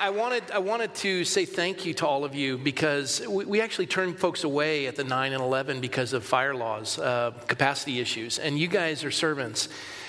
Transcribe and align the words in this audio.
I, 0.00 0.10
wanted, 0.10 0.50
I 0.50 0.58
wanted 0.58 0.94
to 0.96 1.24
say 1.24 1.44
thank 1.44 1.84
you 1.84 1.92
to 1.94 2.06
all 2.06 2.24
of 2.24 2.34
you 2.34 2.56
because 2.56 3.20
we, 3.28 3.44
we 3.44 3.60
actually 3.60 3.86
turned 3.86 4.18
folks 4.18 4.44
away 4.44 4.86
at 4.86 4.96
the 4.96 5.04
9 5.04 5.32
and 5.32 5.42
11 5.42 5.80
because 5.80 6.12
of 6.12 6.24
fire 6.24 6.54
laws, 6.54 6.98
uh, 6.98 7.32
capacity 7.46 8.00
issues, 8.00 8.38
and 8.38 8.58
you 8.58 8.68
guys 8.68 9.04
are 9.04 9.10
servants. 9.10 9.68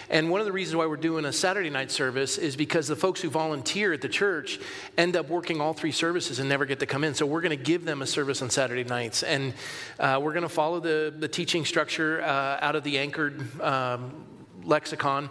And 0.09 0.29
one 0.29 0.39
of 0.39 0.45
the 0.45 0.51
reasons 0.51 0.75
why 0.75 0.85
we're 0.85 0.95
doing 0.95 1.25
a 1.25 1.33
Saturday 1.33 1.69
night 1.69 1.91
service 1.91 2.37
is 2.37 2.55
because 2.55 2.87
the 2.87 2.95
folks 2.95 3.21
who 3.21 3.29
volunteer 3.29 3.93
at 3.93 4.01
the 4.01 4.09
church 4.09 4.59
end 4.97 5.15
up 5.15 5.27
working 5.27 5.59
all 5.59 5.73
three 5.73 5.91
services 5.91 6.39
and 6.39 6.47
never 6.47 6.65
get 6.65 6.79
to 6.79 6.85
come 6.85 7.03
in. 7.03 7.13
So 7.13 7.25
we're 7.25 7.41
going 7.41 7.57
to 7.57 7.63
give 7.63 7.83
them 7.83 8.01
a 8.01 8.07
service 8.07 8.41
on 8.41 8.49
Saturday 8.49 8.83
nights. 8.83 9.23
And 9.23 9.53
uh, 9.99 10.19
we're 10.21 10.33
going 10.33 10.43
to 10.43 10.49
follow 10.49 10.79
the, 10.79 11.13
the 11.17 11.27
teaching 11.27 11.65
structure 11.65 12.21
uh, 12.21 12.59
out 12.61 12.75
of 12.75 12.83
the 12.83 12.99
anchored 12.99 13.59
um, 13.61 14.25
lexicon. 14.63 15.29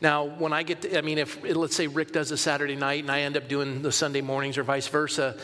Now, 0.00 0.24
when 0.24 0.52
I 0.52 0.62
get, 0.62 0.82
to, 0.82 0.98
I 0.98 1.00
mean, 1.00 1.18
if 1.18 1.42
let's 1.42 1.74
say 1.74 1.86
Rick 1.86 2.12
does 2.12 2.30
a 2.30 2.36
Saturday 2.36 2.76
night 2.76 3.02
and 3.02 3.10
I 3.10 3.22
end 3.22 3.36
up 3.36 3.48
doing 3.48 3.82
the 3.82 3.92
Sunday 3.92 4.20
mornings 4.20 4.58
or 4.58 4.62
vice 4.62 4.88
versa, 4.88 5.36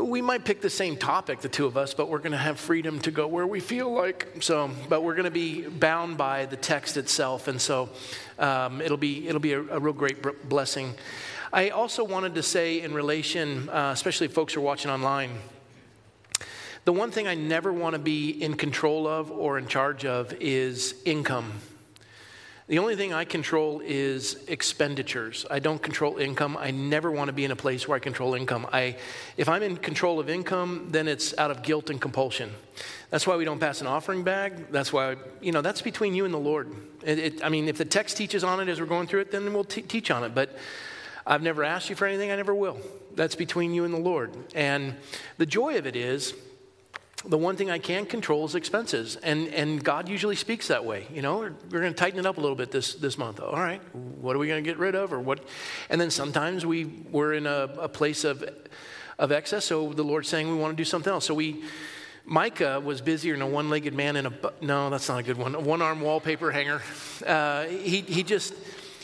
we 0.00 0.20
might 0.22 0.44
pick 0.44 0.60
the 0.60 0.70
same 0.70 0.96
topic, 0.96 1.40
the 1.40 1.48
two 1.48 1.66
of 1.66 1.76
us, 1.76 1.94
but 1.94 2.08
we're 2.08 2.18
going 2.18 2.32
to 2.32 2.38
have 2.38 2.58
freedom 2.58 2.98
to 3.00 3.10
go 3.10 3.26
where 3.26 3.46
we 3.46 3.60
feel 3.60 3.92
like. 3.92 4.36
So, 4.40 4.70
but 4.88 5.02
we're 5.02 5.14
going 5.14 5.24
to 5.24 5.30
be 5.30 5.66
bound 5.68 6.16
by 6.16 6.46
the 6.46 6.56
text 6.56 6.96
itself, 6.96 7.48
and 7.48 7.60
so 7.60 7.90
um, 8.38 8.80
it'll 8.80 8.96
be 8.96 9.28
it'll 9.28 9.40
be 9.40 9.52
a, 9.52 9.60
a 9.60 9.78
real 9.78 9.92
great 9.92 10.48
blessing. 10.48 10.94
I 11.52 11.68
also 11.68 12.02
wanted 12.02 12.34
to 12.34 12.42
say, 12.42 12.80
in 12.80 12.92
relation, 12.94 13.68
uh, 13.68 13.90
especially 13.92 14.26
if 14.26 14.32
folks 14.32 14.56
are 14.56 14.60
watching 14.60 14.90
online, 14.90 15.30
the 16.84 16.92
one 16.92 17.12
thing 17.12 17.28
I 17.28 17.34
never 17.34 17.72
want 17.72 17.92
to 17.94 18.00
be 18.00 18.30
in 18.30 18.54
control 18.54 19.06
of 19.06 19.30
or 19.30 19.56
in 19.58 19.68
charge 19.68 20.04
of 20.04 20.34
is 20.40 20.96
income. 21.04 21.52
The 22.66 22.78
only 22.78 22.96
thing 22.96 23.12
I 23.12 23.26
control 23.26 23.82
is 23.84 24.42
expenditures. 24.48 25.44
I 25.50 25.58
don't 25.58 25.82
control 25.82 26.16
income. 26.16 26.56
I 26.56 26.70
never 26.70 27.10
want 27.10 27.28
to 27.28 27.34
be 27.34 27.44
in 27.44 27.50
a 27.50 27.56
place 27.56 27.86
where 27.86 27.96
I 27.96 27.98
control 27.98 28.34
income. 28.34 28.66
I, 28.72 28.96
if 29.36 29.50
I'm 29.50 29.62
in 29.62 29.76
control 29.76 30.18
of 30.18 30.30
income, 30.30 30.88
then 30.90 31.06
it's 31.06 31.36
out 31.36 31.50
of 31.50 31.62
guilt 31.62 31.90
and 31.90 32.00
compulsion. 32.00 32.50
That's 33.10 33.26
why 33.26 33.36
we 33.36 33.44
don't 33.44 33.58
pass 33.58 33.82
an 33.82 33.86
offering 33.86 34.22
bag. 34.22 34.70
That's 34.70 34.94
why, 34.94 35.16
you 35.42 35.52
know, 35.52 35.60
that's 35.60 35.82
between 35.82 36.14
you 36.14 36.24
and 36.24 36.32
the 36.32 36.38
Lord. 36.38 36.74
It, 37.04 37.18
it, 37.18 37.44
I 37.44 37.50
mean, 37.50 37.68
if 37.68 37.76
the 37.76 37.84
text 37.84 38.16
teaches 38.16 38.42
on 38.42 38.60
it 38.60 38.68
as 38.70 38.80
we're 38.80 38.86
going 38.86 39.08
through 39.08 39.20
it, 39.20 39.30
then 39.30 39.52
we'll 39.52 39.64
t- 39.64 39.82
teach 39.82 40.10
on 40.10 40.24
it. 40.24 40.34
But 40.34 40.56
I've 41.26 41.42
never 41.42 41.64
asked 41.64 41.90
you 41.90 41.96
for 41.96 42.06
anything, 42.06 42.30
I 42.30 42.36
never 42.36 42.54
will. 42.54 42.78
That's 43.14 43.34
between 43.34 43.74
you 43.74 43.84
and 43.84 43.92
the 43.92 43.98
Lord. 43.98 44.34
And 44.54 44.94
the 45.36 45.46
joy 45.46 45.76
of 45.76 45.86
it 45.86 45.96
is, 45.96 46.32
the 47.26 47.38
one 47.38 47.56
thing 47.56 47.70
I 47.70 47.78
can 47.78 48.06
control 48.06 48.44
is 48.44 48.54
expenses. 48.54 49.16
And, 49.16 49.48
and 49.48 49.82
God 49.82 50.08
usually 50.08 50.36
speaks 50.36 50.68
that 50.68 50.84
way. 50.84 51.06
You 51.12 51.22
know, 51.22 51.38
we're, 51.38 51.52
we're 51.70 51.80
going 51.80 51.94
to 51.94 51.98
tighten 51.98 52.20
it 52.20 52.26
up 52.26 52.38
a 52.38 52.40
little 52.40 52.56
bit 52.56 52.70
this, 52.70 52.94
this 52.94 53.16
month. 53.16 53.40
All 53.40 53.52
right, 53.52 53.80
what 53.94 54.36
are 54.36 54.38
we 54.38 54.46
going 54.46 54.62
to 54.62 54.68
get 54.68 54.78
rid 54.78 54.94
of? 54.94 55.12
Or 55.12 55.20
what? 55.20 55.40
And 55.88 56.00
then 56.00 56.10
sometimes 56.10 56.66
we, 56.66 56.84
we're 56.84 57.34
in 57.34 57.46
a, 57.46 57.68
a 57.78 57.88
place 57.88 58.24
of, 58.24 58.44
of 59.18 59.32
excess, 59.32 59.64
so 59.64 59.92
the 59.92 60.02
Lord's 60.02 60.28
saying 60.28 60.48
we 60.48 60.56
want 60.56 60.72
to 60.72 60.76
do 60.76 60.84
something 60.84 61.12
else. 61.12 61.24
So 61.24 61.34
we, 61.34 61.64
Micah 62.26 62.80
was 62.80 63.00
busier 63.00 63.34
than 63.34 63.42
a 63.42 63.46
one 63.46 63.70
legged 63.70 63.94
man 63.94 64.16
in 64.16 64.26
a, 64.26 64.32
no, 64.60 64.90
that's 64.90 65.08
not 65.08 65.20
a 65.20 65.22
good 65.22 65.36
one, 65.36 65.54
a 65.54 65.60
one 65.60 65.82
arm 65.82 66.00
wallpaper 66.00 66.50
hanger. 66.50 66.82
Uh, 67.26 67.64
he, 67.64 68.00
he 68.00 68.22
just, 68.22 68.54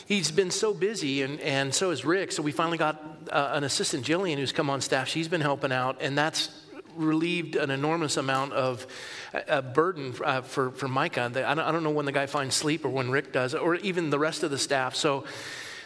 he's 0.05 0.31
been 0.31 0.51
so 0.51 0.73
busy, 0.73 1.21
and, 1.21 1.39
and 1.39 1.73
so 1.73 1.91
is 1.91 2.03
Rick. 2.03 2.31
So 2.31 2.43
we 2.43 2.51
finally 2.51 2.77
got 2.77 3.01
uh, 3.31 3.51
an 3.53 3.63
assistant, 3.63 4.05
Jillian, 4.05 4.37
who's 4.37 4.51
come 4.51 4.69
on 4.69 4.81
staff. 4.81 5.07
She's 5.07 5.27
been 5.27 5.41
helping 5.41 5.71
out, 5.71 5.97
and 6.01 6.17
that's 6.17 6.49
relieved 6.95 7.55
an 7.55 7.69
enormous 7.69 8.17
amount 8.17 8.53
of 8.53 8.85
a 9.33 9.61
burden 9.61 10.13
uh, 10.23 10.41
for, 10.41 10.71
for 10.71 10.87
Micah. 10.87 11.23
I 11.23 11.29
don't, 11.29 11.59
I 11.59 11.71
don't 11.71 11.83
know 11.83 11.91
when 11.91 12.05
the 12.05 12.11
guy 12.11 12.25
finds 12.25 12.55
sleep 12.55 12.85
or 12.85 12.89
when 12.89 13.11
Rick 13.11 13.31
does, 13.31 13.53
or 13.53 13.75
even 13.75 14.09
the 14.09 14.19
rest 14.19 14.43
of 14.43 14.51
the 14.51 14.57
staff. 14.57 14.95
So 14.95 15.25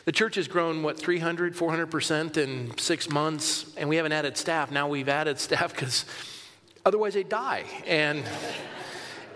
the 0.05 0.11
church 0.11 0.35
has 0.35 0.47
grown, 0.47 0.83
what, 0.83 0.99
300, 0.99 1.55
400% 1.55 2.37
in 2.37 2.77
six 2.77 3.09
months, 3.09 3.65
and 3.75 3.89
we 3.89 3.95
haven't 3.95 4.11
added 4.11 4.37
staff. 4.37 4.71
Now 4.71 4.87
we've 4.87 5.09
added 5.09 5.39
staff 5.39 5.73
because 5.73 6.05
otherwise 6.85 7.15
they 7.15 7.23
die. 7.23 7.65
And, 7.87 8.23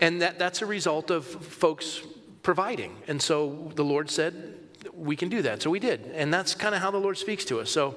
and 0.02 0.22
that, 0.22 0.38
that's 0.38 0.62
a 0.62 0.66
result 0.66 1.10
of 1.10 1.26
folks 1.26 2.02
providing. 2.44 2.96
And 3.08 3.22
so 3.22 3.72
the 3.76 3.84
Lord 3.84 4.10
said, 4.10 4.56
we 4.94 5.16
can 5.16 5.30
do 5.30 5.42
that. 5.42 5.62
So 5.62 5.70
we 5.70 5.80
did. 5.80 6.12
And 6.14 6.34
that's 6.34 6.56
kind 6.56 6.76
of 6.76 6.82
how 6.82 6.92
the 6.92 7.00
Lord 7.00 7.18
speaks 7.18 7.46
to 7.46 7.60
us. 7.60 7.72
So 7.72 7.96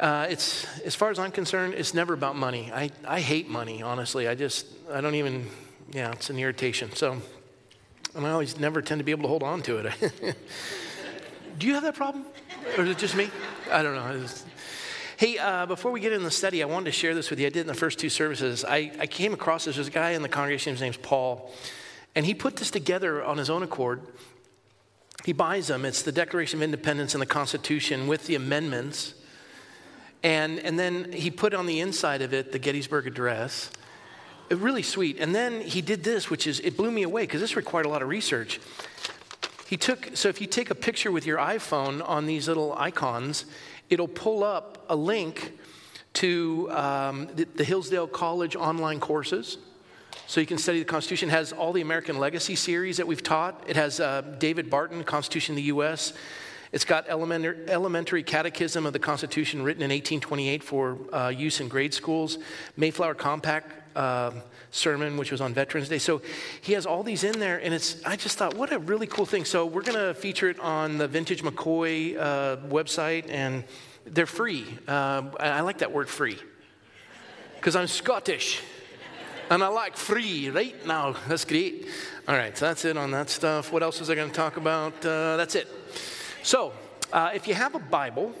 uh, 0.00 0.26
it's, 0.30 0.66
as 0.80 0.94
far 0.94 1.10
as 1.10 1.18
I'm 1.18 1.32
concerned, 1.32 1.74
it's 1.74 1.94
never 1.94 2.14
about 2.14 2.36
money. 2.36 2.70
I, 2.72 2.90
I 3.06 3.20
hate 3.20 3.48
money, 3.48 3.82
honestly. 3.82 4.28
I 4.28 4.34
just, 4.34 4.66
I 4.92 5.00
don't 5.00 5.16
even, 5.16 5.48
yeah, 5.90 6.12
it's 6.12 6.30
an 6.30 6.38
irritation. 6.38 6.94
So, 6.94 7.20
and 8.14 8.26
I 8.26 8.30
always 8.30 8.58
never 8.58 8.80
tend 8.80 9.00
to 9.00 9.04
be 9.04 9.10
able 9.10 9.22
to 9.22 9.28
hold 9.28 9.42
on 9.42 9.62
to 9.62 9.78
it. 9.78 9.92
Do 11.58 11.66
you 11.66 11.74
have 11.74 11.82
that 11.82 11.96
problem? 11.96 12.24
Or 12.76 12.84
is 12.84 12.90
it 12.90 12.98
just 12.98 13.16
me? 13.16 13.28
I 13.70 13.82
don't 13.82 13.94
know. 13.94 14.24
Hey, 15.16 15.36
uh, 15.36 15.66
before 15.66 15.90
we 15.90 15.98
get 15.98 16.12
in 16.12 16.22
the 16.22 16.30
study, 16.30 16.62
I 16.62 16.66
wanted 16.66 16.84
to 16.84 16.92
share 16.92 17.12
this 17.12 17.28
with 17.28 17.40
you. 17.40 17.46
I 17.46 17.50
did 17.50 17.62
in 17.62 17.66
the 17.66 17.74
first 17.74 17.98
two 17.98 18.08
services. 18.08 18.64
I, 18.64 18.92
I 19.00 19.08
came 19.08 19.34
across 19.34 19.64
this. 19.64 19.74
There's 19.74 19.88
a 19.88 19.90
guy 19.90 20.10
in 20.10 20.22
the 20.22 20.28
congregation, 20.28 20.72
his 20.72 20.80
name's 20.80 20.96
Paul, 20.96 21.52
and 22.14 22.24
he 22.24 22.34
put 22.34 22.54
this 22.54 22.70
together 22.70 23.24
on 23.24 23.36
his 23.36 23.50
own 23.50 23.64
accord. 23.64 24.02
He 25.24 25.32
buys 25.32 25.66
them. 25.66 25.84
It's 25.84 26.02
the 26.02 26.12
Declaration 26.12 26.60
of 26.60 26.62
Independence 26.62 27.14
and 27.14 27.20
the 27.20 27.26
Constitution 27.26 28.06
with 28.06 28.26
the 28.26 28.36
amendments. 28.36 29.14
And, 30.22 30.58
and 30.58 30.78
then 30.78 31.12
he 31.12 31.30
put 31.30 31.54
on 31.54 31.66
the 31.66 31.80
inside 31.80 32.22
of 32.22 32.32
it 32.34 32.52
the 32.52 32.58
Gettysburg 32.58 33.06
Address. 33.06 33.70
It, 34.50 34.58
really 34.58 34.82
sweet. 34.82 35.18
And 35.18 35.34
then 35.34 35.60
he 35.60 35.80
did 35.80 36.04
this, 36.04 36.30
which 36.30 36.46
is, 36.46 36.60
it 36.60 36.76
blew 36.76 36.90
me 36.90 37.02
away 37.02 37.22
because 37.22 37.40
this 37.40 37.56
required 37.56 37.86
a 37.86 37.88
lot 37.88 38.02
of 38.02 38.08
research. 38.08 38.60
He 39.68 39.76
took, 39.76 40.10
so 40.14 40.28
if 40.28 40.40
you 40.40 40.46
take 40.46 40.70
a 40.70 40.74
picture 40.74 41.12
with 41.12 41.26
your 41.26 41.38
iPhone 41.38 42.06
on 42.08 42.26
these 42.26 42.48
little 42.48 42.74
icons, 42.76 43.44
it'll 43.90 44.08
pull 44.08 44.42
up 44.42 44.84
a 44.88 44.96
link 44.96 45.58
to 46.14 46.70
um, 46.72 47.28
the, 47.34 47.44
the, 47.44 47.64
Hillsdale 47.64 48.06
College 48.06 48.56
online 48.56 48.98
courses. 48.98 49.58
So 50.26 50.40
you 50.40 50.46
can 50.46 50.58
study 50.58 50.78
the 50.78 50.84
Constitution. 50.84 51.28
It 51.28 51.32
has 51.32 51.52
all 51.52 51.72
the 51.72 51.82
American 51.82 52.18
Legacy 52.18 52.56
series 52.56 52.96
that 52.96 53.06
we've 53.06 53.22
taught. 53.22 53.62
It 53.66 53.76
has 53.76 54.00
uh, 54.00 54.22
David 54.38 54.68
Barton, 54.70 55.04
Constitution 55.04 55.52
of 55.52 55.56
the 55.56 55.62
U.S. 55.64 56.14
It's 56.70 56.84
got 56.84 57.08
elementary 57.08 58.22
catechism 58.22 58.84
of 58.84 58.92
the 58.92 58.98
Constitution 58.98 59.62
written 59.62 59.82
in 59.82 59.90
1828 59.90 60.62
for 60.62 60.98
uh, 61.12 61.28
use 61.28 61.60
in 61.60 61.68
grade 61.68 61.94
schools, 61.94 62.38
Mayflower 62.76 63.14
Compact 63.14 63.96
uh, 63.96 64.32
sermon, 64.70 65.16
which 65.16 65.32
was 65.32 65.40
on 65.40 65.54
Veterans 65.54 65.88
Day. 65.88 65.98
So 65.98 66.20
he 66.60 66.74
has 66.74 66.84
all 66.84 67.02
these 67.02 67.24
in 67.24 67.38
there, 67.40 67.58
and 67.58 67.72
it's. 67.72 68.04
I 68.04 68.16
just 68.16 68.36
thought, 68.38 68.54
what 68.54 68.72
a 68.72 68.78
really 68.78 69.06
cool 69.06 69.26
thing. 69.26 69.44
So 69.44 69.64
we're 69.66 69.82
going 69.82 69.98
to 69.98 70.14
feature 70.14 70.48
it 70.48 70.60
on 70.60 70.98
the 70.98 71.08
Vintage 71.08 71.42
McCoy 71.42 72.16
uh, 72.18 72.56
website, 72.68 73.30
and 73.30 73.64
they're 74.06 74.26
free. 74.26 74.66
Uh, 74.86 75.22
I 75.40 75.60
like 75.62 75.78
that 75.78 75.92
word 75.92 76.08
free 76.08 76.38
because 77.56 77.76
I'm 77.76 77.86
Scottish. 77.86 78.62
And 79.50 79.64
I 79.64 79.68
like 79.68 79.96
free 79.96 80.50
right 80.50 80.86
now. 80.86 81.16
That's 81.26 81.46
great. 81.46 81.86
All 82.28 82.36
right, 82.36 82.56
so 82.56 82.66
that's 82.66 82.84
it 82.84 82.98
on 82.98 83.10
that 83.12 83.30
stuff. 83.30 83.72
What 83.72 83.82
else 83.82 83.98
was 83.98 84.10
I 84.10 84.14
going 84.14 84.28
to 84.28 84.34
talk 84.34 84.58
about? 84.58 84.92
Uh, 85.04 85.38
that's 85.38 85.54
it. 85.54 85.66
So, 86.42 86.72
uh, 87.12 87.30
if 87.34 87.48
you 87.48 87.54
have 87.54 87.74
a 87.74 87.78
Bible, 87.78 88.32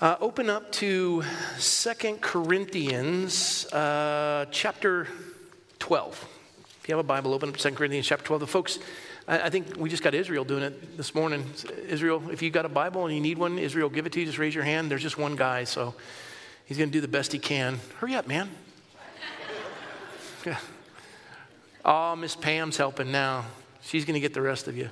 uh, 0.00 0.16
open 0.20 0.48
up 0.48 0.70
to 0.72 1.22
Second 1.58 2.20
Corinthians 2.20 3.66
uh, 3.72 4.46
chapter 4.50 5.08
12. 5.78 6.28
If 6.80 6.88
you 6.88 6.94
have 6.94 7.04
a 7.04 7.06
Bible, 7.08 7.34
open 7.34 7.48
up 7.48 7.56
to 7.56 7.70
2 7.70 7.74
Corinthians 7.74 8.06
chapter 8.06 8.24
12. 8.24 8.40
The 8.40 8.46
folks, 8.46 8.78
I, 9.26 9.42
I, 9.42 9.50
think 9.50 9.76
we 9.76 9.90
just 9.90 10.02
got 10.02 10.14
Israel 10.14 10.44
doing 10.44 10.62
it 10.62 10.96
this 10.96 11.14
morning. 11.14 11.44
Israel, 11.88 12.22
if 12.30 12.40
you 12.40 12.50
got 12.50 12.64
a 12.64 12.70
Bible 12.70 13.06
and 13.06 13.14
you 13.14 13.20
need 13.20 13.36
one, 13.36 13.58
Israel, 13.58 13.88
give 13.88 14.06
it 14.06 14.12
to 14.12 14.20
you. 14.20 14.26
Just 14.26 14.38
raise 14.38 14.54
your 14.54 14.64
hand. 14.64 14.90
There's 14.90 15.02
just 15.02 15.18
one 15.18 15.34
guy, 15.34 15.64
so 15.64 15.94
he's 16.66 16.78
going 16.78 16.88
to 16.88 16.92
do 16.92 17.00
the 17.00 17.08
best 17.08 17.32
he 17.32 17.38
can. 17.38 17.80
Hurry 17.98 18.14
up, 18.14 18.26
man. 18.26 18.48
Yeah. 20.44 20.58
Oh, 21.84 22.14
Miss 22.14 22.36
Pam's 22.36 22.76
helping 22.76 23.10
now. 23.10 23.46
She's 23.82 24.04
going 24.04 24.14
to 24.14 24.20
get 24.20 24.32
the 24.32 24.42
rest 24.42 24.68
of 24.68 24.76
you. 24.76 24.90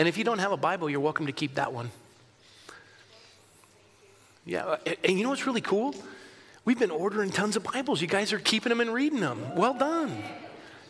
And 0.00 0.08
if 0.08 0.16
you 0.16 0.24
don't 0.24 0.38
have 0.38 0.50
a 0.50 0.56
Bible, 0.56 0.88
you're 0.88 0.98
welcome 0.98 1.26
to 1.26 1.32
keep 1.32 1.56
that 1.56 1.74
one. 1.74 1.90
Yeah, 4.46 4.76
and 5.04 5.18
you 5.18 5.24
know 5.24 5.28
what's 5.28 5.46
really 5.46 5.60
cool? 5.60 5.94
We've 6.64 6.78
been 6.78 6.90
ordering 6.90 7.28
tons 7.28 7.54
of 7.54 7.64
Bibles. 7.64 8.00
You 8.00 8.06
guys 8.06 8.32
are 8.32 8.38
keeping 8.38 8.70
them 8.70 8.80
and 8.80 8.94
reading 8.94 9.20
them. 9.20 9.54
Well 9.54 9.74
done. 9.74 10.16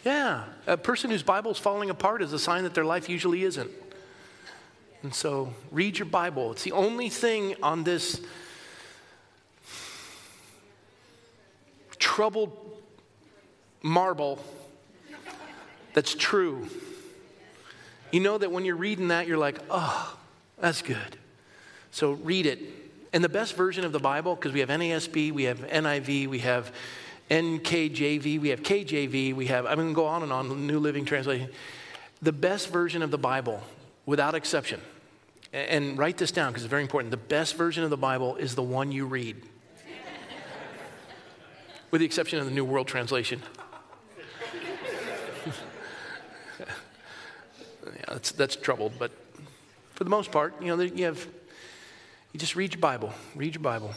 Yeah, 0.05 0.45
a 0.69 0.77
person 0.77 1.11
whose 1.11 1.25
Bible's 1.25 1.59
falling 1.59 1.91
apart 1.91 2.23
is 2.23 2.33
a 2.33 2.39
sign 2.39 2.63
that 2.63 2.73
their 2.73 2.85
life 2.85 3.09
usually 3.09 3.43
isn't. 3.43 3.73
And 5.03 5.13
so, 5.13 5.55
read 5.73 5.99
your 5.99 6.07
Bible. 6.07 6.53
It's 6.53 6.63
the 6.63 6.71
only 6.71 7.09
thing 7.09 7.57
on 7.65 7.83
this 7.83 8.21
troubled 11.99 12.57
marble 13.83 14.39
that's 15.95 16.15
true. 16.15 16.69
You 18.11 18.21
know 18.21 18.39
that 18.39 18.51
when 18.51 18.65
you're 18.65 18.77
reading 18.77 19.09
that, 19.09 19.27
you're 19.27 19.39
like, 19.39 19.59
oh, 19.71 20.17
that's 20.59 20.83
good. 20.83 21.17
So 21.91 22.13
read 22.13 22.47
it. 22.47 22.61
And 23.13 23.25
the 23.25 23.29
best 23.29 23.57
version 23.57 23.85
of 23.85 23.93
the 23.93 23.99
Bible, 23.99 24.35
because 24.35 24.53
we 24.53 24.61
have 24.61 24.69
NASB, 24.69 25.33
we 25.33 25.45
have 25.45 25.59
NIV, 25.59 26.29
we 26.29 26.39
have 26.41 26.73
NKJV, 27.31 28.41
we 28.41 28.49
have 28.49 28.63
KJV, 28.63 29.35
we 29.35 29.47
have, 29.47 29.67
I'm 29.67 29.77
going 29.77 29.89
to 29.89 29.95
go 29.95 30.07
on 30.07 30.23
and 30.23 30.33
on, 30.33 30.67
New 30.67 30.79
Living 30.79 31.05
Translation. 31.05 31.51
The 32.23 32.33
best 32.33 32.69
version 32.69 33.03
of 33.03 33.11
the 33.11 33.19
Bible, 33.19 33.63
without 34.07 34.35
exception, 34.35 34.81
And 35.53 35.99
write 35.99 36.17
this 36.17 36.31
down 36.31 36.53
because 36.53 36.63
it's 36.63 36.71
very 36.71 36.83
important. 36.83 37.11
The 37.11 37.17
best 37.17 37.57
version 37.57 37.83
of 37.83 37.91
the 37.91 37.97
Bible 37.97 38.37
is 38.37 38.55
the 38.55 38.63
one 38.63 38.93
you 38.93 39.07
read, 39.07 39.37
with 41.91 42.01
the 42.01 42.05
exception 42.05 42.39
of 42.39 42.45
the 42.45 42.53
New 42.53 42.65
World 42.65 42.87
Translation. 42.87 43.43
That's, 48.09 48.33
that's 48.33 48.57
troubled, 48.57 48.93
but 48.99 49.13
for 49.95 50.05
the 50.05 50.11
most 50.11 50.33
part, 50.33 50.55
you 50.63 50.75
know, 50.75 50.83
you 50.83 51.05
have, 51.05 51.27
you 52.33 52.41
just 52.41 52.57
read 52.57 52.73
your 52.73 52.81
Bible, 52.81 53.13
read 53.35 53.55
your 53.55 53.63
Bible. 53.63 53.93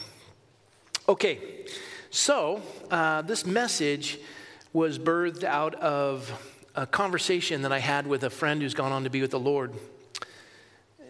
Okay, 1.08 1.38
so 2.10 2.62
uh, 2.90 3.22
this 3.22 3.46
message 3.46 4.18
was 4.72 4.98
birthed 4.98 5.44
out 5.44 5.74
of 5.76 6.30
a 6.74 6.86
conversation 6.86 7.62
that 7.62 7.72
I 7.72 7.78
had 7.78 8.06
with 8.06 8.24
a 8.24 8.30
friend 8.30 8.60
who's 8.60 8.74
gone 8.74 8.92
on 8.92 9.04
to 9.04 9.10
be 9.10 9.20
with 9.20 9.30
the 9.30 9.38
Lord. 9.38 9.72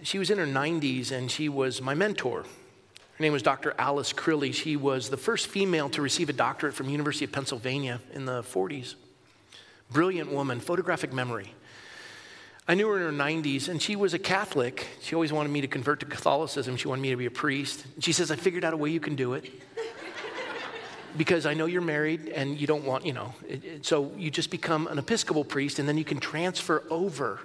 She 0.03 0.19
was 0.19 0.31
in 0.31 0.39
her 0.39 0.47
90s 0.47 1.11
and 1.11 1.31
she 1.31 1.49
was 1.49 1.81
my 1.81 1.95
mentor. 1.95 2.43
Her 2.43 3.23
name 3.23 3.33
was 3.33 3.43
Dr. 3.43 3.75
Alice 3.79 4.13
Crilly. 4.13 4.53
She 4.53 4.77
was 4.77 5.09
the 5.09 5.17
first 5.17 5.47
female 5.47 5.89
to 5.91 6.03
receive 6.03 6.29
a 6.29 6.33
doctorate 6.33 6.75
from 6.75 6.89
University 6.89 7.25
of 7.25 7.33
Pennsylvania 7.33 8.01
in 8.13 8.27
the 8.27 8.43
40s. 8.43 8.97
Brilliant 9.91 10.33
woman, 10.33 10.61
photographic 10.61 11.13
memory. 11.13 11.55
I 12.67 12.75
knew 12.75 12.89
her 12.89 12.97
in 12.97 13.03
her 13.03 13.25
90s, 13.25 13.69
and 13.69 13.81
she 13.81 13.95
was 13.95 14.15
a 14.15 14.19
Catholic. 14.19 14.87
She 15.03 15.15
always 15.15 15.33
wanted 15.33 15.51
me 15.51 15.61
to 15.61 15.69
convert 15.69 16.01
to 16.01 16.07
Catholicism. 16.07 16.77
She 16.77 16.89
wanted 16.89 17.03
me 17.03 17.11
to 17.11 17.17
be 17.17 17.27
a 17.27 17.31
priest. 17.31 17.85
She 18.01 18.13
says, 18.13 18.31
I 18.31 18.37
figured 18.37 18.65
out 18.65 18.73
a 18.73 18.77
way 18.77 18.91
you 18.91 19.01
can 19.01 19.17
do 19.17 19.35
it 19.35 19.51
because 21.17 21.47
I 21.47 21.55
know 21.55 21.67
you're 21.67 21.83
married 21.83 22.29
and 22.29 22.59
you 22.59 22.67
don't 22.67 22.85
want, 22.85 23.05
you 23.07 23.13
know, 23.13 23.35
it, 23.49 23.65
it, 23.65 23.87
so 23.87 24.13
you 24.17 24.31
just 24.31 24.51
become 24.51 24.87
an 24.89 24.99
Episcopal 24.99 25.45
priest 25.45 25.79
and 25.79 25.89
then 25.89 25.99
you 25.99 26.05
can 26.05 26.19
transfer 26.19 26.85
over. 26.91 27.41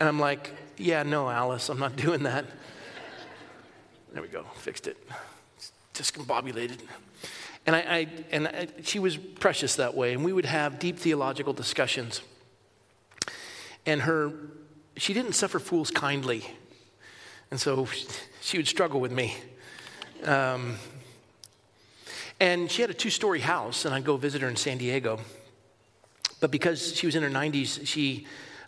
And 0.00 0.08
I'm 0.08 0.18
like, 0.18 0.52
yeah, 0.76 1.04
no, 1.04 1.30
Alice, 1.30 1.68
I'm 1.68 1.78
not 1.78 1.96
doing 1.96 2.24
that. 2.24 2.44
There 4.12 4.22
we 4.22 4.28
go, 4.28 4.44
fixed 4.56 4.86
it. 4.86 4.96
Discombobulated. 5.94 6.80
And, 7.64 7.76
I, 7.76 7.80
I 7.80 8.08
and 8.32 8.48
I, 8.48 8.66
she 8.82 8.98
was 8.98 9.16
precious 9.16 9.76
that 9.76 9.94
way, 9.94 10.12
and 10.12 10.24
we 10.24 10.32
would 10.32 10.44
have 10.44 10.78
deep 10.78 10.98
theological 10.98 11.52
discussions. 11.52 12.20
And 13.86 14.02
her, 14.02 14.32
she 14.96 15.12
didn't 15.14 15.32
suffer 15.32 15.58
fools 15.58 15.90
kindly. 15.90 16.46
And 17.50 17.60
so 17.60 17.88
she 18.40 18.56
would 18.56 18.68
struggle 18.68 19.00
with 19.00 19.12
me. 19.12 19.34
Um, 20.24 20.76
and 22.40 22.70
she 22.70 22.82
had 22.82 22.90
a 22.90 22.94
two 22.94 23.10
story 23.10 23.40
house, 23.40 23.84
and 23.84 23.94
I'd 23.94 24.04
go 24.04 24.16
visit 24.16 24.42
her 24.42 24.48
in 24.48 24.56
San 24.56 24.78
Diego. 24.78 25.20
But 26.40 26.50
because 26.50 26.96
she 26.96 27.06
was 27.06 27.14
in 27.14 27.22
her 27.22 27.30
90s, 27.30 27.86
she 27.86 28.26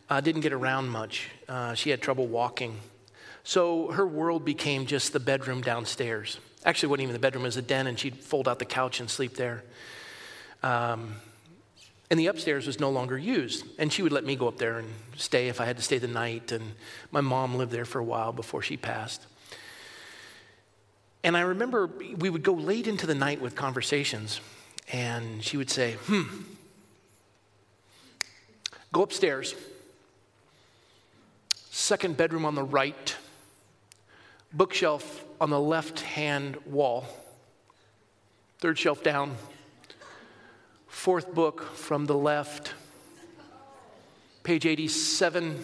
uh, 0.08 0.20
didn't 0.20 0.43
get 0.43 0.52
around 0.52 0.88
much. 0.88 1.28
Uh, 1.49 1.75
she 1.75 1.90
had 1.90 2.00
trouble 2.00 2.26
walking. 2.26 2.78
So 3.43 3.90
her 3.90 4.06
world 4.06 4.44
became 4.44 4.87
just 4.87 5.12
the 5.12 5.20
bedroom 5.20 5.61
downstairs. 5.61 6.38
Actually, 6.64 6.87
it 6.87 6.90
wasn't 6.90 7.02
even 7.02 7.12
the 7.14 7.19
bedroom, 7.19 7.44
it 7.44 7.49
was 7.49 7.56
a 7.56 7.62
den, 7.62 7.87
and 7.87 7.99
she'd 7.99 8.16
fold 8.16 8.49
out 8.49 8.58
the 8.58 8.64
couch 8.64 9.00
and 9.00 9.11
sleep 9.11 9.34
there. 9.34 9.64
Um, 10.62 11.16
and 12.14 12.20
the 12.20 12.28
upstairs 12.28 12.69
was 12.69 12.78
no 12.78 12.90
longer 12.90 13.19
used. 13.19 13.64
And 13.76 13.93
she 13.93 14.00
would 14.00 14.12
let 14.12 14.22
me 14.22 14.37
go 14.37 14.46
up 14.46 14.56
there 14.56 14.78
and 14.78 14.88
stay 15.16 15.49
if 15.49 15.61
I 15.61 15.64
had 15.64 15.78
to 15.78 15.82
stay 15.82 15.99
the 15.99 16.06
night. 16.06 16.52
And 16.52 16.75
my 17.11 17.20
mom 17.20 17.56
lived 17.56 17.72
there 17.72 17.84
for 17.84 17.99
a 17.99 18.05
while 18.05 18.32
before 18.32 18.62
she 18.62 18.76
passed. 18.76 19.26
And 21.25 21.37
I 21.37 21.40
remember 21.40 21.88
we 21.88 22.31
would 22.31 22.44
go 22.44 22.52
late 22.52 22.87
into 22.87 23.08
the 23.08 23.16
night 23.16 23.40
with 23.40 23.56
conversations, 23.56 24.40
and 24.93 25.43
she 25.43 25.56
would 25.56 25.70
say, 25.70 25.96
Hmm, 26.05 26.43
go 28.93 29.02
upstairs. 29.02 29.56
Second 31.72 32.16
bedroom 32.16 32.44
on 32.44 32.55
the 32.55 32.62
right, 32.62 33.16
bookshelf 34.52 35.25
on 35.40 35.50
the 35.50 35.58
left 35.58 35.99
hand 35.99 36.58
wall, 36.64 37.06
third 38.61 38.78
shelf 38.78 39.02
down, 39.02 39.34
fourth 40.94 41.35
book 41.35 41.75
from 41.75 42.06
the 42.06 42.17
left, 42.17 42.73
page 44.43 44.64
87, 44.64 45.58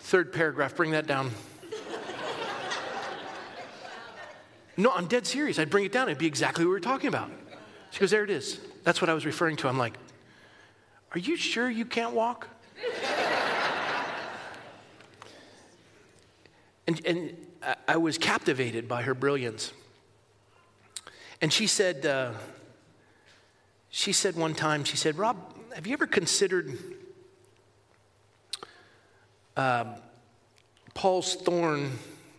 third 0.00 0.32
paragraph, 0.32 0.76
bring 0.76 0.90
that 0.90 1.06
down. 1.06 1.30
No, 4.76 4.90
I'm 4.94 5.06
dead 5.06 5.26
serious. 5.26 5.58
I'd 5.58 5.70
bring 5.70 5.84
it 5.84 5.92
down. 5.92 6.08
It'd 6.08 6.18
be 6.18 6.26
exactly 6.26 6.64
what 6.64 6.70
we 6.70 6.74
were 6.74 6.80
talking 6.80 7.08
about. 7.08 7.30
She 7.90 8.00
goes, 8.00 8.10
There 8.10 8.24
it 8.24 8.30
is. 8.30 8.60
That's 8.84 9.00
what 9.00 9.08
I 9.08 9.14
was 9.14 9.24
referring 9.24 9.56
to. 9.58 9.68
I'm 9.68 9.78
like, 9.78 9.94
Are 11.14 11.18
you 11.18 11.36
sure 11.36 11.70
you 11.70 11.84
can't 11.84 12.12
walk? 12.12 12.48
and, 16.86 17.06
and 17.06 17.36
I 17.86 17.96
was 17.96 18.18
captivated 18.18 18.88
by 18.88 19.02
her 19.02 19.14
brilliance. 19.14 19.72
And 21.40 21.52
she 21.52 21.66
said, 21.66 22.04
uh, 22.04 22.32
she 23.92 24.12
said 24.12 24.34
one 24.34 24.54
time, 24.54 24.82
she 24.82 24.96
said, 24.96 25.16
Rob, 25.16 25.36
have 25.72 25.86
you 25.86 25.92
ever 25.92 26.08
considered 26.08 26.76
uh, 29.56 29.84
Paul's 30.94 31.36
thorn 31.36 31.92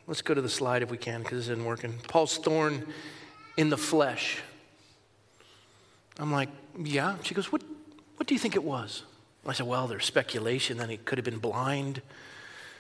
Let's 0.05 0.21
go 0.21 0.33
to 0.33 0.41
the 0.41 0.49
slide 0.49 0.83
if 0.83 0.91
we 0.91 0.97
can 0.97 1.23
because 1.23 1.39
this 1.39 1.49
isn't 1.49 1.63
working. 1.63 1.93
Paul's 2.09 2.37
thorn 2.37 2.85
in 3.55 3.69
the 3.69 3.77
flesh. 3.77 4.41
I'm 6.19 6.31
like, 6.31 6.49
yeah. 6.77 7.15
She 7.23 7.33
goes, 7.33 7.51
what, 7.51 7.63
what 8.17 8.27
do 8.27 8.33
you 8.33 8.39
think 8.39 8.55
it 8.55 8.63
was? 8.63 9.03
I 9.45 9.53
said, 9.53 9.65
well, 9.65 9.87
there's 9.87 10.05
speculation 10.05 10.77
that 10.77 10.89
he 10.89 10.97
could 10.97 11.17
have 11.17 11.25
been 11.25 11.39
blind. 11.39 12.01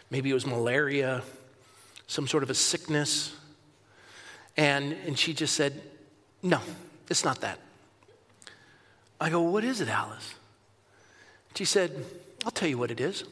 Maybe 0.09 0.29
it 0.29 0.33
was 0.33 0.45
malaria, 0.45 1.23
some 2.07 2.27
sort 2.27 2.43
of 2.43 2.49
a 2.49 2.53
sickness. 2.53 3.33
And, 4.57 4.93
and 5.05 5.17
she 5.17 5.33
just 5.33 5.55
said, 5.55 5.81
no, 6.41 6.59
it's 7.09 7.23
not 7.23 7.39
that. 7.41 7.59
I 9.23 9.29
go, 9.29 9.39
what 9.39 9.63
is 9.63 9.79
it, 9.79 9.87
Alice? 9.87 10.35
She 11.55 11.63
said, 11.63 12.03
I'll 12.43 12.51
tell 12.51 12.67
you 12.67 12.77
what 12.77 12.91
it 12.91 12.99
is. 12.99 13.23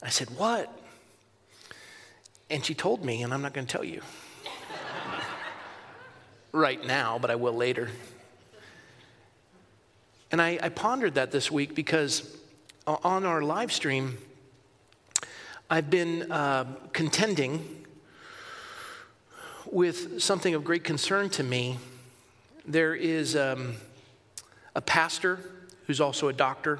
I 0.00 0.08
said, 0.08 0.30
what? 0.38 0.72
And 2.48 2.64
she 2.64 2.74
told 2.74 3.04
me, 3.04 3.24
and 3.24 3.34
I'm 3.34 3.42
not 3.42 3.54
going 3.54 3.66
to 3.66 3.72
tell 3.72 3.82
you 3.82 4.02
right 6.52 6.86
now, 6.86 7.18
but 7.18 7.32
I 7.32 7.34
will 7.34 7.54
later. 7.54 7.90
And 10.30 10.40
I, 10.40 10.60
I, 10.62 10.68
pondered 10.68 11.14
that 11.14 11.32
this 11.32 11.50
week 11.50 11.74
because 11.74 12.32
on 12.86 13.24
our 13.24 13.42
live 13.42 13.72
stream, 13.72 14.16
I've 15.68 15.90
been 15.90 16.30
uh, 16.30 16.66
contending 16.92 17.84
with 19.72 20.22
something 20.22 20.54
of 20.54 20.62
great 20.62 20.84
concern 20.84 21.30
to 21.30 21.42
me. 21.42 21.78
There 22.64 22.94
is 22.94 23.34
um, 23.34 23.74
a 24.74 24.80
pastor 24.80 25.38
who's 25.86 26.00
also 26.00 26.28
a 26.28 26.32
doctor. 26.32 26.78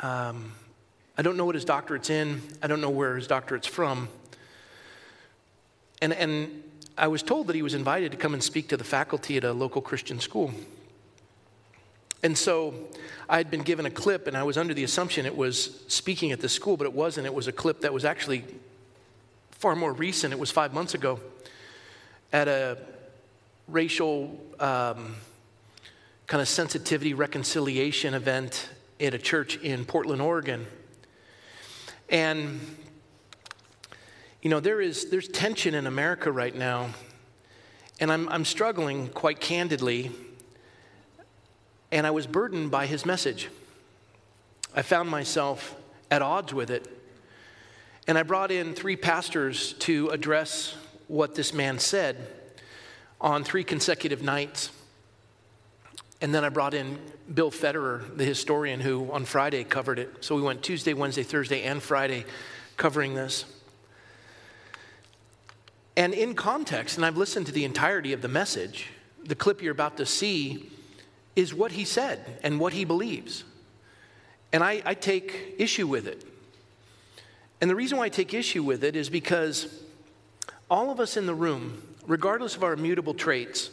Um, 0.00 0.52
I 1.18 1.22
don't 1.22 1.36
know 1.36 1.44
what 1.44 1.54
his 1.54 1.64
doctorate's 1.64 2.10
in, 2.10 2.40
I 2.62 2.66
don't 2.66 2.80
know 2.80 2.90
where 2.90 3.16
his 3.16 3.26
doctorate's 3.26 3.66
from. 3.66 4.08
And, 6.00 6.12
and 6.14 6.62
I 6.96 7.08
was 7.08 7.22
told 7.22 7.48
that 7.48 7.56
he 7.56 7.62
was 7.62 7.74
invited 7.74 8.12
to 8.12 8.18
come 8.18 8.32
and 8.32 8.42
speak 8.42 8.68
to 8.68 8.76
the 8.76 8.84
faculty 8.84 9.36
at 9.36 9.44
a 9.44 9.52
local 9.52 9.82
Christian 9.82 10.18
school. 10.18 10.52
And 12.22 12.36
so 12.36 12.74
I 13.28 13.38
had 13.38 13.50
been 13.50 13.62
given 13.62 13.86
a 13.86 13.90
clip, 13.90 14.26
and 14.26 14.36
I 14.36 14.42
was 14.42 14.58
under 14.58 14.74
the 14.74 14.84
assumption 14.84 15.24
it 15.24 15.36
was 15.36 15.82
speaking 15.88 16.32
at 16.32 16.40
the 16.40 16.48
school, 16.48 16.76
but 16.76 16.84
it 16.84 16.92
wasn't. 16.92 17.26
It 17.26 17.34
was 17.34 17.48
a 17.48 17.52
clip 17.52 17.80
that 17.80 17.92
was 17.92 18.04
actually 18.04 18.44
far 19.50 19.74
more 19.74 19.92
recent. 19.92 20.32
It 20.32 20.38
was 20.38 20.50
five 20.50 20.74
months 20.74 20.94
ago 20.94 21.20
at 22.32 22.48
a 22.48 22.78
racial 23.68 24.38
um, 24.58 25.16
kind 26.30 26.40
of 26.40 26.46
sensitivity 26.46 27.12
reconciliation 27.12 28.14
event 28.14 28.68
at 29.00 29.14
a 29.14 29.18
church 29.18 29.56
in 29.56 29.84
Portland, 29.84 30.22
Oregon. 30.22 30.64
And 32.08 32.60
you 34.40 34.48
know, 34.48 34.60
there 34.60 34.80
is, 34.80 35.10
there's 35.10 35.26
tension 35.26 35.74
in 35.74 35.88
America 35.88 36.30
right 36.30 36.54
now, 36.54 36.90
and 37.98 38.12
I'm, 38.12 38.28
I'm 38.28 38.44
struggling 38.44 39.08
quite 39.08 39.40
candidly, 39.40 40.12
and 41.90 42.06
I 42.06 42.12
was 42.12 42.28
burdened 42.28 42.70
by 42.70 42.86
his 42.86 43.04
message. 43.04 43.48
I 44.72 44.82
found 44.82 45.08
myself 45.08 45.74
at 46.12 46.22
odds 46.22 46.54
with 46.54 46.70
it, 46.70 46.86
and 48.06 48.16
I 48.16 48.22
brought 48.22 48.52
in 48.52 48.74
three 48.74 48.94
pastors 48.94 49.72
to 49.80 50.10
address 50.10 50.76
what 51.08 51.34
this 51.34 51.52
man 51.52 51.80
said 51.80 52.24
on 53.20 53.42
three 53.42 53.64
consecutive 53.64 54.22
nights. 54.22 54.70
And 56.20 56.34
then 56.34 56.44
I 56.44 56.50
brought 56.50 56.74
in 56.74 56.98
Bill 57.32 57.50
Federer, 57.50 58.16
the 58.16 58.24
historian, 58.24 58.80
who 58.80 59.10
on 59.10 59.24
Friday 59.24 59.64
covered 59.64 59.98
it. 59.98 60.22
So 60.22 60.36
we 60.36 60.42
went 60.42 60.62
Tuesday, 60.62 60.92
Wednesday, 60.92 61.22
Thursday, 61.22 61.62
and 61.62 61.82
Friday 61.82 62.26
covering 62.76 63.14
this. 63.14 63.44
And 65.96 66.14
in 66.14 66.34
context, 66.34 66.96
and 66.96 67.06
I've 67.06 67.16
listened 67.16 67.46
to 67.46 67.52
the 67.52 67.64
entirety 67.64 68.12
of 68.12 68.22
the 68.22 68.28
message, 68.28 68.90
the 69.24 69.34
clip 69.34 69.62
you're 69.62 69.72
about 69.72 69.96
to 69.98 70.06
see 70.06 70.70
is 71.36 71.54
what 71.54 71.72
he 71.72 71.84
said 71.84 72.38
and 72.42 72.60
what 72.60 72.72
he 72.72 72.84
believes. 72.84 73.44
And 74.52 74.62
I, 74.62 74.82
I 74.84 74.94
take 74.94 75.54
issue 75.58 75.86
with 75.86 76.06
it. 76.06 76.24
And 77.60 77.70
the 77.70 77.74
reason 77.74 77.98
why 77.98 78.04
I 78.04 78.08
take 78.08 78.34
issue 78.34 78.62
with 78.62 78.84
it 78.84 78.96
is 78.96 79.10
because 79.10 79.82
all 80.70 80.90
of 80.90 81.00
us 81.00 81.16
in 81.16 81.26
the 81.26 81.34
room, 81.34 81.82
regardless 82.06 82.56
of 82.56 82.64
our 82.64 82.72
immutable 82.72 83.14
traits, 83.14 83.70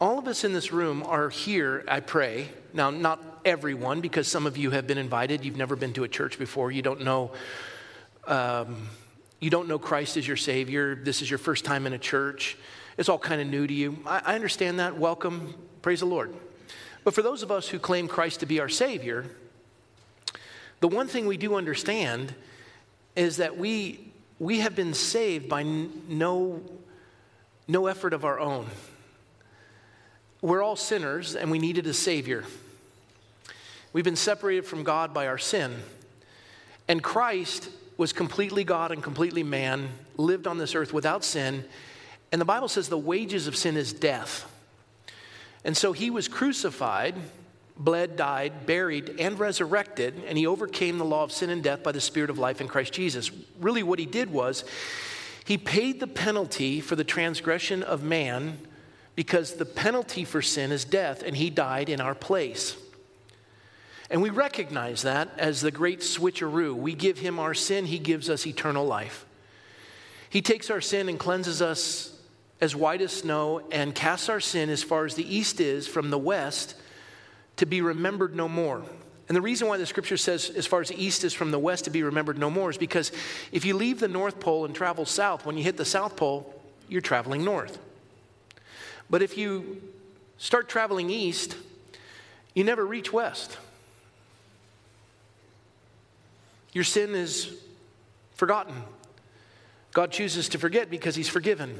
all 0.00 0.18
of 0.18 0.26
us 0.26 0.44
in 0.44 0.52
this 0.52 0.72
room 0.72 1.02
are 1.02 1.28
here, 1.28 1.84
I 1.86 2.00
pray. 2.00 2.48
Now, 2.72 2.90
not 2.90 3.20
everyone, 3.44 4.00
because 4.00 4.26
some 4.26 4.46
of 4.46 4.56
you 4.56 4.70
have 4.70 4.86
been 4.86 4.98
invited. 4.98 5.44
You've 5.44 5.56
never 5.56 5.76
been 5.76 5.92
to 5.94 6.04
a 6.04 6.08
church 6.08 6.38
before. 6.38 6.72
You 6.72 6.82
don't 6.82 7.02
know. 7.02 7.30
Um, 8.26 8.88
you 9.40 9.50
don't 9.50 9.68
know 9.68 9.78
Christ 9.78 10.16
as 10.16 10.26
your 10.26 10.36
Savior. 10.36 10.94
This 10.94 11.22
is 11.22 11.30
your 11.30 11.38
first 11.38 11.64
time 11.64 11.86
in 11.86 11.92
a 11.92 11.98
church. 11.98 12.56
It's 12.96 13.08
all 13.08 13.18
kind 13.18 13.40
of 13.40 13.46
new 13.46 13.66
to 13.66 13.74
you. 13.74 13.98
I, 14.06 14.22
I 14.24 14.34
understand 14.34 14.78
that. 14.78 14.96
Welcome. 14.96 15.54
Praise 15.82 16.00
the 16.00 16.06
Lord. 16.06 16.34
But 17.04 17.14
for 17.14 17.22
those 17.22 17.42
of 17.42 17.52
us 17.52 17.68
who 17.68 17.78
claim 17.78 18.08
Christ 18.08 18.40
to 18.40 18.46
be 18.46 18.60
our 18.60 18.68
Savior, 18.68 19.26
the 20.80 20.88
one 20.88 21.06
thing 21.06 21.26
we 21.26 21.36
do 21.36 21.54
understand 21.54 22.34
is 23.14 23.36
that 23.36 23.56
we, 23.56 24.12
we 24.38 24.60
have 24.60 24.74
been 24.74 24.94
saved 24.94 25.48
by 25.48 25.62
no, 25.62 26.62
no 27.68 27.86
effort 27.86 28.12
of 28.12 28.24
our 28.24 28.40
own. 28.40 28.66
We're 30.44 30.62
all 30.62 30.76
sinners 30.76 31.34
and 31.36 31.50
we 31.50 31.58
needed 31.58 31.86
a 31.86 31.94
Savior. 31.94 32.44
We've 33.94 34.04
been 34.04 34.14
separated 34.14 34.66
from 34.66 34.84
God 34.84 35.14
by 35.14 35.26
our 35.26 35.38
sin. 35.38 35.74
And 36.86 37.02
Christ 37.02 37.70
was 37.96 38.12
completely 38.12 38.62
God 38.62 38.92
and 38.92 39.02
completely 39.02 39.42
man, 39.42 39.88
lived 40.18 40.46
on 40.46 40.58
this 40.58 40.74
earth 40.74 40.92
without 40.92 41.24
sin. 41.24 41.64
And 42.30 42.42
the 42.42 42.44
Bible 42.44 42.68
says 42.68 42.90
the 42.90 42.98
wages 42.98 43.46
of 43.46 43.56
sin 43.56 43.78
is 43.78 43.94
death. 43.94 44.46
And 45.64 45.74
so 45.74 45.94
he 45.94 46.10
was 46.10 46.28
crucified 46.28 47.14
bled, 47.78 48.14
died, 48.14 48.66
buried, 48.66 49.16
and 49.18 49.38
resurrected, 49.38 50.22
and 50.28 50.36
he 50.36 50.46
overcame 50.46 50.98
the 50.98 51.06
law 51.06 51.24
of 51.24 51.32
sin 51.32 51.48
and 51.48 51.64
death 51.64 51.82
by 51.82 51.90
the 51.90 52.00
Spirit 52.02 52.28
of 52.28 52.38
life 52.38 52.60
in 52.60 52.68
Christ 52.68 52.92
Jesus. 52.92 53.30
Really, 53.58 53.82
what 53.82 53.98
he 53.98 54.06
did 54.06 54.30
was 54.30 54.62
he 55.44 55.56
paid 55.56 56.00
the 56.00 56.06
penalty 56.06 56.82
for 56.82 56.96
the 56.96 57.02
transgression 57.02 57.82
of 57.82 58.02
man 58.02 58.58
because 59.14 59.54
the 59.54 59.64
penalty 59.64 60.24
for 60.24 60.42
sin 60.42 60.72
is 60.72 60.84
death, 60.84 61.22
and 61.22 61.36
he 61.36 61.50
died 61.50 61.88
in 61.88 62.00
our 62.00 62.14
place. 62.14 62.76
And 64.10 64.22
we 64.22 64.30
recognize 64.30 65.02
that 65.02 65.30
as 65.38 65.60
the 65.60 65.70
great 65.70 66.00
switcheroo. 66.00 66.74
We 66.74 66.94
give 66.94 67.18
him 67.18 67.38
our 67.38 67.54
sin, 67.54 67.86
he 67.86 67.98
gives 67.98 68.28
us 68.28 68.46
eternal 68.46 68.86
life. 68.86 69.24
He 70.28 70.42
takes 70.42 70.70
our 70.70 70.80
sin 70.80 71.08
and 71.08 71.18
cleanses 71.18 71.62
us 71.62 72.18
as 72.60 72.74
white 72.74 73.00
as 73.00 73.12
snow 73.12 73.62
and 73.70 73.94
casts 73.94 74.28
our 74.28 74.40
sin 74.40 74.68
as 74.68 74.82
far 74.82 75.04
as 75.04 75.14
the 75.14 75.34
east 75.36 75.60
is 75.60 75.86
from 75.86 76.10
the 76.10 76.18
west 76.18 76.74
to 77.56 77.66
be 77.66 77.80
remembered 77.80 78.34
no 78.34 78.48
more. 78.48 78.82
And 79.28 79.36
the 79.36 79.40
reason 79.40 79.68
why 79.68 79.78
the 79.78 79.86
scripture 79.86 80.16
says, 80.16 80.50
as 80.50 80.66
far 80.66 80.80
as 80.80 80.88
the 80.88 81.02
east 81.02 81.24
is 81.24 81.32
from 81.32 81.50
the 81.50 81.58
west, 81.58 81.84
to 81.84 81.90
be 81.90 82.02
remembered 82.02 82.38
no 82.38 82.50
more, 82.50 82.70
is 82.70 82.76
because 82.76 83.10
if 83.52 83.64
you 83.64 83.74
leave 83.74 84.00
the 84.00 84.08
North 84.08 84.38
Pole 84.38 84.64
and 84.64 84.74
travel 84.74 85.06
south, 85.06 85.46
when 85.46 85.56
you 85.56 85.64
hit 85.64 85.76
the 85.76 85.84
South 85.84 86.16
Pole, 86.16 86.54
you're 86.88 87.00
traveling 87.00 87.44
north. 87.44 87.78
But 89.10 89.22
if 89.22 89.36
you 89.36 89.82
start 90.38 90.68
traveling 90.68 91.10
east, 91.10 91.56
you 92.54 92.64
never 92.64 92.84
reach 92.84 93.12
west. 93.12 93.58
Your 96.72 96.84
sin 96.84 97.14
is 97.14 97.54
forgotten. 98.32 98.74
God 99.92 100.10
chooses 100.10 100.48
to 100.50 100.58
forget 100.58 100.90
because 100.90 101.14
He's 101.14 101.28
forgiven. 101.28 101.78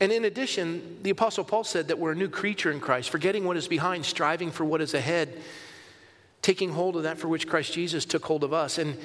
And 0.00 0.10
in 0.10 0.24
addition, 0.24 0.98
the 1.02 1.10
Apostle 1.10 1.44
Paul 1.44 1.64
said 1.64 1.88
that 1.88 1.98
we're 1.98 2.12
a 2.12 2.16
new 2.16 2.28
creature 2.28 2.72
in 2.72 2.80
Christ, 2.80 3.10
forgetting 3.10 3.44
what 3.44 3.56
is 3.56 3.68
behind, 3.68 4.04
striving 4.04 4.50
for 4.50 4.64
what 4.64 4.80
is 4.80 4.92
ahead, 4.92 5.40
taking 6.42 6.72
hold 6.72 6.96
of 6.96 7.04
that 7.04 7.16
for 7.16 7.28
which 7.28 7.48
Christ 7.48 7.72
Jesus 7.72 8.04
took 8.04 8.24
hold 8.24 8.42
of 8.42 8.52
us. 8.52 8.78
And, 8.78 8.98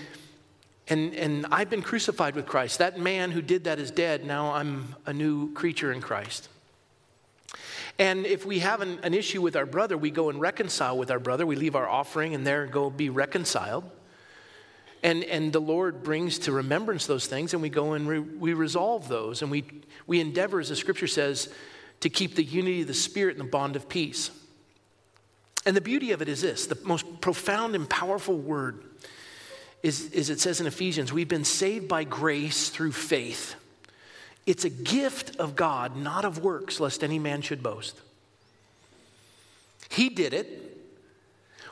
and, 0.87 1.13
and 1.13 1.45
I've 1.51 1.69
been 1.69 1.83
crucified 1.83 2.35
with 2.35 2.47
Christ. 2.47 2.79
That 2.79 2.99
man 2.99 3.29
who 3.29 3.43
did 3.43 3.65
that 3.65 3.77
is 3.77 3.91
dead. 3.91 4.25
Now 4.25 4.51
I'm 4.53 4.95
a 5.05 5.13
new 5.13 5.53
creature 5.53 5.93
in 5.93 6.01
Christ. 6.01 6.49
And 7.99 8.25
if 8.25 8.45
we 8.45 8.59
have 8.59 8.79
an, 8.79 8.99
an 9.03 9.13
issue 9.13 9.41
with 9.41 9.57
our 9.57 9.65
brother, 9.65 9.97
we 9.97 10.09
go 10.09 10.29
and 10.29 10.39
reconcile 10.39 10.97
with 10.97 11.11
our 11.11 11.19
brother. 11.19 11.45
We 11.45 11.57
leave 11.57 11.75
our 11.75 11.87
offering 11.87 12.33
and 12.33 12.47
there 12.47 12.63
and 12.63 12.71
go 12.71 12.89
be 12.89 13.09
reconciled. 13.09 13.83
And, 15.03 15.23
and 15.25 15.51
the 15.51 15.59
Lord 15.59 16.01
brings 16.01 16.39
to 16.39 16.51
remembrance 16.51 17.05
those 17.05 17.27
things, 17.27 17.53
and 17.53 17.61
we 17.61 17.69
go 17.69 17.93
and 17.93 18.07
re, 18.07 18.19
we 18.19 18.53
resolve 18.53 19.07
those. 19.09 19.41
And 19.41 19.51
we, 19.51 19.65
we 20.07 20.19
endeavor, 20.19 20.59
as 20.59 20.69
the 20.69 20.75
scripture 20.75 21.07
says, 21.07 21.53
to 21.99 22.09
keep 22.09 22.35
the 22.35 22.43
unity 22.43 22.81
of 22.81 22.87
the 22.87 22.93
Spirit 22.93 23.37
and 23.37 23.45
the 23.45 23.51
bond 23.51 23.75
of 23.75 23.89
peace. 23.89 24.31
And 25.65 25.75
the 25.75 25.81
beauty 25.81 26.11
of 26.11 26.21
it 26.21 26.29
is 26.29 26.41
this 26.41 26.67
the 26.67 26.77
most 26.83 27.21
profound 27.21 27.75
and 27.75 27.89
powerful 27.89 28.37
word 28.37 28.83
is, 29.83 30.11
is 30.11 30.29
it 30.29 30.39
says 30.39 30.59
in 30.59 30.67
Ephesians, 30.67 31.11
we've 31.11 31.27
been 31.27 31.45
saved 31.45 31.87
by 31.87 32.03
grace 32.05 32.69
through 32.69 32.91
faith. 32.91 33.55
It's 34.49 34.65
a 34.65 34.69
gift 34.71 35.35
of 35.35 35.55
God, 35.55 35.95
not 35.95 36.25
of 36.25 36.39
works, 36.43 36.79
lest 36.79 37.03
any 37.03 37.19
man 37.19 37.43
should 37.43 37.61
boast. 37.61 37.95
He 39.89 40.09
did 40.09 40.33
it. 40.33 40.75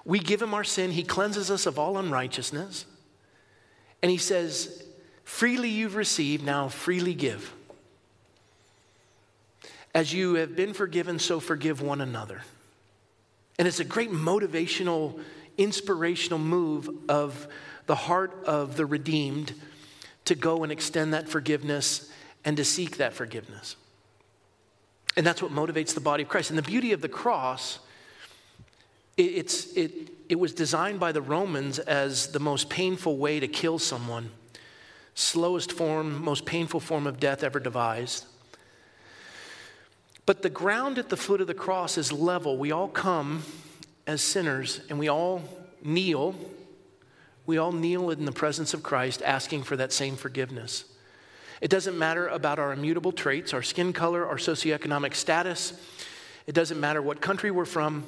We 0.06 0.20
give 0.20 0.44
him 0.44 0.54
our 0.54 0.64
sin, 0.64 0.92
he 0.92 1.02
cleanses 1.02 1.50
us 1.50 1.66
of 1.66 1.80
all 1.80 1.98
unrighteousness. 1.98 2.86
And 4.04 4.12
he 4.12 4.20
says, 4.20 4.84
Freely 5.24 5.70
you've 5.70 5.96
received, 5.96 6.46
now 6.46 6.68
freely 6.68 7.16
give. 7.16 7.52
As 9.96 10.14
you 10.14 10.36
have 10.36 10.56
been 10.56 10.74
forgiven, 10.74 11.18
so 11.18 11.40
forgive 11.40 11.82
one 11.82 12.00
another. 12.00 12.44
And 13.58 13.68
it's 13.68 13.80
a 13.80 13.86
great 13.86 14.12
motivational, 14.12 15.20
inspirational 15.58 16.38
move 16.38 16.88
of 17.10 17.48
the 17.88 17.96
heart 17.96 18.44
of 18.46 18.78
the 18.78 18.86
redeemed 18.86 19.56
to 20.26 20.36
go 20.36 20.62
and 20.62 20.72
extend 20.72 21.16
that 21.16 21.28
forgiveness 21.28 22.12
and 22.48 22.56
to 22.56 22.64
seek 22.64 22.96
that 22.96 23.12
forgiveness. 23.12 23.76
And 25.18 25.28
that's 25.28 25.42
what 25.42 25.52
motivates 25.52 25.94
the 25.94 26.00
body 26.00 26.24
of 26.24 26.30
Christ. 26.30 26.50
And 26.50 26.58
the 26.58 26.64
beauty 26.64 26.94
of 26.94 27.02
the 27.02 27.10
cross, 27.10 27.80
it, 29.18 29.24
it's, 29.24 29.66
it, 29.74 29.92
it 30.30 30.40
was 30.40 30.54
designed 30.54 30.98
by 30.98 31.12
the 31.12 31.22
Romans 31.22 31.78
as 31.78 32.28
the 32.28 32.40
most 32.40 32.70
painful 32.70 33.18
way 33.18 33.42
to 33.42 33.50
kill 33.50 33.80
someone, 33.80 34.30
slowest 35.14 35.74
form, 35.74 36.24
most 36.24 36.46
painful 36.46 36.80
form 36.80 37.06
of 37.06 37.20
death 37.20 37.44
ever 37.44 37.60
devised. 37.60 38.26
But 40.26 40.42
the 40.42 40.50
ground 40.50 40.98
at 40.98 41.10
the 41.10 41.18
foot 41.18 41.42
of 41.42 41.48
the 41.48 41.54
cross 41.54 41.98
is 41.98 42.14
level. 42.14 42.58
We 42.58 42.72
all 42.72 42.88
come 42.88 43.44
as 44.08 44.22
sinners 44.22 44.80
and 44.90 44.98
we 44.98 45.10
all 45.10 45.44
kneel. 45.84 46.34
We 47.46 47.58
all 47.58 47.74
kneel 47.74 48.10
in 48.10 48.24
the 48.24 48.32
presence 48.32 48.74
of 48.74 48.84
Christ 48.84 49.22
asking 49.26 49.64
for 49.64 49.76
that 49.76 49.92
same 49.92 50.16
forgiveness. 50.16 50.86
It 51.62 51.70
doesn't 51.70 51.98
matter 51.98 52.28
about 52.28 52.60
our 52.60 52.72
immutable 52.72 53.12
traits, 53.12 53.54
our 53.54 53.64
skin 53.64 53.94
color, 53.94 54.26
our 54.26 54.38
socioeconomic 54.38 55.16
status. 55.16 55.74
It 56.46 56.54
doesn't 56.54 56.80
matter 56.80 57.02
what 57.02 57.22
country 57.22 57.52
we're 57.52 57.66
from. 57.66 58.06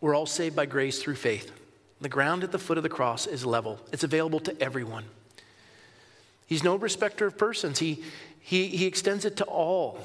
We're 0.00 0.14
all 0.14 0.26
saved 0.26 0.56
by 0.56 0.66
grace 0.66 1.02
through 1.02 1.16
faith. 1.16 1.52
The 2.00 2.08
ground 2.08 2.44
at 2.44 2.52
the 2.52 2.58
foot 2.58 2.76
of 2.76 2.82
the 2.82 2.90
cross 2.90 3.26
is 3.26 3.46
level, 3.46 3.78
it's 3.92 4.04
available 4.04 4.40
to 4.40 4.60
everyone. 4.60 5.04
He's 6.46 6.62
no 6.62 6.76
respecter 6.76 7.26
of 7.26 7.38
persons, 7.38 7.78
he, 7.78 8.04
he, 8.40 8.66
he 8.68 8.86
extends 8.86 9.24
it 9.24 9.36
to 9.38 9.44
all 9.44 10.00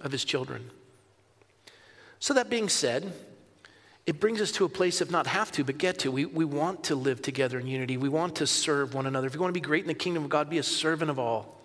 of 0.00 0.10
his 0.10 0.24
children. 0.24 0.70
So, 2.18 2.34
that 2.34 2.50
being 2.50 2.68
said, 2.68 3.12
it 4.08 4.20
brings 4.20 4.40
us 4.40 4.50
to 4.52 4.64
a 4.64 4.70
place 4.70 5.02
of 5.02 5.10
not 5.10 5.26
have 5.26 5.52
to, 5.52 5.64
but 5.64 5.76
get 5.76 5.98
to. 5.98 6.10
We, 6.10 6.24
we 6.24 6.46
want 6.46 6.84
to 6.84 6.94
live 6.94 7.20
together 7.20 7.58
in 7.58 7.66
unity. 7.66 7.98
We 7.98 8.08
want 8.08 8.36
to 8.36 8.46
serve 8.46 8.94
one 8.94 9.04
another. 9.04 9.26
If 9.26 9.34
you 9.34 9.40
want 9.40 9.50
to 9.50 9.60
be 9.60 9.64
great 9.64 9.84
in 9.84 9.88
the 9.88 9.92
kingdom 9.92 10.24
of 10.24 10.30
God, 10.30 10.48
be 10.48 10.56
a 10.56 10.62
servant 10.62 11.10
of 11.10 11.18
all. 11.18 11.60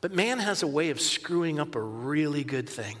But 0.00 0.10
man 0.10 0.40
has 0.40 0.64
a 0.64 0.66
way 0.66 0.90
of 0.90 1.00
screwing 1.00 1.60
up 1.60 1.76
a 1.76 1.80
really 1.80 2.42
good 2.42 2.68
thing. 2.68 2.96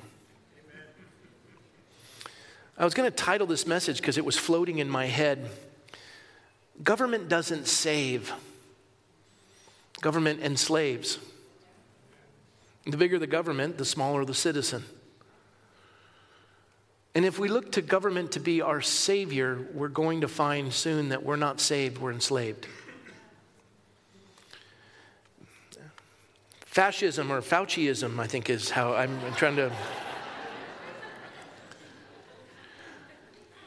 I 2.78 2.84
was 2.84 2.94
going 2.94 3.10
to 3.10 3.16
title 3.16 3.48
this 3.48 3.66
message 3.66 3.96
because 3.96 4.16
it 4.16 4.24
was 4.24 4.38
floating 4.38 4.78
in 4.78 4.88
my 4.88 5.06
head. 5.06 5.50
Government 6.84 7.28
doesn't 7.28 7.66
save, 7.66 8.32
government 10.00 10.40
enslaves. 10.40 11.18
The 12.86 12.96
bigger 12.96 13.18
the 13.18 13.26
government, 13.26 13.76
the 13.76 13.84
smaller 13.84 14.24
the 14.24 14.34
citizen. 14.34 14.84
And 17.14 17.26
if 17.26 17.38
we 17.38 17.48
look 17.48 17.72
to 17.72 17.82
government 17.82 18.32
to 18.32 18.40
be 18.40 18.62
our 18.62 18.80
savior, 18.80 19.66
we're 19.74 19.88
going 19.88 20.22
to 20.22 20.28
find 20.28 20.72
soon 20.72 21.10
that 21.10 21.22
we're 21.22 21.36
not 21.36 21.60
saved, 21.60 21.98
we're 21.98 22.12
enslaved. 22.12 22.66
Fascism 26.60 27.30
or 27.30 27.42
Fauciism, 27.42 28.18
I 28.18 28.26
think, 28.26 28.48
is 28.48 28.70
how 28.70 28.94
I'm 28.94 29.18
trying 29.34 29.56
to. 29.56 29.70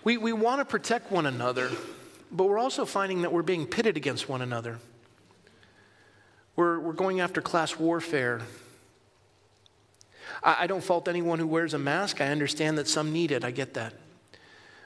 We, 0.03 0.17
we 0.17 0.33
want 0.33 0.59
to 0.59 0.65
protect 0.65 1.11
one 1.11 1.27
another, 1.27 1.69
but 2.31 2.45
we're 2.45 2.57
also 2.57 2.83
finding 2.83 3.21
that 3.21 3.31
we're 3.31 3.43
being 3.43 3.67
pitted 3.67 3.95
against 3.95 4.27
one 4.27 4.41
another. 4.41 4.79
We're, 6.55 6.79
we're 6.79 6.93
going 6.93 7.19
after 7.19 7.41
class 7.41 7.77
warfare. 7.77 8.41
I, 10.43 10.57
I 10.61 10.67
don't 10.67 10.83
fault 10.83 11.07
anyone 11.07 11.39
who 11.39 11.47
wears 11.47 11.73
a 11.73 11.79
mask. 11.79 12.21
I 12.21 12.27
understand 12.27 12.77
that 12.77 12.87
some 12.87 13.11
need 13.13 13.31
it. 13.31 13.43
I 13.43 13.51
get 13.51 13.73
that. 13.75 13.93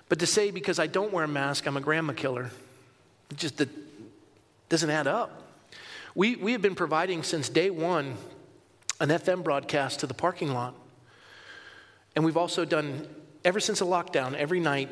But 0.08 0.20
to 0.20 0.26
say 0.26 0.52
because 0.52 0.80
I 0.80 0.88
don't 0.88 1.14
wear 1.14 1.24
a 1.24 1.28
mask, 1.28 1.68
I'm 1.68 1.78
a 1.78 1.82
grandma 1.82 2.14
killer, 2.14 2.52
It 3.30 3.38
just 3.38 3.62
it 3.62 3.70
doesn't 4.70 4.90
add 4.90 5.08
up. 5.08 5.44
We, 6.16 6.36
we 6.36 6.52
have 6.54 6.62
been 6.62 6.76
providing 6.76 7.24
since 7.24 7.50
day 7.50 7.70
one 7.70 8.18
an 9.00 9.10
FM 9.10 9.44
broadcast 9.44 10.02
to 10.02 10.08
the 10.08 10.14
parking 10.14 10.54
lot. 10.54 10.76
And 12.16 12.26
we've 12.26 12.38
also 12.38 12.66
done, 12.66 13.08
ever 13.46 13.60
since 13.60 13.80
the 13.80 13.86
lockdown, 13.86 14.34
every 14.34 14.60
night, 14.60 14.90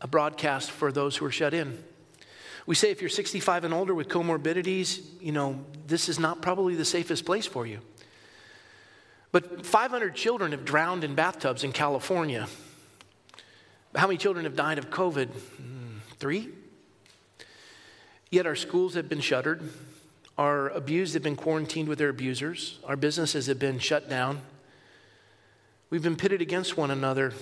a 0.00 0.06
broadcast 0.06 0.70
for 0.70 0.92
those 0.92 1.16
who 1.16 1.24
are 1.24 1.30
shut 1.30 1.54
in. 1.54 1.82
We 2.66 2.74
say 2.74 2.90
if 2.90 3.00
you're 3.00 3.08
65 3.08 3.64
and 3.64 3.72
older 3.72 3.94
with 3.94 4.08
comorbidities, 4.08 5.00
you 5.20 5.32
know, 5.32 5.64
this 5.86 6.08
is 6.08 6.18
not 6.18 6.42
probably 6.42 6.74
the 6.74 6.84
safest 6.84 7.24
place 7.24 7.46
for 7.46 7.66
you. 7.66 7.80
But 9.32 9.64
500 9.64 10.14
children 10.14 10.52
have 10.52 10.64
drowned 10.64 11.04
in 11.04 11.14
bathtubs 11.14 11.62
in 11.62 11.72
California. 11.72 12.48
How 13.94 14.06
many 14.06 14.18
children 14.18 14.44
have 14.44 14.56
died 14.56 14.78
of 14.78 14.90
COVID? 14.90 15.28
Hmm, 15.28 15.98
three? 16.18 16.48
Yet 18.30 18.46
our 18.46 18.56
schools 18.56 18.94
have 18.94 19.08
been 19.08 19.20
shuttered. 19.20 19.68
Our 20.38 20.68
abused 20.68 21.14
have 21.14 21.22
been 21.22 21.36
quarantined 21.36 21.88
with 21.88 21.98
their 21.98 22.08
abusers. 22.08 22.78
Our 22.84 22.96
businesses 22.96 23.46
have 23.46 23.58
been 23.58 23.78
shut 23.78 24.08
down. 24.08 24.40
We've 25.90 26.02
been 26.02 26.16
pitted 26.16 26.40
against 26.40 26.76
one 26.76 26.90
another. 26.90 27.32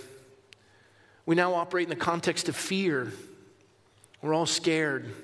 We 1.26 1.36
now 1.36 1.54
operate 1.54 1.84
in 1.84 1.90
the 1.90 1.96
context 1.96 2.48
of 2.48 2.56
fear. 2.56 3.12
We're 4.22 4.34
all 4.34 4.46
scared. 4.46 5.14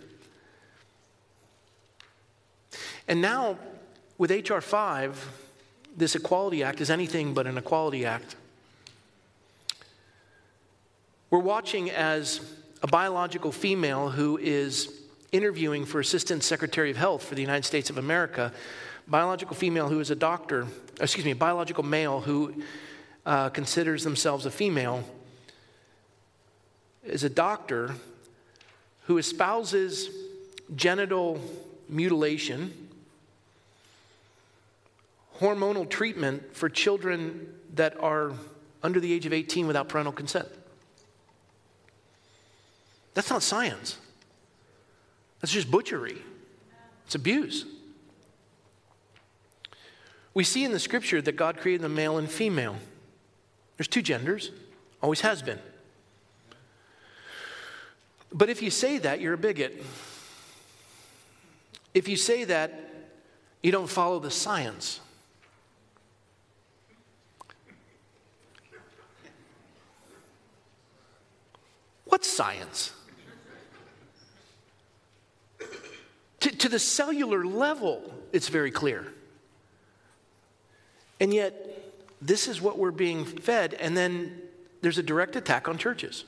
And 3.09 3.21
now, 3.21 3.59
with 4.18 4.30
H.R. 4.30 4.61
5, 4.61 5.43
this 5.96 6.14
Equality 6.14 6.62
Act 6.62 6.80
is 6.80 6.90
anything 6.90 7.34
but 7.34 7.46
an 7.46 7.56
Equality 7.56 8.04
Act. 8.04 8.36
We're 11.30 11.38
watching 11.38 11.90
as 11.90 12.40
a 12.82 12.86
biological 12.86 13.52
female 13.52 14.10
who 14.10 14.38
is 14.38 14.92
interviewing 15.32 15.84
for 15.84 16.00
Assistant 16.00 16.44
Secretary 16.44 16.90
of 16.90 16.96
Health 16.96 17.24
for 17.24 17.34
the 17.34 17.40
United 17.40 17.64
States 17.64 17.90
of 17.90 17.98
America, 17.98 18.52
biological 19.08 19.56
female 19.56 19.88
who 19.88 20.00
is 20.00 20.10
a 20.10 20.14
doctor, 20.14 20.66
excuse 21.00 21.24
me, 21.24 21.32
biological 21.32 21.82
male 21.82 22.20
who 22.20 22.62
uh, 23.26 23.48
considers 23.50 24.04
themselves 24.04 24.46
a 24.46 24.50
female, 24.50 25.04
is 27.04 27.24
a 27.24 27.28
doctor 27.28 27.94
who 29.06 29.18
espouses 29.18 30.08
genital 30.74 31.40
mutilation, 31.88 32.83
hormonal 35.40 35.88
treatment 35.88 36.54
for 36.54 36.68
children 36.68 37.52
that 37.74 37.98
are 38.00 38.32
under 38.82 39.00
the 39.00 39.12
age 39.12 39.26
of 39.26 39.32
18 39.32 39.66
without 39.66 39.88
parental 39.88 40.12
consent. 40.12 40.48
That's 43.14 43.30
not 43.30 43.42
science. 43.42 43.98
That's 45.40 45.52
just 45.52 45.70
butchery, 45.70 46.22
it's 47.06 47.14
abuse. 47.14 47.66
We 50.32 50.42
see 50.42 50.64
in 50.64 50.72
the 50.72 50.80
scripture 50.80 51.22
that 51.22 51.32
God 51.32 51.58
created 51.58 51.82
the 51.82 51.88
male 51.88 52.18
and 52.18 52.28
female. 52.28 52.76
There's 53.76 53.88
two 53.88 54.02
genders, 54.02 54.50
always 55.00 55.20
has 55.20 55.42
been. 55.42 55.60
But 58.32 58.50
if 58.50 58.62
you 58.62 58.70
say 58.70 58.98
that, 58.98 59.20
you're 59.20 59.34
a 59.34 59.38
bigot. 59.38 59.84
If 61.94 62.08
you 62.08 62.16
say 62.16 62.44
that, 62.44 62.90
you 63.62 63.70
don't 63.70 63.88
follow 63.88 64.18
the 64.18 64.30
science. 64.30 65.00
What's 72.14 72.28
science? 72.28 72.92
To, 76.38 76.49
to 76.49 76.68
the 76.68 76.78
cellular 76.78 77.44
level, 77.44 78.14
it's 78.33 78.49
very 78.49 78.71
clear. 78.71 79.12
And 81.18 81.35
yet, 81.35 81.52
this 82.22 82.46
is 82.46 82.62
what 82.62 82.79
we're 82.79 82.92
being 82.92 83.24
fed, 83.24 83.74
and 83.74 83.96
then 83.96 84.42
there's 84.81 84.96
a 84.96 85.03
direct 85.03 85.35
attack 85.35 85.66
on 85.66 85.77
churches. 85.77 86.24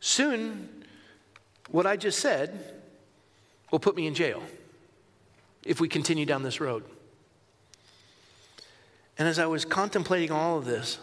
Soon, 0.00 0.68
what 1.70 1.86
I 1.86 1.96
just 1.96 2.18
said 2.18 2.58
will 3.70 3.78
put 3.78 3.94
me 3.94 4.08
in 4.08 4.14
jail 4.14 4.42
if 5.64 5.80
we 5.80 5.86
continue 5.86 6.26
down 6.26 6.42
this 6.42 6.60
road. 6.60 6.82
And 9.16 9.28
as 9.28 9.38
I 9.38 9.46
was 9.46 9.64
contemplating 9.64 10.32
all 10.32 10.58
of 10.58 10.64
this 10.64 10.98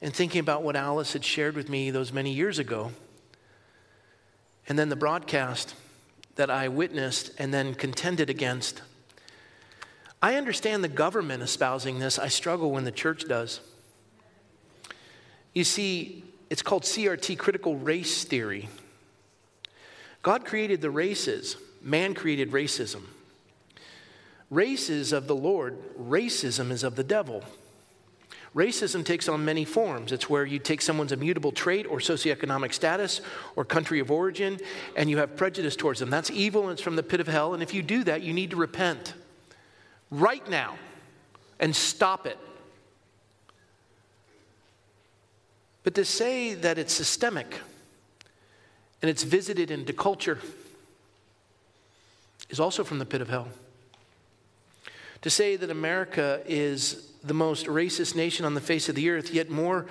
and 0.00 0.12
thinking 0.12 0.40
about 0.40 0.62
what 0.62 0.76
Alice 0.76 1.12
had 1.12 1.24
shared 1.24 1.56
with 1.56 1.68
me 1.68 1.90
those 1.90 2.12
many 2.12 2.32
years 2.32 2.58
ago, 2.58 2.92
and 4.68 4.78
then 4.78 4.88
the 4.88 4.96
broadcast, 4.96 5.74
that 6.36 6.50
I 6.50 6.68
witnessed 6.68 7.30
and 7.38 7.52
then 7.52 7.74
contended 7.74 8.30
against. 8.30 8.82
I 10.22 10.36
understand 10.36 10.84
the 10.84 10.88
government 10.88 11.42
espousing 11.42 11.98
this. 11.98 12.18
I 12.18 12.28
struggle 12.28 12.70
when 12.70 12.84
the 12.84 12.92
church 12.92 13.26
does. 13.26 13.60
You 15.54 15.64
see, 15.64 16.24
it's 16.50 16.62
called 16.62 16.82
CRT, 16.82 17.38
critical 17.38 17.76
race 17.76 18.24
theory. 18.24 18.68
God 20.22 20.44
created 20.44 20.80
the 20.80 20.90
races, 20.90 21.56
man 21.80 22.14
created 22.14 22.50
racism. 22.50 23.02
Race 24.50 24.90
is 24.90 25.12
of 25.12 25.26
the 25.26 25.36
Lord, 25.36 25.76
racism 25.98 26.70
is 26.70 26.84
of 26.84 26.96
the 26.96 27.04
devil. 27.04 27.42
Racism 28.54 29.04
takes 29.04 29.28
on 29.28 29.44
many 29.44 29.64
forms. 29.64 30.12
It's 30.12 30.30
where 30.30 30.44
you 30.44 30.58
take 30.58 30.80
someone's 30.80 31.12
immutable 31.12 31.52
trait 31.52 31.86
or 31.86 31.98
socioeconomic 31.98 32.72
status 32.72 33.20
or 33.54 33.64
country 33.64 34.00
of 34.00 34.10
origin 34.10 34.58
and 34.96 35.10
you 35.10 35.18
have 35.18 35.36
prejudice 35.36 35.76
towards 35.76 36.00
them. 36.00 36.10
That's 36.10 36.30
evil 36.30 36.62
and 36.62 36.72
it's 36.72 36.82
from 36.82 36.96
the 36.96 37.02
pit 37.02 37.20
of 37.20 37.26
hell. 37.26 37.54
And 37.54 37.62
if 37.62 37.74
you 37.74 37.82
do 37.82 38.04
that, 38.04 38.22
you 38.22 38.32
need 38.32 38.50
to 38.50 38.56
repent 38.56 39.14
right 40.10 40.48
now 40.48 40.76
and 41.60 41.74
stop 41.74 42.26
it. 42.26 42.38
But 45.82 45.94
to 45.94 46.04
say 46.04 46.54
that 46.54 46.78
it's 46.78 46.92
systemic 46.92 47.60
and 49.02 49.10
it's 49.10 49.22
visited 49.22 49.70
into 49.70 49.92
culture 49.92 50.38
is 52.48 52.58
also 52.58 52.84
from 52.84 52.98
the 52.98 53.06
pit 53.06 53.20
of 53.20 53.28
hell. 53.28 53.48
To 55.22 55.30
say 55.30 55.56
that 55.56 55.70
America 55.70 56.42
is 56.46 57.12
the 57.22 57.34
most 57.34 57.66
racist 57.66 58.14
nation 58.14 58.44
on 58.44 58.54
the 58.54 58.60
face 58.60 58.88
of 58.88 58.94
the 58.94 59.10
earth, 59.10 59.32
yet 59.32 59.50
more 59.50 59.86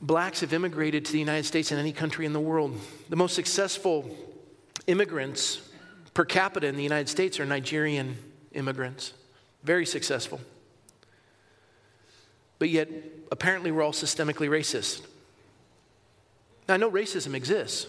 blacks 0.00 0.40
have 0.40 0.52
immigrated 0.52 1.04
to 1.04 1.12
the 1.12 1.18
United 1.18 1.44
States 1.44 1.68
than 1.68 1.78
any 1.78 1.92
country 1.92 2.26
in 2.26 2.32
the 2.32 2.40
world. 2.40 2.78
The 3.08 3.16
most 3.16 3.34
successful 3.34 4.10
immigrants 4.86 5.60
per 6.14 6.24
capita 6.24 6.66
in 6.66 6.76
the 6.76 6.82
United 6.82 7.08
States 7.08 7.38
are 7.38 7.46
Nigerian 7.46 8.16
immigrants. 8.52 9.12
Very 9.62 9.86
successful. 9.86 10.40
But 12.58 12.70
yet, 12.70 12.88
apparently, 13.30 13.70
we're 13.70 13.82
all 13.82 13.92
systemically 13.92 14.48
racist. 14.48 15.02
Now, 16.68 16.74
I 16.74 16.76
know 16.76 16.90
racism 16.90 17.34
exists. 17.34 17.86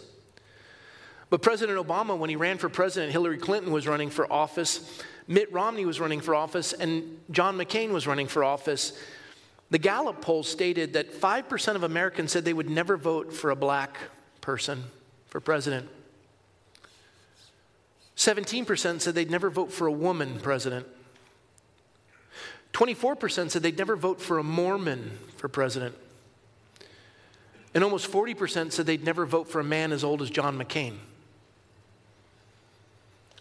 But 1.29 1.41
President 1.41 1.79
Obama, 1.79 2.17
when 2.17 2.29
he 2.29 2.35
ran 2.35 2.57
for 2.57 2.67
president, 2.67 3.11
Hillary 3.13 3.37
Clinton 3.37 3.71
was 3.71 3.87
running 3.87 4.09
for 4.09 4.31
office. 4.31 5.01
Mitt 5.27 5.51
Romney 5.51 5.85
was 5.85 5.99
running 5.99 6.21
for 6.21 6.35
office 6.35 6.73
and 6.73 7.19
John 7.31 7.57
McCain 7.57 7.91
was 7.91 8.07
running 8.07 8.27
for 8.27 8.43
office, 8.43 8.93
the 9.69 9.77
Gallup 9.77 10.21
poll 10.21 10.43
stated 10.43 10.93
that 10.93 11.13
5% 11.13 11.75
of 11.75 11.83
Americans 11.83 12.31
said 12.31 12.43
they 12.43 12.53
would 12.53 12.69
never 12.69 12.97
vote 12.97 13.31
for 13.31 13.51
a 13.51 13.55
black 13.55 13.97
person 14.41 14.83
for 15.27 15.39
president. 15.39 15.87
17% 18.17 19.01
said 19.01 19.15
they'd 19.15 19.31
never 19.31 19.49
vote 19.49 19.71
for 19.71 19.87
a 19.87 19.91
woman 19.91 20.39
president. 20.41 20.85
24% 22.73 23.49
said 23.49 23.63
they'd 23.63 23.77
never 23.77 23.95
vote 23.95 24.21
for 24.21 24.37
a 24.37 24.43
Mormon 24.43 25.17
for 25.37 25.47
president. 25.47 25.95
And 27.73 27.83
almost 27.83 28.11
40% 28.11 28.71
said 28.71 28.85
they'd 28.85 29.03
never 29.03 29.25
vote 29.25 29.47
for 29.47 29.59
a 29.59 29.63
man 29.63 29.91
as 29.91 30.03
old 30.03 30.21
as 30.21 30.29
John 30.29 30.57
McCain. 30.57 30.97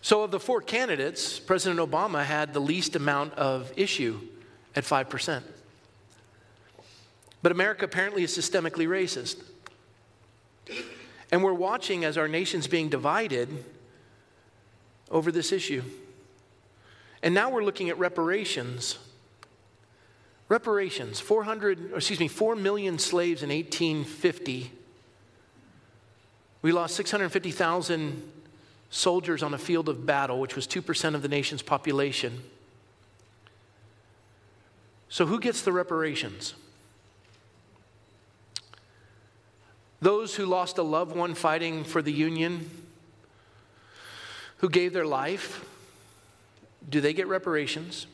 So, 0.02 0.22
of 0.22 0.30
the 0.30 0.40
four 0.40 0.62
candidates, 0.62 1.38
President 1.38 1.78
Obama 1.78 2.24
had 2.24 2.54
the 2.54 2.60
least 2.60 2.96
amount 2.96 3.34
of 3.34 3.72
issue 3.76 4.20
at 4.74 4.84
5%. 4.84 5.42
But 7.42 7.52
America 7.52 7.84
apparently 7.84 8.22
is 8.22 8.36
systemically 8.36 8.86
racist. 8.86 9.42
And 11.30 11.42
we're 11.42 11.54
watching 11.54 12.04
as 12.04 12.16
our 12.16 12.28
nation's 12.28 12.66
being 12.66 12.88
divided 12.88 13.64
over 15.10 15.30
this 15.30 15.52
issue. 15.52 15.82
And 17.22 17.34
now 17.34 17.50
we're 17.50 17.64
looking 17.64 17.90
at 17.90 17.98
reparations. 17.98 18.98
Reparations, 20.48 21.20
400, 21.20 21.92
excuse 21.94 22.18
me, 22.18 22.28
4 22.28 22.56
million 22.56 22.98
slaves 22.98 23.42
in 23.42 23.50
1850. 23.50 24.72
We 26.62 26.72
lost 26.72 26.96
650,000 26.96 28.39
soldiers 28.90 29.42
on 29.42 29.54
a 29.54 29.58
field 29.58 29.88
of 29.88 30.04
battle, 30.04 30.40
which 30.40 30.56
was 30.56 30.66
2% 30.66 31.14
of 31.14 31.22
the 31.22 31.28
nation's 31.28 31.62
population. 31.62 32.42
So, 35.08 35.26
who 35.26 35.40
gets 35.40 35.62
the 35.62 35.72
reparations? 35.72 36.54
Those 40.00 40.34
who 40.34 40.46
lost 40.46 40.78
a 40.78 40.82
loved 40.82 41.14
one 41.14 41.34
fighting 41.34 41.84
for 41.84 42.00
the 42.00 42.12
Union, 42.12 42.70
who 44.58 44.68
gave 44.68 44.92
their 44.92 45.06
life, 45.06 45.64
do 46.88 47.00
they 47.00 47.12
get 47.12 47.28
reparations? 47.28 48.06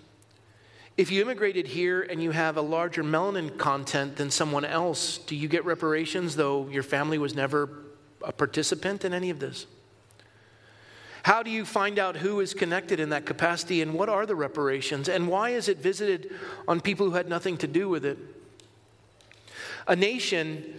If 0.96 1.10
you 1.10 1.20
immigrated 1.22 1.66
here 1.68 2.02
and 2.02 2.22
you 2.22 2.30
have 2.30 2.56
a 2.56 2.62
larger 2.62 3.04
melanin 3.04 3.56
content 3.58 4.16
than 4.16 4.30
someone 4.30 4.64
else, 4.64 5.18
do 5.18 5.36
you 5.36 5.46
get 5.46 5.64
reparations 5.64 6.36
though 6.36 6.68
your 6.68 6.82
family 6.82 7.18
was 7.18 7.34
never 7.34 7.68
a 8.22 8.32
participant 8.32 9.04
in 9.04 9.12
any 9.12 9.30
of 9.30 9.38
this? 9.38 9.66
How 11.26 11.42
do 11.42 11.50
you 11.50 11.64
find 11.64 11.98
out 11.98 12.14
who 12.14 12.38
is 12.38 12.54
connected 12.54 13.00
in 13.00 13.08
that 13.08 13.26
capacity 13.26 13.82
and 13.82 13.94
what 13.94 14.08
are 14.08 14.26
the 14.26 14.36
reparations 14.36 15.08
and 15.08 15.26
why 15.26 15.50
is 15.50 15.68
it 15.68 15.78
visited 15.78 16.32
on 16.68 16.80
people 16.80 17.04
who 17.06 17.16
had 17.16 17.28
nothing 17.28 17.56
to 17.56 17.66
do 17.66 17.88
with 17.88 18.04
it? 18.04 18.16
A 19.88 19.96
nation 19.96 20.76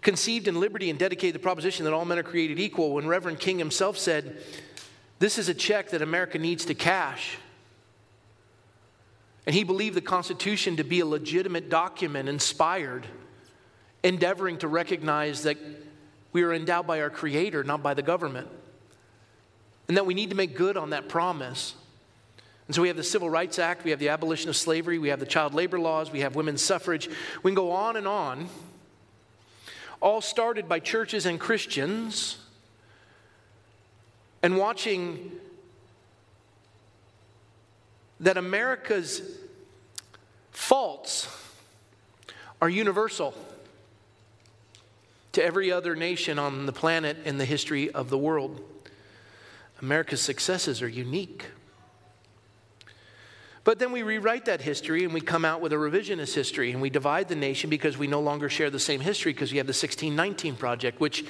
conceived 0.00 0.48
in 0.48 0.58
liberty 0.58 0.88
and 0.88 0.98
dedicated 0.98 1.34
the 1.34 1.38
proposition 1.38 1.84
that 1.84 1.92
all 1.92 2.06
men 2.06 2.18
are 2.18 2.22
created 2.22 2.58
equal 2.58 2.94
when 2.94 3.06
Reverend 3.06 3.40
King 3.40 3.58
himself 3.58 3.98
said, 3.98 4.42
This 5.18 5.36
is 5.36 5.50
a 5.50 5.54
check 5.54 5.90
that 5.90 6.00
America 6.00 6.38
needs 6.38 6.64
to 6.64 6.74
cash. 6.74 7.36
And 9.44 9.54
he 9.54 9.64
believed 9.64 9.96
the 9.96 10.00
Constitution 10.00 10.76
to 10.76 10.82
be 10.82 11.00
a 11.00 11.06
legitimate 11.06 11.68
document 11.68 12.26
inspired, 12.26 13.06
endeavoring 14.02 14.56
to 14.60 14.68
recognize 14.68 15.42
that 15.42 15.58
we 16.32 16.42
are 16.42 16.54
endowed 16.54 16.86
by 16.86 17.02
our 17.02 17.10
Creator, 17.10 17.64
not 17.64 17.82
by 17.82 17.92
the 17.92 18.02
government 18.02 18.48
and 19.90 19.96
that 19.96 20.06
we 20.06 20.14
need 20.14 20.30
to 20.30 20.36
make 20.36 20.54
good 20.54 20.76
on 20.76 20.90
that 20.90 21.08
promise. 21.08 21.74
And 22.68 22.76
so 22.76 22.80
we 22.80 22.86
have 22.86 22.96
the 22.96 23.02
Civil 23.02 23.28
Rights 23.28 23.58
Act, 23.58 23.82
we 23.82 23.90
have 23.90 23.98
the 23.98 24.10
abolition 24.10 24.48
of 24.48 24.54
slavery, 24.54 25.00
we 25.00 25.08
have 25.08 25.18
the 25.18 25.26
child 25.26 25.52
labor 25.52 25.80
laws, 25.80 26.12
we 26.12 26.20
have 26.20 26.36
women's 26.36 26.62
suffrage. 26.62 27.08
We 27.42 27.50
can 27.50 27.56
go 27.56 27.72
on 27.72 27.96
and 27.96 28.06
on, 28.06 28.48
all 30.00 30.20
started 30.20 30.68
by 30.68 30.78
churches 30.78 31.26
and 31.26 31.40
Christians, 31.40 32.38
and 34.44 34.56
watching 34.56 35.32
that 38.20 38.36
America's 38.36 39.22
faults 40.52 41.26
are 42.62 42.68
universal 42.68 43.34
to 45.32 45.42
every 45.42 45.72
other 45.72 45.96
nation 45.96 46.38
on 46.38 46.66
the 46.66 46.72
planet 46.72 47.16
in 47.24 47.38
the 47.38 47.44
history 47.44 47.90
of 47.90 48.08
the 48.08 48.18
world. 48.18 48.64
America's 49.82 50.20
successes 50.20 50.82
are 50.82 50.88
unique. 50.88 51.46
But 53.62 53.78
then 53.78 53.92
we 53.92 54.02
rewrite 54.02 54.46
that 54.46 54.62
history 54.62 55.04
and 55.04 55.12
we 55.12 55.20
come 55.20 55.44
out 55.44 55.60
with 55.60 55.72
a 55.72 55.76
revisionist 55.76 56.34
history 56.34 56.72
and 56.72 56.80
we 56.80 56.90
divide 56.90 57.28
the 57.28 57.36
nation 57.36 57.68
because 57.68 57.98
we 57.98 58.06
no 58.06 58.20
longer 58.20 58.48
share 58.48 58.70
the 58.70 58.80
same 58.80 59.00
history 59.00 59.32
because 59.32 59.52
we 59.52 59.58
have 59.58 59.66
the 59.66 59.72
1619 59.72 60.56
Project, 60.56 61.00
which 61.00 61.24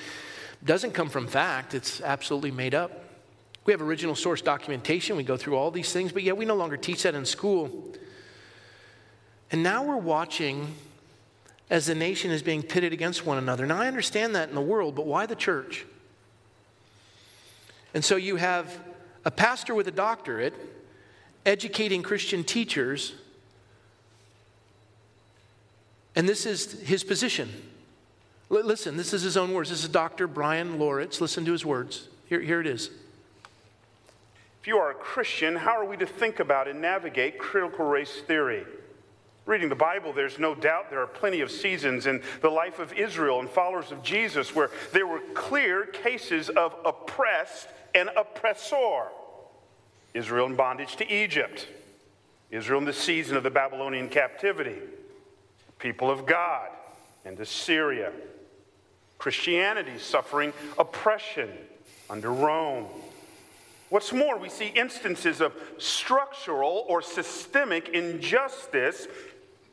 doesn't 0.64 0.92
come 0.92 1.08
from 1.08 1.26
fact, 1.26 1.74
it's 1.74 2.00
absolutely 2.00 2.50
made 2.50 2.74
up. 2.74 3.04
We 3.64 3.72
have 3.72 3.82
original 3.82 4.14
source 4.14 4.42
documentation, 4.42 5.16
we 5.16 5.22
go 5.22 5.36
through 5.36 5.56
all 5.56 5.70
these 5.70 5.92
things, 5.92 6.12
but 6.12 6.22
yet 6.22 6.36
we 6.36 6.44
no 6.44 6.54
longer 6.54 6.76
teach 6.76 7.02
that 7.02 7.14
in 7.14 7.24
school. 7.24 7.92
And 9.50 9.62
now 9.62 9.82
we're 9.82 9.96
watching 9.96 10.74
as 11.68 11.86
the 11.86 11.94
nation 11.94 12.30
is 12.30 12.42
being 12.42 12.62
pitted 12.62 12.92
against 12.92 13.26
one 13.26 13.38
another. 13.38 13.66
Now 13.66 13.80
I 13.80 13.86
understand 13.86 14.34
that 14.34 14.48
in 14.48 14.54
the 14.54 14.60
world, 14.60 14.94
but 14.94 15.06
why 15.06 15.26
the 15.26 15.36
church? 15.36 15.86
And 17.94 18.04
so 18.04 18.16
you 18.16 18.36
have 18.36 18.78
a 19.24 19.30
pastor 19.30 19.74
with 19.74 19.88
a 19.88 19.92
doctorate 19.92 20.54
educating 21.44 22.02
Christian 22.02 22.44
teachers, 22.44 23.14
and 26.14 26.28
this 26.28 26.46
is 26.46 26.80
his 26.80 27.02
position. 27.02 27.50
L- 28.50 28.64
listen, 28.64 28.96
this 28.96 29.12
is 29.12 29.22
his 29.22 29.36
own 29.36 29.52
words. 29.52 29.70
This 29.70 29.82
is 29.82 29.88
Dr. 29.88 30.26
Bryan 30.26 30.78
Loritts. 30.78 31.20
Listen 31.20 31.44
to 31.44 31.52
his 31.52 31.64
words. 31.64 32.08
Here, 32.26 32.40
here 32.40 32.60
it 32.60 32.66
is. 32.66 32.90
If 34.60 34.66
you 34.66 34.76
are 34.76 34.90
a 34.90 34.94
Christian, 34.94 35.56
how 35.56 35.80
are 35.80 35.86
we 35.86 35.96
to 35.96 36.06
think 36.06 36.38
about 36.38 36.68
and 36.68 36.82
navigate 36.82 37.38
critical 37.38 37.86
race 37.86 38.20
theory? 38.26 38.66
Reading 39.46 39.70
the 39.70 39.74
Bible, 39.74 40.12
there's 40.12 40.38
no 40.38 40.54
doubt 40.54 40.90
there 40.90 41.00
are 41.00 41.06
plenty 41.06 41.40
of 41.40 41.50
seasons 41.50 42.06
in 42.06 42.22
the 42.42 42.50
life 42.50 42.78
of 42.78 42.92
Israel 42.92 43.40
and 43.40 43.48
followers 43.48 43.90
of 43.90 44.02
Jesus 44.02 44.54
where 44.54 44.70
there 44.92 45.06
were 45.06 45.20
clear 45.34 45.86
cases 45.86 46.50
of 46.50 46.76
oppressed 46.84 47.68
and 47.94 48.10
oppressor. 48.16 49.08
Israel 50.14 50.46
in 50.46 50.56
bondage 50.56 50.96
to 50.96 51.12
Egypt, 51.12 51.68
Israel 52.50 52.80
in 52.80 52.84
the 52.84 52.92
season 52.92 53.36
of 53.36 53.42
the 53.42 53.50
Babylonian 53.50 54.08
captivity, 54.08 54.78
people 55.78 56.10
of 56.10 56.26
God 56.26 56.68
and 57.24 57.38
Assyria, 57.38 58.12
Christianity 59.18 59.98
suffering 59.98 60.52
oppression 60.78 61.50
under 62.08 62.32
Rome. 62.32 62.86
What's 63.88 64.12
more, 64.12 64.38
we 64.38 64.48
see 64.48 64.68
instances 64.68 65.40
of 65.40 65.52
structural 65.78 66.84
or 66.88 67.02
systemic 67.02 67.88
injustice, 67.90 69.08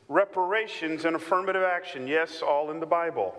reparations, 0.08 1.04
and 1.04 1.16
affirmative 1.16 1.62
action. 1.62 2.06
Yes, 2.06 2.42
all 2.42 2.70
in 2.70 2.80
the 2.80 2.86
Bible. 2.86 3.34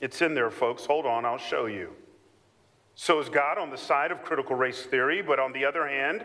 It's 0.00 0.20
in 0.20 0.34
there, 0.34 0.50
folks. 0.50 0.84
Hold 0.86 1.06
on, 1.06 1.24
I'll 1.24 1.38
show 1.38 1.66
you. 1.66 1.94
So 2.94 3.20
is 3.20 3.28
God 3.28 3.58
on 3.58 3.70
the 3.70 3.78
side 3.78 4.12
of 4.12 4.22
critical 4.22 4.54
race 4.54 4.82
theory, 4.82 5.22
but 5.22 5.38
on 5.38 5.52
the 5.52 5.64
other 5.64 5.88
hand, 5.88 6.24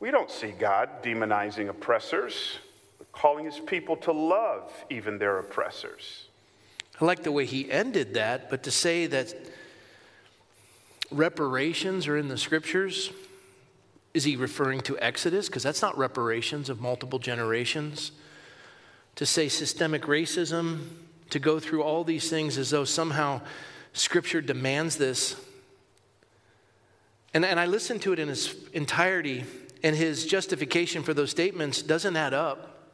we 0.00 0.10
don't 0.10 0.30
see 0.30 0.50
God 0.50 1.02
demonizing 1.02 1.68
oppressors, 1.68 2.58
but 2.98 3.10
calling 3.12 3.44
his 3.44 3.58
people 3.60 3.96
to 3.98 4.12
love 4.12 4.72
even 4.90 5.18
their 5.18 5.38
oppressors. 5.38 6.26
I 7.00 7.04
like 7.04 7.22
the 7.22 7.32
way 7.32 7.46
he 7.46 7.70
ended 7.70 8.14
that, 8.14 8.50
but 8.50 8.62
to 8.64 8.70
say 8.70 9.06
that 9.06 9.34
reparations 11.10 12.08
are 12.08 12.16
in 12.16 12.28
the 12.28 12.38
scriptures, 12.38 13.10
is 14.12 14.24
he 14.24 14.36
referring 14.36 14.80
to 14.82 14.98
Exodus? 14.98 15.46
Because 15.46 15.62
that's 15.62 15.82
not 15.82 15.96
reparations 15.96 16.68
of 16.68 16.80
multiple 16.80 17.18
generations. 17.18 18.12
To 19.16 19.26
say 19.26 19.48
systemic 19.48 20.02
racism, 20.02 20.88
to 21.30 21.38
go 21.38 21.60
through 21.60 21.82
all 21.82 22.04
these 22.04 22.28
things 22.28 22.58
as 22.58 22.70
though 22.70 22.84
somehow 22.84 23.40
scripture 23.92 24.40
demands 24.40 24.96
this 24.96 25.36
and, 27.32 27.44
and 27.44 27.60
I 27.60 27.66
listened 27.66 28.02
to 28.02 28.12
it 28.12 28.18
in 28.18 28.28
its 28.28 28.54
entirety, 28.72 29.44
and 29.82 29.94
his 29.94 30.26
justification 30.26 31.02
for 31.02 31.14
those 31.14 31.30
statements 31.30 31.82
doesn't 31.82 32.16
add 32.16 32.34
up. 32.34 32.90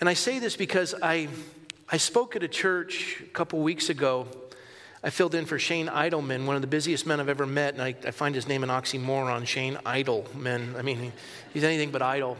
And 0.00 0.08
I 0.08 0.14
say 0.14 0.38
this 0.38 0.56
because 0.56 0.94
I, 1.02 1.28
I 1.88 1.96
spoke 1.96 2.36
at 2.36 2.42
a 2.42 2.48
church 2.48 3.20
a 3.20 3.30
couple 3.30 3.60
weeks 3.60 3.88
ago. 3.88 4.26
I 5.02 5.10
filled 5.10 5.34
in 5.34 5.46
for 5.46 5.58
Shane 5.58 5.88
Idleman, 5.88 6.44
one 6.44 6.56
of 6.56 6.62
the 6.62 6.68
busiest 6.68 7.06
men 7.06 7.20
I've 7.20 7.28
ever 7.28 7.46
met, 7.46 7.74
and 7.74 7.82
I, 7.82 7.94
I 8.04 8.10
find 8.10 8.34
his 8.34 8.48
name 8.48 8.62
an 8.62 8.68
oxymoron, 8.68 9.46
Shane 9.46 9.76
Idleman. 9.86 10.76
I 10.76 10.82
mean, 10.82 11.12
he's 11.54 11.64
anything 11.64 11.90
but 11.90 12.02
idle. 12.02 12.36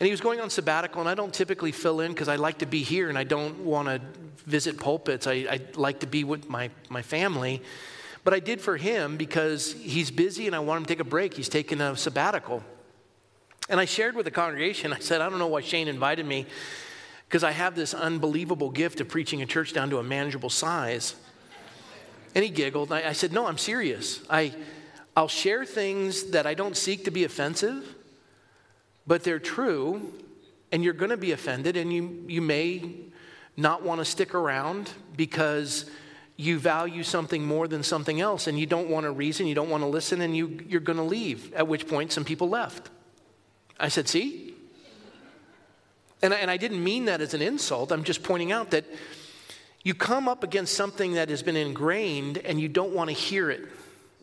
And 0.00 0.06
he 0.06 0.10
was 0.10 0.20
going 0.20 0.40
on 0.40 0.50
sabbatical, 0.50 1.00
and 1.00 1.08
I 1.08 1.14
don't 1.14 1.32
typically 1.32 1.70
fill 1.70 2.00
in 2.00 2.12
because 2.12 2.28
I 2.28 2.36
like 2.36 2.58
to 2.58 2.66
be 2.66 2.82
here 2.82 3.08
and 3.08 3.16
I 3.16 3.22
don't 3.22 3.60
want 3.60 3.86
to 3.86 4.00
visit 4.44 4.78
pulpits. 4.78 5.26
I, 5.28 5.46
I 5.48 5.60
like 5.76 6.00
to 6.00 6.06
be 6.06 6.24
with 6.24 6.48
my, 6.48 6.70
my 6.88 7.02
family. 7.02 7.62
But 8.24 8.32
I 8.32 8.40
did 8.40 8.60
for 8.60 8.76
him 8.78 9.16
because 9.18 9.72
he's 9.72 10.10
busy 10.10 10.46
and 10.46 10.56
I 10.56 10.58
want 10.60 10.78
him 10.78 10.84
to 10.86 10.88
take 10.88 11.00
a 11.00 11.04
break. 11.04 11.34
He's 11.34 11.50
taking 11.50 11.80
a 11.80 11.94
sabbatical. 11.94 12.64
And 13.68 13.78
I 13.78 13.84
shared 13.84 14.16
with 14.16 14.24
the 14.24 14.30
congregation, 14.30 14.92
I 14.92 14.98
said, 14.98 15.20
I 15.20 15.28
don't 15.28 15.38
know 15.38 15.46
why 15.46 15.60
Shane 15.60 15.88
invited 15.88 16.26
me 16.26 16.46
because 17.28 17.44
I 17.44 17.50
have 17.50 17.74
this 17.74 17.94
unbelievable 17.94 18.70
gift 18.70 19.00
of 19.00 19.08
preaching 19.08 19.42
a 19.42 19.46
church 19.46 19.72
down 19.72 19.90
to 19.90 19.98
a 19.98 20.02
manageable 20.02 20.50
size. 20.50 21.14
And 22.34 22.44
he 22.44 22.50
giggled. 22.50 22.92
I, 22.92 23.08
I 23.08 23.12
said, 23.12 23.32
No, 23.32 23.46
I'm 23.46 23.58
serious. 23.58 24.20
I, 24.28 24.54
I'll 25.16 25.28
share 25.28 25.64
things 25.64 26.30
that 26.30 26.46
I 26.46 26.54
don't 26.54 26.76
seek 26.76 27.04
to 27.04 27.10
be 27.10 27.24
offensive, 27.24 27.94
but 29.06 29.22
they're 29.22 29.38
true, 29.38 30.12
and 30.72 30.82
you're 30.82 30.92
going 30.92 31.10
to 31.10 31.16
be 31.16 31.32
offended, 31.32 31.76
and 31.76 31.92
you, 31.92 32.24
you 32.26 32.42
may 32.42 32.82
not 33.56 33.82
want 33.82 34.00
to 34.00 34.04
stick 34.04 34.34
around 34.34 34.90
because 35.16 35.88
you 36.36 36.58
value 36.58 37.02
something 37.02 37.44
more 37.44 37.68
than 37.68 37.82
something 37.82 38.20
else 38.20 38.46
and 38.46 38.58
you 38.58 38.66
don't 38.66 38.88
want 38.88 39.04
to 39.04 39.12
reason, 39.12 39.46
you 39.46 39.54
don't 39.54 39.70
want 39.70 39.82
to 39.82 39.88
listen, 39.88 40.20
and 40.20 40.36
you, 40.36 40.60
you're 40.68 40.80
going 40.80 40.96
to 40.96 41.04
leave. 41.04 41.52
At 41.54 41.68
which 41.68 41.86
point, 41.86 42.12
some 42.12 42.24
people 42.24 42.48
left. 42.48 42.90
I 43.78 43.88
said, 43.88 44.08
See? 44.08 44.54
And 46.22 46.32
I, 46.32 46.38
and 46.38 46.50
I 46.50 46.56
didn't 46.56 46.82
mean 46.82 47.04
that 47.04 47.20
as 47.20 47.34
an 47.34 47.42
insult. 47.42 47.92
I'm 47.92 48.02
just 48.02 48.22
pointing 48.22 48.50
out 48.50 48.70
that 48.70 48.86
you 49.82 49.94
come 49.94 50.26
up 50.26 50.42
against 50.42 50.74
something 50.74 51.12
that 51.14 51.28
has 51.28 51.42
been 51.42 51.56
ingrained 51.56 52.38
and 52.38 52.58
you 52.58 52.68
don't 52.68 52.94
want 52.94 53.10
to 53.10 53.14
hear 53.14 53.50
it. 53.50 53.60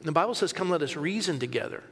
The 0.01 0.11
Bible 0.11 0.33
says, 0.33 0.51
Come, 0.51 0.69
let 0.69 0.81
us 0.81 0.95
reason 0.95 1.37
together. 1.37 1.83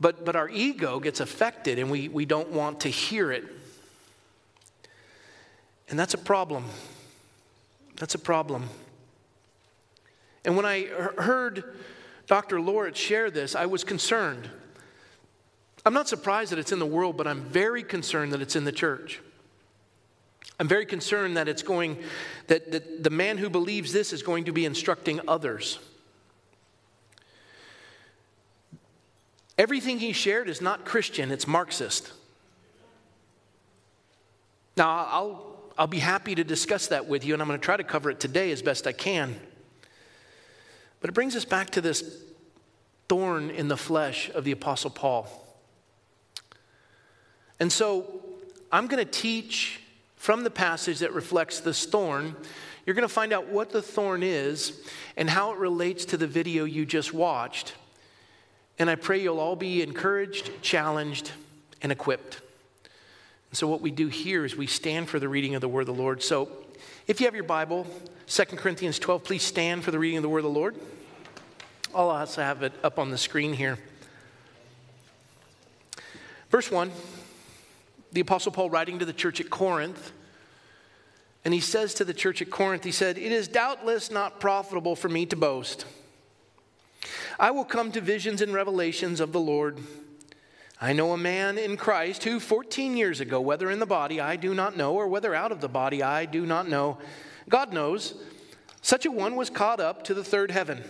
But, 0.00 0.24
but 0.24 0.36
our 0.36 0.48
ego 0.48 1.00
gets 1.00 1.20
affected 1.20 1.78
and 1.78 1.90
we, 1.90 2.08
we 2.08 2.24
don't 2.24 2.50
want 2.50 2.80
to 2.80 2.88
hear 2.88 3.30
it. 3.30 3.44
And 5.88 5.98
that's 5.98 6.14
a 6.14 6.18
problem. 6.18 6.64
That's 8.02 8.16
a 8.16 8.18
problem. 8.18 8.68
And 10.44 10.56
when 10.56 10.66
I 10.66 10.86
heard 10.86 11.62
Dr. 12.26 12.60
Loritts 12.60 12.98
share 12.98 13.30
this, 13.30 13.54
I 13.54 13.66
was 13.66 13.84
concerned. 13.84 14.50
I'm 15.86 15.94
not 15.94 16.08
surprised 16.08 16.50
that 16.50 16.58
it's 16.58 16.72
in 16.72 16.80
the 16.80 16.84
world, 16.84 17.16
but 17.16 17.28
I'm 17.28 17.42
very 17.44 17.84
concerned 17.84 18.32
that 18.32 18.42
it's 18.42 18.56
in 18.56 18.64
the 18.64 18.72
church. 18.72 19.20
I'm 20.58 20.66
very 20.66 20.84
concerned 20.84 21.36
that 21.36 21.46
it's 21.46 21.62
going, 21.62 21.96
that, 22.48 22.72
that 22.72 23.04
the 23.04 23.10
man 23.10 23.38
who 23.38 23.48
believes 23.48 23.92
this 23.92 24.12
is 24.12 24.24
going 24.24 24.46
to 24.46 24.52
be 24.52 24.64
instructing 24.64 25.20
others. 25.28 25.78
Everything 29.56 30.00
he 30.00 30.12
shared 30.12 30.48
is 30.48 30.60
not 30.60 30.84
Christian, 30.84 31.30
it's 31.30 31.46
Marxist. 31.46 32.12
Now, 34.76 35.06
I'll, 35.08 35.51
I'll 35.78 35.86
be 35.86 35.98
happy 35.98 36.34
to 36.34 36.44
discuss 36.44 36.88
that 36.88 37.06
with 37.06 37.24
you, 37.24 37.32
and 37.34 37.42
I'm 37.42 37.48
going 37.48 37.58
to 37.58 37.64
try 37.64 37.76
to 37.76 37.84
cover 37.84 38.10
it 38.10 38.20
today 38.20 38.52
as 38.52 38.62
best 38.62 38.86
I 38.86 38.92
can. 38.92 39.34
But 41.00 41.10
it 41.10 41.14
brings 41.14 41.34
us 41.34 41.44
back 41.44 41.70
to 41.70 41.80
this 41.80 42.22
thorn 43.08 43.50
in 43.50 43.68
the 43.68 43.76
flesh 43.76 44.30
of 44.30 44.44
the 44.44 44.52
Apostle 44.52 44.90
Paul. 44.90 45.26
And 47.58 47.70
so 47.70 48.22
I'm 48.70 48.86
going 48.86 49.04
to 49.04 49.10
teach 49.10 49.80
from 50.16 50.44
the 50.44 50.50
passage 50.50 51.00
that 51.00 51.12
reflects 51.12 51.60
this 51.60 51.84
thorn. 51.84 52.36
You're 52.86 52.94
going 52.94 53.08
to 53.08 53.12
find 53.12 53.32
out 53.32 53.48
what 53.48 53.70
the 53.70 53.82
thorn 53.82 54.22
is 54.22 54.80
and 55.16 55.28
how 55.28 55.52
it 55.52 55.58
relates 55.58 56.04
to 56.06 56.16
the 56.16 56.26
video 56.26 56.64
you 56.64 56.86
just 56.86 57.12
watched. 57.12 57.74
And 58.78 58.88
I 58.88 58.94
pray 58.94 59.20
you'll 59.20 59.40
all 59.40 59.56
be 59.56 59.82
encouraged, 59.82 60.50
challenged, 60.62 61.32
and 61.82 61.92
equipped. 61.92 62.40
So, 63.52 63.68
what 63.68 63.82
we 63.82 63.90
do 63.90 64.08
here 64.08 64.44
is 64.44 64.56
we 64.56 64.66
stand 64.66 65.08
for 65.08 65.18
the 65.18 65.28
reading 65.28 65.54
of 65.54 65.60
the 65.60 65.68
word 65.68 65.82
of 65.82 65.94
the 65.94 66.02
Lord. 66.02 66.22
So, 66.22 66.48
if 67.06 67.20
you 67.20 67.26
have 67.26 67.34
your 67.34 67.44
Bible, 67.44 67.86
2 68.26 68.44
Corinthians 68.56 68.98
12, 68.98 69.24
please 69.24 69.42
stand 69.42 69.84
for 69.84 69.90
the 69.90 69.98
reading 69.98 70.16
of 70.16 70.22
the 70.22 70.28
word 70.28 70.38
of 70.38 70.44
the 70.44 70.58
Lord. 70.58 70.76
I'll 71.94 72.08
also 72.08 72.40
have 72.40 72.62
it 72.62 72.72
up 72.82 72.98
on 72.98 73.10
the 73.10 73.18
screen 73.18 73.52
here. 73.52 73.78
Verse 76.50 76.70
1, 76.70 76.90
the 78.12 78.20
Apostle 78.20 78.52
Paul 78.52 78.70
writing 78.70 78.98
to 78.98 79.04
the 79.04 79.12
church 79.12 79.40
at 79.40 79.50
Corinth. 79.50 80.12
And 81.44 81.52
he 81.52 81.60
says 81.60 81.92
to 81.94 82.04
the 82.04 82.14
church 82.14 82.40
at 82.40 82.50
Corinth, 82.50 82.84
he 82.84 82.92
said, 82.92 83.18
It 83.18 83.32
is 83.32 83.48
doubtless 83.48 84.10
not 84.10 84.38
profitable 84.38 84.94
for 84.94 85.08
me 85.08 85.26
to 85.26 85.36
boast. 85.36 85.84
I 87.38 87.50
will 87.50 87.64
come 87.64 87.90
to 87.92 88.00
visions 88.00 88.40
and 88.40 88.54
revelations 88.54 89.18
of 89.18 89.32
the 89.32 89.40
Lord. 89.40 89.78
I 90.82 90.92
know 90.92 91.12
a 91.12 91.16
man 91.16 91.58
in 91.58 91.76
Christ 91.76 92.24
who 92.24 92.40
14 92.40 92.96
years 92.96 93.20
ago, 93.20 93.40
whether 93.40 93.70
in 93.70 93.78
the 93.78 93.86
body 93.86 94.20
I 94.20 94.34
do 94.34 94.52
not 94.52 94.76
know, 94.76 94.94
or 94.94 95.06
whether 95.06 95.32
out 95.32 95.52
of 95.52 95.60
the 95.60 95.68
body 95.68 96.02
I 96.02 96.24
do 96.24 96.44
not 96.44 96.68
know, 96.68 96.98
God 97.48 97.72
knows, 97.72 98.14
such 98.80 99.06
a 99.06 99.10
one 99.12 99.36
was 99.36 99.48
caught 99.48 99.78
up 99.78 100.02
to 100.04 100.12
the 100.12 100.24
third 100.24 100.50
heaven. 100.50 100.82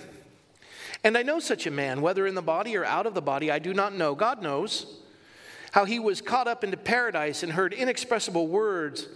And 1.04 1.18
I 1.18 1.22
know 1.22 1.40
such 1.40 1.66
a 1.66 1.70
man, 1.70 2.00
whether 2.00 2.26
in 2.26 2.34
the 2.34 2.40
body 2.40 2.74
or 2.74 2.86
out 2.86 3.04
of 3.04 3.12
the 3.12 3.20
body, 3.20 3.50
I 3.50 3.58
do 3.58 3.74
not 3.74 3.92
know. 3.92 4.14
God 4.14 4.42
knows 4.42 4.86
how 5.72 5.84
he 5.84 5.98
was 5.98 6.22
caught 6.22 6.48
up 6.48 6.64
into 6.64 6.78
paradise 6.78 7.42
and 7.42 7.52
heard 7.52 7.74
inexpressible 7.74 8.48
words 8.48 9.08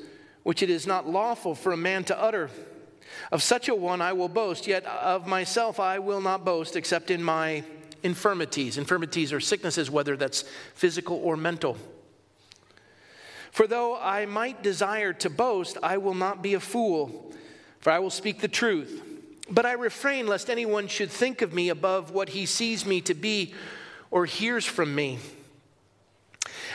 which 0.43 0.63
it 0.63 0.69
is 0.69 0.87
not 0.87 1.09
lawful 1.09 1.55
for 1.55 1.73
a 1.73 1.77
man 1.79 2.05
to 2.05 2.23
utter. 2.23 2.51
Of 3.33 3.43
such 3.43 3.71
a 3.71 3.75
one 3.75 4.03
I 4.03 4.13
will 4.13 4.29
boast, 4.29 4.67
yet 4.67 4.85
of 4.85 5.27
myself 5.27 5.81
I 5.81 6.01
will 6.01 6.21
not 6.21 6.45
boast 6.45 6.77
except 6.77 7.11
in 7.11 7.23
my 7.23 7.65
infirmities. 8.03 8.79
Infirmities 8.79 9.33
are 9.33 9.41
sicknesses, 9.41 9.91
whether 9.91 10.17
that's 10.17 10.43
physical 10.75 11.17
or 11.17 11.37
mental. 11.37 11.77
For 13.51 13.67
though 13.67 13.97
I 13.97 14.27
might 14.27 14.63
desire 14.63 15.13
to 15.15 15.31
boast, 15.31 15.79
I 15.83 15.97
will 15.97 16.15
not 16.15 16.43
be 16.43 16.55
a 16.55 16.61
fool, 16.61 17.33
for 17.81 17.91
I 17.91 17.99
will 17.99 18.11
speak 18.11 18.41
the 18.41 18.49
truth. 18.49 19.03
But 19.49 19.65
I 19.65 19.73
refrain 19.73 20.27
lest 20.27 20.51
anyone 20.51 20.89
should 20.89 21.11
think 21.11 21.41
of 21.41 21.55
me 21.55 21.69
above 21.69 22.11
what 22.11 22.31
he 22.31 22.47
sees 22.47 22.85
me 22.85 23.01
to 23.03 23.15
be 23.15 23.55
or 24.11 24.27
hears 24.27 24.67
from 24.67 24.95
me. 24.95 25.19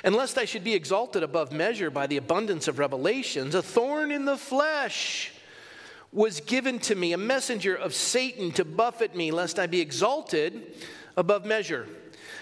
And 0.03 0.15
lest 0.15 0.37
I 0.37 0.45
should 0.45 0.63
be 0.63 0.73
exalted 0.73 1.21
above 1.21 1.51
measure 1.51 1.91
by 1.91 2.07
the 2.07 2.17
abundance 2.17 2.67
of 2.67 2.79
revelations, 2.79 3.53
a 3.53 3.61
thorn 3.61 4.11
in 4.11 4.25
the 4.25 4.37
flesh 4.37 5.33
was 6.11 6.41
given 6.41 6.79
to 6.79 6.95
me, 6.95 7.13
a 7.13 7.17
messenger 7.17 7.75
of 7.75 7.93
Satan 7.93 8.51
to 8.53 8.65
buffet 8.65 9.15
me, 9.15 9.31
lest 9.31 9.59
I 9.59 9.67
be 9.67 9.79
exalted 9.79 10.75
above 11.15 11.45
measure. 11.45 11.87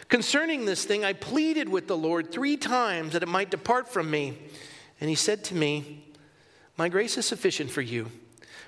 Concerning 0.07 0.65
this 0.65 0.85
thing, 0.85 1.05
I 1.05 1.13
pleaded 1.13 1.69
with 1.69 1.87
the 1.87 1.97
Lord 1.97 2.31
three 2.31 2.57
times 2.57 3.13
that 3.13 3.23
it 3.23 3.27
might 3.27 3.51
depart 3.51 3.87
from 3.87 4.09
me. 4.09 4.37
And 4.99 5.09
he 5.09 5.15
said 5.15 5.43
to 5.45 5.55
me, 5.55 6.03
My 6.77 6.89
grace 6.89 7.17
is 7.17 7.25
sufficient 7.25 7.69
for 7.69 7.81
you, 7.81 8.07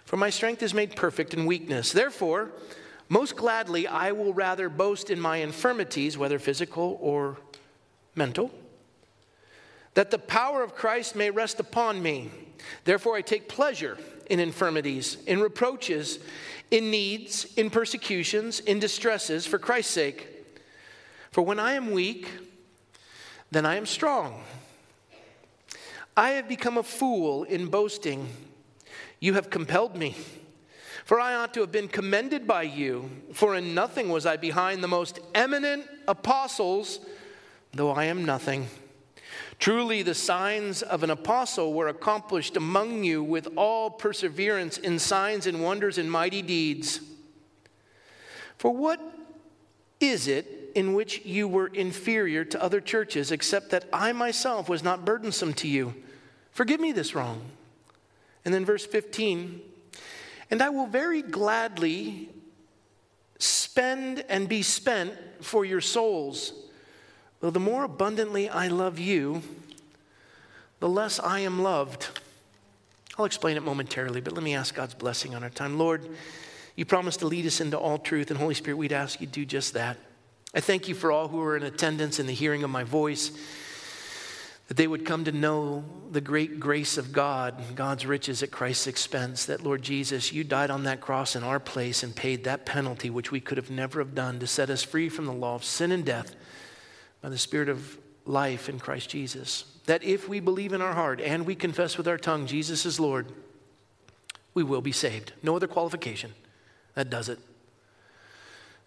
for 0.06 0.18
my 0.18 0.30
strength 0.30 0.62
is 0.62 0.74
made 0.74 0.96
perfect 0.96 1.34
in 1.34 1.46
weakness. 1.46 1.92
Therefore, 1.92 2.52
most 3.10 3.36
gladly, 3.36 3.88
I 3.88 4.14
will 4.14 4.34
rather 4.34 4.70
boast 4.70 5.10
in 5.10 5.20
my 5.20 5.38
infirmities, 5.38 6.18
whether 6.18 6.40
physical 6.40 6.98
or 7.02 7.38
mental, 8.16 8.52
that 9.96 10.12
the 10.12 10.18
power 10.18 10.64
of 10.64 10.76
Christ 10.76 11.16
may 11.16 11.30
rest 11.30 11.60
upon 11.60 12.02
me. 12.02 12.32
Therefore, 12.86 13.16
I 13.16 13.22
take 13.22 13.50
pleasure 13.50 13.98
in 14.32 14.40
infirmities, 14.40 15.18
in 15.28 15.42
reproaches, 15.42 16.18
in 16.72 16.90
needs, 16.90 17.46
in 17.58 17.70
persecutions, 17.70 18.62
in 18.62 18.80
distresses 18.80 19.46
for 19.46 19.60
Christ's 19.60 19.94
sake. 19.94 20.26
For 21.32 21.42
when 21.42 21.60
I 21.60 21.74
am 21.74 21.92
weak, 21.92 22.30
then 23.52 23.66
I 23.66 23.76
am 23.76 23.86
strong. 23.86 24.42
I 26.16 26.32
have 26.32 26.48
become 26.48 26.78
a 26.78 26.84
fool 26.84 27.44
in 27.44 27.68
boasting. 27.68 28.30
You 29.20 29.34
have 29.34 29.50
compelled 29.50 29.98
me. 29.98 30.16
For 31.04 31.20
I 31.20 31.36
ought 31.36 31.54
to 31.56 31.60
have 31.60 31.74
been 31.74 31.90
commended 31.90 32.48
by 32.48 32.64
you, 32.64 33.10
for 33.34 33.56
in 33.56 33.74
nothing 33.74 34.08
was 34.08 34.26
I 34.26 34.38
behind 34.38 34.82
the 34.82 34.88
most 34.88 35.20
eminent 35.36 35.86
apostles, 36.08 37.02
though 37.74 37.92
I 37.92 38.06
am 38.06 38.24
nothing. 38.24 38.68
Truly, 39.62 40.02
the 40.02 40.16
signs 40.16 40.82
of 40.82 41.04
an 41.04 41.12
apostle 41.12 41.72
were 41.72 41.88
accomplished 41.88 42.58
among 42.58 43.04
you 43.04 43.22
with 43.22 43.48
all 43.56 43.92
perseverance 43.92 44.80
in 44.80 44.98
signs 44.98 45.46
and 45.46 45.62
wonders 45.62 46.00
and 46.00 46.12
mighty 46.12 46.42
deeds. 46.42 47.00
For 48.58 48.76
what 48.76 49.00
is 50.00 50.28
it 50.28 50.72
in 50.74 50.96
which 50.96 51.24
you 51.26 51.48
were 51.48 51.68
inferior 51.68 52.44
to 52.44 52.62
other 52.62 52.82
churches, 52.82 53.32
except 53.32 53.70
that 53.70 53.86
I 53.94 54.14
myself 54.14 54.68
was 54.68 54.82
not 54.82 55.06
burdensome 55.06 55.54
to 55.54 55.68
you? 55.68 55.94
Forgive 56.50 56.80
me 56.80 56.92
this 56.92 57.14
wrong. 57.14 57.44
And 58.44 58.52
then 58.52 58.66
verse 58.66 58.88
15, 58.88 59.62
and 60.50 60.64
I 60.64 60.70
will 60.70 60.88
very 60.88 61.22
gladly 61.22 62.30
spend 63.38 64.26
and 64.28 64.50
be 64.50 64.64
spent 64.64 65.14
for 65.40 65.64
your 65.64 65.82
souls 65.82 66.54
Though 67.42 67.50
the 67.50 67.60
more 67.60 67.84
abundantly 67.84 68.48
I 68.48 68.68
love 68.68 69.00
you, 69.00 69.42
the 70.80 70.88
less 70.88 71.20
I 71.20 71.40
am 71.40 71.62
loved. 71.62 72.08
I'll 73.18 73.26
explain 73.26 73.58
it 73.58 73.64
momentarily, 73.64 74.22
but 74.22 74.34
let 74.34 74.44
me 74.44 74.54
ask 74.54 74.76
God's 74.76 74.94
blessing 74.94 75.34
on 75.34 75.44
our 75.44 75.50
time. 75.50 75.78
Lord, 75.78 76.08
you 76.76 76.86
promised 76.86 77.20
to 77.20 77.28
lead 77.28 77.48
us 77.48 77.60
into 77.60 77.78
all 77.78 77.98
truth, 77.98 78.30
and 78.30 78.40
Holy 78.40 78.54
Spirit, 78.54 78.78
we'd 78.78 78.94
ask 78.94 79.20
you 79.20 79.28
to 79.28 79.34
do 79.34 79.46
just 79.46 79.74
that. 79.74 79.98
I 80.54 80.60
thank 80.60 80.88
you 80.88 80.94
for 80.94 81.12
all 81.12 81.28
who 81.28 81.42
are 81.42 81.58
in 81.58 81.64
attendance 81.64 82.20
in 82.20 82.28
the 82.28 82.34
hearing 82.34 82.64
of 82.64 82.70
my 82.70 82.84
voice, 82.84 83.32
that 84.68 84.78
they 84.78 84.88
would 84.88 85.06
come 85.06 85.26
to 85.26 85.32
know 85.32 85.84
the 86.12 86.22
great 86.22 86.60
grace 86.60 86.98
of 86.98 87.12
God, 87.12 87.76
God's 87.76 88.06
riches 88.06 88.44
at 88.44 88.52
Christ's 88.52 88.88
expense, 88.88 89.46
that 89.46 89.64
Lord 89.64 89.82
Jesus, 89.82 90.32
you 90.32 90.44
died 90.44 90.70
on 90.70 90.84
that 90.84 91.02
cross 91.02 91.36
in 91.36 91.44
our 91.44 91.60
place 91.60 92.04
and 92.04 92.16
paid 92.16 92.44
that 92.44 92.66
penalty 92.66 93.10
which 93.10 93.32
we 93.32 93.42
could 93.42 93.58
have 93.58 93.72
never 93.72 94.00
have 94.00 94.16
done 94.16 94.40
to 94.40 94.48
set 94.48 94.70
us 94.70 94.84
free 94.84 95.10
from 95.10 95.26
the 95.26 95.34
law 95.34 95.56
of 95.56 95.64
sin 95.64 95.92
and 95.92 96.06
death 96.06 96.36
by 97.22 97.30
the 97.30 97.38
Spirit 97.38 97.70
of 97.70 97.98
life 98.26 98.70
in 98.70 98.80
Christ 98.80 99.10
Jesus. 99.10 99.66
That 99.86 100.04
if 100.04 100.28
we 100.28 100.40
believe 100.40 100.74
in 100.74 100.82
our 100.82 100.94
heart 100.94 101.22
and 101.22 101.46
we 101.46 101.56
confess 101.56 101.98
with 101.98 102.08
our 102.08 102.18
tongue 102.18 102.46
Jesus 102.46 102.86
is 102.86 103.00
Lord, 103.00 103.28
we 104.54 104.64
will 104.64 104.82
be 104.82 104.92
saved. 104.92 105.34
No 105.42 105.56
other 105.56 105.68
qualification. 105.68 106.34
That 106.96 107.10
does 107.10 107.30
it. 107.30 107.40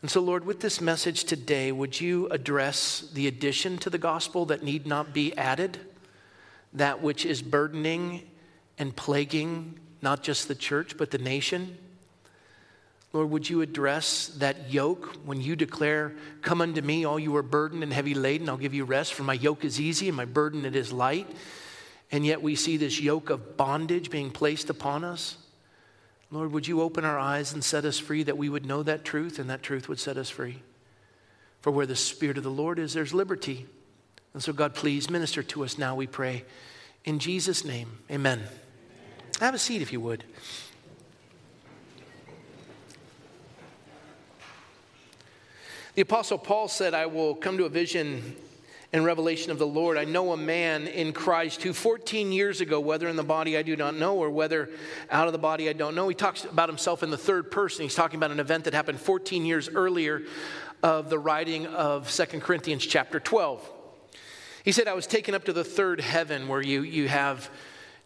And 0.02 0.10
so, 0.10 0.20
Lord, 0.20 0.44
with 0.44 0.60
this 0.60 0.82
message 0.82 1.24
today, 1.24 1.72
would 1.72 1.98
you 1.98 2.28
address 2.28 3.08
the 3.14 3.26
addition 3.26 3.78
to 3.78 3.88
the 3.88 3.96
gospel 3.96 4.44
that 4.46 4.62
need 4.62 4.86
not 4.86 5.14
be 5.14 5.34
added? 5.38 5.78
That 6.74 7.00
which 7.00 7.24
is 7.24 7.40
burdening 7.40 8.28
and 8.76 8.94
plaguing 8.94 9.78
not 10.02 10.22
just 10.22 10.46
the 10.46 10.54
church, 10.54 10.98
but 10.98 11.10
the 11.10 11.16
nation? 11.16 11.78
Lord, 13.14 13.30
would 13.30 13.48
you 13.48 13.62
address 13.62 14.26
that 14.38 14.72
yoke 14.72 15.14
when 15.24 15.40
you 15.40 15.54
declare, 15.54 16.12
Come 16.42 16.60
unto 16.60 16.82
me, 16.82 17.04
all 17.04 17.18
you 17.18 17.36
are 17.36 17.44
burdened 17.44 17.84
and 17.84 17.92
heavy 17.92 18.12
laden, 18.12 18.48
I'll 18.48 18.56
give 18.56 18.74
you 18.74 18.84
rest, 18.84 19.14
for 19.14 19.22
my 19.22 19.34
yoke 19.34 19.64
is 19.64 19.80
easy 19.80 20.08
and 20.08 20.16
my 20.16 20.24
burden 20.24 20.64
it 20.64 20.74
is 20.74 20.92
light. 20.92 21.28
And 22.10 22.26
yet 22.26 22.42
we 22.42 22.56
see 22.56 22.76
this 22.76 23.00
yoke 23.00 23.30
of 23.30 23.56
bondage 23.56 24.10
being 24.10 24.32
placed 24.32 24.68
upon 24.68 25.04
us. 25.04 25.36
Lord, 26.32 26.50
would 26.50 26.66
you 26.66 26.82
open 26.82 27.04
our 27.04 27.18
eyes 27.18 27.52
and 27.52 27.62
set 27.62 27.84
us 27.84 28.00
free 28.00 28.24
that 28.24 28.36
we 28.36 28.48
would 28.48 28.66
know 28.66 28.82
that 28.82 29.04
truth 29.04 29.38
and 29.38 29.48
that 29.48 29.62
truth 29.62 29.88
would 29.88 30.00
set 30.00 30.16
us 30.16 30.28
free? 30.28 30.62
For 31.60 31.70
where 31.70 31.86
the 31.86 31.94
Spirit 31.94 32.36
of 32.36 32.42
the 32.42 32.50
Lord 32.50 32.80
is, 32.80 32.94
there's 32.94 33.14
liberty. 33.14 33.66
And 34.32 34.42
so, 34.42 34.52
God, 34.52 34.74
please 34.74 35.08
minister 35.08 35.44
to 35.44 35.62
us 35.62 35.78
now, 35.78 35.94
we 35.94 36.08
pray. 36.08 36.44
In 37.04 37.20
Jesus' 37.20 37.64
name, 37.64 37.98
amen. 38.10 38.40
amen. 38.40 38.50
Have 39.38 39.54
a 39.54 39.58
seat 39.58 39.82
if 39.82 39.92
you 39.92 40.00
would. 40.00 40.24
The 45.94 46.02
Apostle 46.02 46.38
Paul 46.38 46.66
said, 46.66 46.92
I 46.92 47.06
will 47.06 47.36
come 47.36 47.56
to 47.58 47.66
a 47.66 47.68
vision 47.68 48.34
and 48.92 49.04
revelation 49.04 49.52
of 49.52 49.60
the 49.60 49.66
Lord. 49.66 49.96
I 49.96 50.02
know 50.02 50.32
a 50.32 50.36
man 50.36 50.88
in 50.88 51.12
Christ 51.12 51.62
who 51.62 51.72
14 51.72 52.32
years 52.32 52.60
ago, 52.60 52.80
whether 52.80 53.06
in 53.06 53.14
the 53.14 53.22
body 53.22 53.56
I 53.56 53.62
do 53.62 53.76
not 53.76 53.94
know 53.94 54.16
or 54.16 54.28
whether 54.28 54.70
out 55.08 55.28
of 55.28 55.32
the 55.32 55.38
body 55.38 55.68
I 55.68 55.72
don't 55.72 55.94
know, 55.94 56.08
he 56.08 56.14
talks 56.16 56.44
about 56.46 56.68
himself 56.68 57.04
in 57.04 57.10
the 57.10 57.16
third 57.16 57.48
person. 57.48 57.84
He's 57.84 57.94
talking 57.94 58.16
about 58.16 58.32
an 58.32 58.40
event 58.40 58.64
that 58.64 58.74
happened 58.74 58.98
14 58.98 59.46
years 59.46 59.68
earlier 59.68 60.22
of 60.82 61.10
the 61.10 61.18
writing 61.18 61.66
of 61.68 62.10
Second 62.10 62.40
Corinthians 62.40 62.84
chapter 62.84 63.20
12. 63.20 63.70
He 64.64 64.72
said, 64.72 64.88
I 64.88 64.94
was 64.94 65.06
taken 65.06 65.32
up 65.32 65.44
to 65.44 65.52
the 65.52 65.62
third 65.62 66.00
heaven 66.00 66.48
where 66.48 66.60
you, 66.60 66.82
you 66.82 67.06
have 67.06 67.50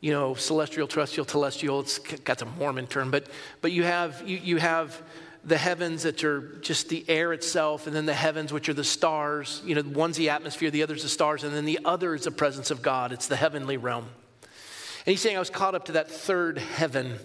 you 0.01 0.13
know, 0.13 0.35
celestial, 0.35 0.87
terrestrial, 0.87 1.27
telestial. 1.27 1.81
It's 1.81 1.99
got 1.99 2.43
a 2.43 2.47
Mormon 2.47 2.87
term, 2.87 3.11
but, 3.11 3.29
but 3.63 3.73
you, 3.73 3.83
have, 3.83 4.23
you, 4.29 4.37
you 4.37 4.57
have 4.59 5.03
the 5.45 5.57
heavens 5.57 6.03
that 6.03 6.25
are 6.25 6.41
just 6.61 6.89
the 6.89 7.05
air 7.09 7.33
itself, 7.33 7.87
and 7.87 7.95
then 7.95 8.07
the 8.07 8.15
heavens, 8.15 8.53
which 8.53 8.69
are 8.69 8.75
the 8.75 8.85
stars. 8.85 9.63
You 9.65 9.75
know, 9.75 9.83
one's 9.83 10.17
the 10.17 10.31
atmosphere, 10.31 10.71
the 10.71 10.83
other's 10.83 11.03
the 11.03 11.09
stars, 11.09 11.45
and 11.45 11.55
then 11.55 11.65
the 11.65 11.81
other 11.85 12.15
is 12.15 12.25
the 12.25 12.31
presence 12.31 12.71
of 12.71 12.83
God. 12.83 13.13
It's 13.13 13.29
the 13.29 13.37
heavenly 13.37 13.77
realm. 13.77 14.07
And 14.45 15.13
he's 15.13 15.21
saying, 15.21 15.37
I 15.37 15.39
was 15.39 15.51
caught 15.51 15.75
up 15.75 15.87
to 15.87 15.93
that 15.93 16.11
third 16.11 16.59
heaven. 16.59 17.19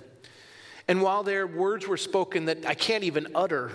And 0.88 1.02
while 1.02 1.24
their 1.24 1.48
words 1.48 1.88
were 1.88 1.98
spoken 1.98 2.46
that 2.46 2.66
I 2.66 2.76
can't 2.76 3.04
even 3.04 3.28
utter, 3.36 3.72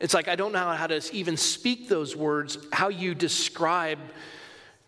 it's 0.00 0.14
like 0.14 0.28
I 0.28 0.36
don't 0.36 0.52
know 0.52 0.70
how 0.70 0.86
to 0.88 1.00
even 1.14 1.36
speak 1.36 1.88
those 1.88 2.16
words, 2.16 2.58
how 2.72 2.88
you 2.88 3.14
describe 3.14 3.98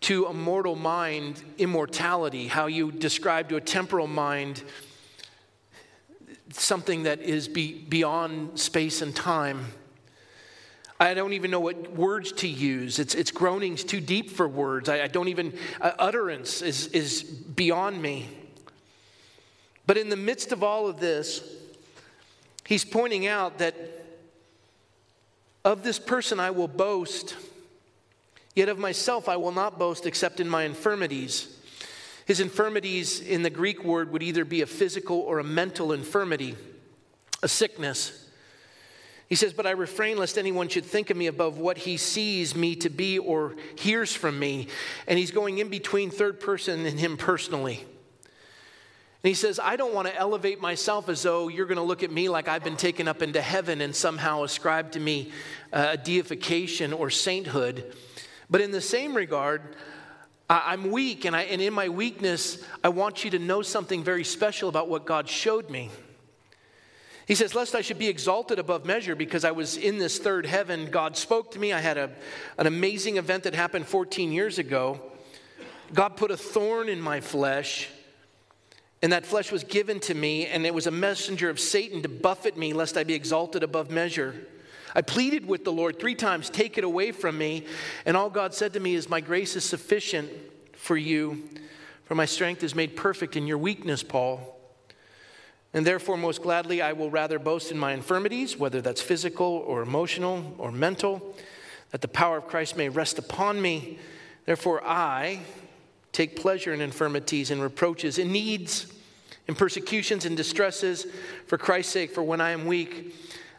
to 0.02 0.26
a 0.26 0.34
mortal 0.34 0.76
mind 0.76 1.42
immortality, 1.56 2.48
how 2.48 2.66
you 2.66 2.92
describe 2.92 3.48
to 3.48 3.56
a 3.56 3.60
temporal 3.60 4.06
mind 4.06 4.62
something 6.60 7.04
that 7.04 7.20
is 7.20 7.48
be, 7.48 7.72
beyond 7.72 8.58
space 8.58 9.02
and 9.02 9.14
time. 9.14 9.66
I 11.00 11.14
don't 11.14 11.32
even 11.32 11.50
know 11.50 11.60
what 11.60 11.92
words 11.92 12.32
to 12.32 12.48
use. 12.48 12.98
It's, 12.98 13.14
it's 13.14 13.30
groanings 13.30 13.84
too 13.84 14.00
deep 14.00 14.30
for 14.30 14.46
words. 14.46 14.88
I, 14.88 15.02
I 15.02 15.06
don't 15.08 15.28
even, 15.28 15.52
uh, 15.80 15.92
utterance 15.98 16.62
is, 16.62 16.86
is 16.88 17.22
beyond 17.22 18.00
me. 18.00 18.28
But 19.86 19.98
in 19.98 20.08
the 20.08 20.16
midst 20.16 20.52
of 20.52 20.62
all 20.62 20.86
of 20.86 21.00
this, 21.00 21.42
he's 22.66 22.84
pointing 22.84 23.26
out 23.26 23.58
that 23.58 23.74
of 25.64 25.82
this 25.82 25.98
person 25.98 26.40
I 26.40 26.50
will 26.50 26.68
boast 26.68 27.34
Yet 28.54 28.68
of 28.68 28.78
myself 28.78 29.28
I 29.28 29.36
will 29.36 29.52
not 29.52 29.78
boast 29.78 30.06
except 30.06 30.40
in 30.40 30.48
my 30.48 30.62
infirmities. 30.62 31.53
His 32.26 32.40
infirmities 32.40 33.20
in 33.20 33.42
the 33.42 33.50
Greek 33.50 33.84
word 33.84 34.10
would 34.12 34.22
either 34.22 34.44
be 34.44 34.62
a 34.62 34.66
physical 34.66 35.18
or 35.20 35.38
a 35.38 35.44
mental 35.44 35.92
infirmity, 35.92 36.56
a 37.42 37.48
sickness. 37.48 38.28
He 39.28 39.34
says, 39.34 39.52
But 39.52 39.66
I 39.66 39.72
refrain 39.72 40.16
lest 40.16 40.38
anyone 40.38 40.68
should 40.68 40.84
think 40.84 41.10
of 41.10 41.16
me 41.16 41.26
above 41.26 41.58
what 41.58 41.78
he 41.78 41.96
sees 41.96 42.54
me 42.54 42.76
to 42.76 42.88
be 42.88 43.18
or 43.18 43.56
hears 43.76 44.14
from 44.14 44.38
me. 44.38 44.68
And 45.06 45.18
he's 45.18 45.30
going 45.30 45.58
in 45.58 45.68
between 45.68 46.10
third 46.10 46.40
person 46.40 46.86
and 46.86 46.98
him 46.98 47.16
personally. 47.16 47.84
And 49.24 49.28
he 49.28 49.34
says, 49.34 49.58
I 49.58 49.76
don't 49.76 49.94
want 49.94 50.06
to 50.06 50.14
elevate 50.14 50.60
myself 50.60 51.08
as 51.08 51.22
though 51.22 51.48
you're 51.48 51.66
going 51.66 51.76
to 51.76 51.82
look 51.82 52.02
at 52.02 52.10
me 52.10 52.28
like 52.28 52.46
I've 52.46 52.62
been 52.62 52.76
taken 52.76 53.08
up 53.08 53.22
into 53.22 53.40
heaven 53.40 53.80
and 53.80 53.96
somehow 53.96 54.44
ascribe 54.44 54.92
to 54.92 55.00
me 55.00 55.32
uh, 55.72 55.88
a 55.92 55.96
deification 55.96 56.92
or 56.92 57.08
sainthood. 57.08 57.94
But 58.50 58.60
in 58.60 58.70
the 58.70 58.82
same 58.82 59.16
regard, 59.16 59.76
I'm 60.48 60.90
weak, 60.90 61.24
and, 61.24 61.34
I, 61.34 61.42
and 61.42 61.62
in 61.62 61.72
my 61.72 61.88
weakness, 61.88 62.62
I 62.82 62.90
want 62.90 63.24
you 63.24 63.30
to 63.30 63.38
know 63.38 63.62
something 63.62 64.04
very 64.04 64.24
special 64.24 64.68
about 64.68 64.88
what 64.88 65.06
God 65.06 65.28
showed 65.28 65.70
me. 65.70 65.90
He 67.26 67.34
says, 67.34 67.54
Lest 67.54 67.74
I 67.74 67.80
should 67.80 67.98
be 67.98 68.08
exalted 68.08 68.58
above 68.58 68.84
measure 68.84 69.14
because 69.14 69.44
I 69.44 69.52
was 69.52 69.78
in 69.78 69.98
this 69.98 70.18
third 70.18 70.44
heaven, 70.44 70.90
God 70.90 71.16
spoke 71.16 71.52
to 71.52 71.58
me. 71.58 71.72
I 71.72 71.80
had 71.80 71.96
a, 71.96 72.10
an 72.58 72.66
amazing 72.66 73.16
event 73.16 73.44
that 73.44 73.54
happened 73.54 73.86
14 73.86 74.32
years 74.32 74.58
ago. 74.58 75.00
God 75.94 76.16
put 76.16 76.30
a 76.30 76.36
thorn 76.36 76.88
in 76.90 77.00
my 77.00 77.20
flesh, 77.20 77.88
and 79.02 79.12
that 79.12 79.24
flesh 79.24 79.50
was 79.50 79.64
given 79.64 80.00
to 80.00 80.14
me, 80.14 80.46
and 80.46 80.66
it 80.66 80.74
was 80.74 80.86
a 80.86 80.90
messenger 80.90 81.48
of 81.48 81.58
Satan 81.58 82.02
to 82.02 82.08
buffet 82.08 82.56
me, 82.58 82.74
lest 82.74 82.98
I 82.98 83.04
be 83.04 83.14
exalted 83.14 83.62
above 83.62 83.90
measure. 83.90 84.46
I 84.94 85.02
pleaded 85.02 85.46
with 85.46 85.64
the 85.64 85.72
Lord 85.72 85.98
three 85.98 86.14
times, 86.14 86.48
take 86.48 86.78
it 86.78 86.84
away 86.84 87.10
from 87.10 87.36
me. 87.36 87.64
And 88.06 88.16
all 88.16 88.30
God 88.30 88.54
said 88.54 88.72
to 88.74 88.80
me 88.80 88.94
is, 88.94 89.08
My 89.08 89.20
grace 89.20 89.56
is 89.56 89.64
sufficient 89.64 90.30
for 90.72 90.96
you, 90.96 91.48
for 92.04 92.14
my 92.14 92.26
strength 92.26 92.62
is 92.62 92.74
made 92.74 92.94
perfect 92.94 93.36
in 93.36 93.46
your 93.46 93.58
weakness, 93.58 94.02
Paul. 94.02 94.54
And 95.72 95.84
therefore, 95.84 96.16
most 96.16 96.42
gladly, 96.42 96.80
I 96.80 96.92
will 96.92 97.10
rather 97.10 97.40
boast 97.40 97.72
in 97.72 97.78
my 97.78 97.92
infirmities, 97.92 98.56
whether 98.56 98.80
that's 98.80 99.02
physical 99.02 99.64
or 99.66 99.82
emotional 99.82 100.54
or 100.58 100.70
mental, 100.70 101.34
that 101.90 102.00
the 102.00 102.08
power 102.08 102.36
of 102.36 102.46
Christ 102.46 102.76
may 102.76 102.88
rest 102.88 103.18
upon 103.18 103.60
me. 103.60 103.98
Therefore, 104.46 104.86
I 104.86 105.40
take 106.12 106.40
pleasure 106.40 106.72
in 106.72 106.80
infirmities 106.80 107.50
and 107.50 107.60
reproaches, 107.60 108.18
in 108.18 108.30
needs, 108.30 108.86
in 109.48 109.56
persecutions 109.56 110.24
and 110.24 110.36
distresses, 110.36 111.06
for 111.48 111.58
Christ's 111.58 111.92
sake. 111.92 112.12
For 112.12 112.22
when 112.22 112.40
I 112.40 112.50
am 112.50 112.66
weak, 112.66 113.12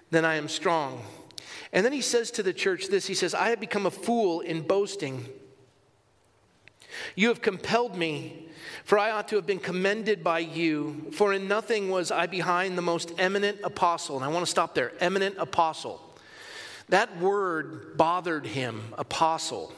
then 0.09 0.23
I 0.23 0.35
am 0.35 0.47
strong. 0.47 1.01
And 1.75 1.83
then 1.83 1.91
he 1.91 2.01
says 2.01 2.31
to 2.31 2.43
the 2.43 2.53
church 2.53 2.87
this 2.87 3.05
He 3.05 3.13
says, 3.13 3.35
I 3.35 3.49
have 3.49 3.59
become 3.59 3.85
a 3.85 3.91
fool 3.91 4.39
in 4.39 4.61
boasting. 4.61 5.25
You 7.15 7.27
have 7.27 7.41
compelled 7.41 7.97
me, 7.97 8.47
for 8.85 8.97
I 8.97 9.11
ought 9.11 9.27
to 9.27 9.35
have 9.35 9.45
been 9.45 9.59
commended 9.59 10.23
by 10.23 10.39
you. 10.39 11.11
For 11.11 11.33
in 11.33 11.49
nothing 11.49 11.89
was 11.89 12.09
I 12.09 12.27
behind 12.27 12.77
the 12.77 12.81
most 12.81 13.11
eminent 13.17 13.59
apostle. 13.61 14.15
And 14.15 14.23
I 14.23 14.29
want 14.29 14.45
to 14.45 14.49
stop 14.49 14.73
there 14.73 14.93
eminent 15.01 15.35
apostle. 15.37 16.01
That 16.87 17.19
word 17.19 17.97
bothered 17.97 18.45
him, 18.45 18.81
apostle. 18.97 19.73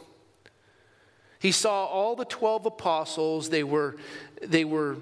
He 1.39 1.51
saw 1.51 1.85
all 1.85 2.15
the 2.15 2.25
12 2.25 2.67
apostles, 2.67 3.49
they 3.49 3.63
were, 3.63 3.95
they 4.43 4.65
were 4.65 4.97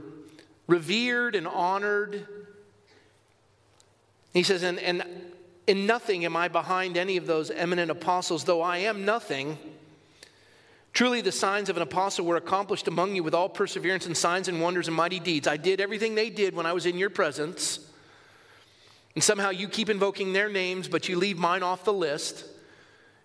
revered 0.67 1.35
and 1.35 1.47
honored. 1.47 2.25
He 4.33 4.43
says, 4.43 4.63
and, 4.63 4.79
and 4.79 5.03
in 5.67 5.85
nothing 5.85 6.25
am 6.25 6.35
I 6.35 6.47
behind 6.47 6.97
any 6.97 7.17
of 7.17 7.25
those 7.25 7.49
eminent 7.49 7.91
apostles, 7.91 8.43
though 8.43 8.61
I 8.61 8.79
am 8.79 9.05
nothing. 9.05 9.57
Truly, 10.93 11.21
the 11.21 11.31
signs 11.31 11.69
of 11.69 11.75
an 11.75 11.83
apostle 11.83 12.25
were 12.25 12.37
accomplished 12.37 12.87
among 12.87 13.15
you 13.15 13.23
with 13.23 13.33
all 13.33 13.49
perseverance 13.49 14.05
and 14.05 14.15
signs 14.15 14.47
and 14.47 14.61
wonders 14.61 14.87
and 14.87 14.95
mighty 14.95 15.19
deeds. 15.19 15.47
I 15.47 15.57
did 15.57 15.81
everything 15.81 16.15
they 16.15 16.29
did 16.29 16.55
when 16.55 16.65
I 16.65 16.73
was 16.73 16.85
in 16.85 16.97
your 16.97 17.09
presence. 17.09 17.79
And 19.15 19.23
somehow 19.23 19.49
you 19.49 19.67
keep 19.67 19.89
invoking 19.89 20.33
their 20.33 20.49
names, 20.49 20.87
but 20.87 21.09
you 21.09 21.17
leave 21.17 21.37
mine 21.37 21.63
off 21.63 21.83
the 21.83 21.93
list. 21.93 22.45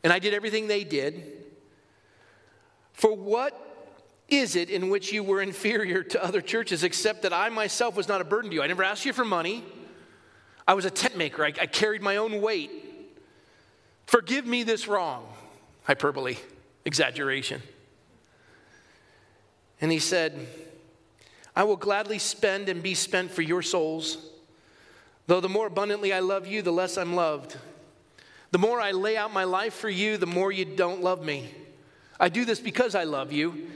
And 0.03 0.13
I 0.13 0.19
did 0.19 0.35
everything 0.35 0.67
they 0.67 0.83
did. 0.83 1.23
For 2.93 3.15
what 3.15 3.67
is 4.29 4.57
it 4.57 4.71
in 4.71 4.89
which 4.89 5.13
you 5.13 5.23
were 5.23 5.43
inferior 5.43 6.03
to 6.03 6.25
other 6.25 6.41
churches, 6.41 6.85
except 6.85 7.23
that 7.23 7.33
I 7.33 7.49
myself 7.51 7.97
was 7.97 8.09
not 8.09 8.21
a 8.21 8.25
burden 8.25 8.51
to 8.51 8.57
you? 8.57 8.63
I 8.63 8.67
never 8.67 8.85
asked 8.85 9.05
you 9.05 9.13
for 9.13 9.25
money. 9.25 9.65
I 10.67 10.75
was 10.75 10.85
a 10.85 10.91
tent 10.91 11.17
maker, 11.17 11.45
I, 11.45 11.49
I 11.49 11.67
carried 11.67 12.03
my 12.03 12.17
own 12.17 12.41
weight. 12.41 12.71
Forgive 14.07 14.47
me 14.47 14.63
this 14.63 14.89
wrong. 14.89 15.27
Hyperbole, 15.85 16.37
exaggeration. 16.85 17.63
And 19.81 19.91
he 19.91 19.99
said, 19.99 20.47
I 21.55 21.65
will 21.65 21.77
gladly 21.77 22.19
spend 22.19 22.69
and 22.69 22.83
be 22.83 22.95
spent 22.95 23.31
for 23.31 23.43
your 23.43 23.63
souls. 23.63 24.19
Though 25.27 25.41
the 25.41 25.49
more 25.49 25.69
abundantly 25.69 26.13
I 26.13 26.21
love 26.21 26.47
you, 26.47 26.63
the 26.63 26.73
less 26.73 26.99
I'm 26.99 27.15
loved. 27.15 27.57
The 28.51 28.59
more 28.59 28.81
I 28.81 28.91
lay 28.91 29.17
out 29.17 29.33
my 29.33 29.45
life 29.45 29.75
for 29.75 29.89
you, 29.89 30.17
the 30.17 30.27
more 30.27 30.51
you 30.51 30.65
don't 30.65 31.03
love 31.03 31.25
me. 31.25 31.55
I 32.19 32.29
do 32.29 32.45
this 32.45 32.61
because 32.61 32.95
I 32.95 33.05
love 33.05 33.33
you. 33.33 33.69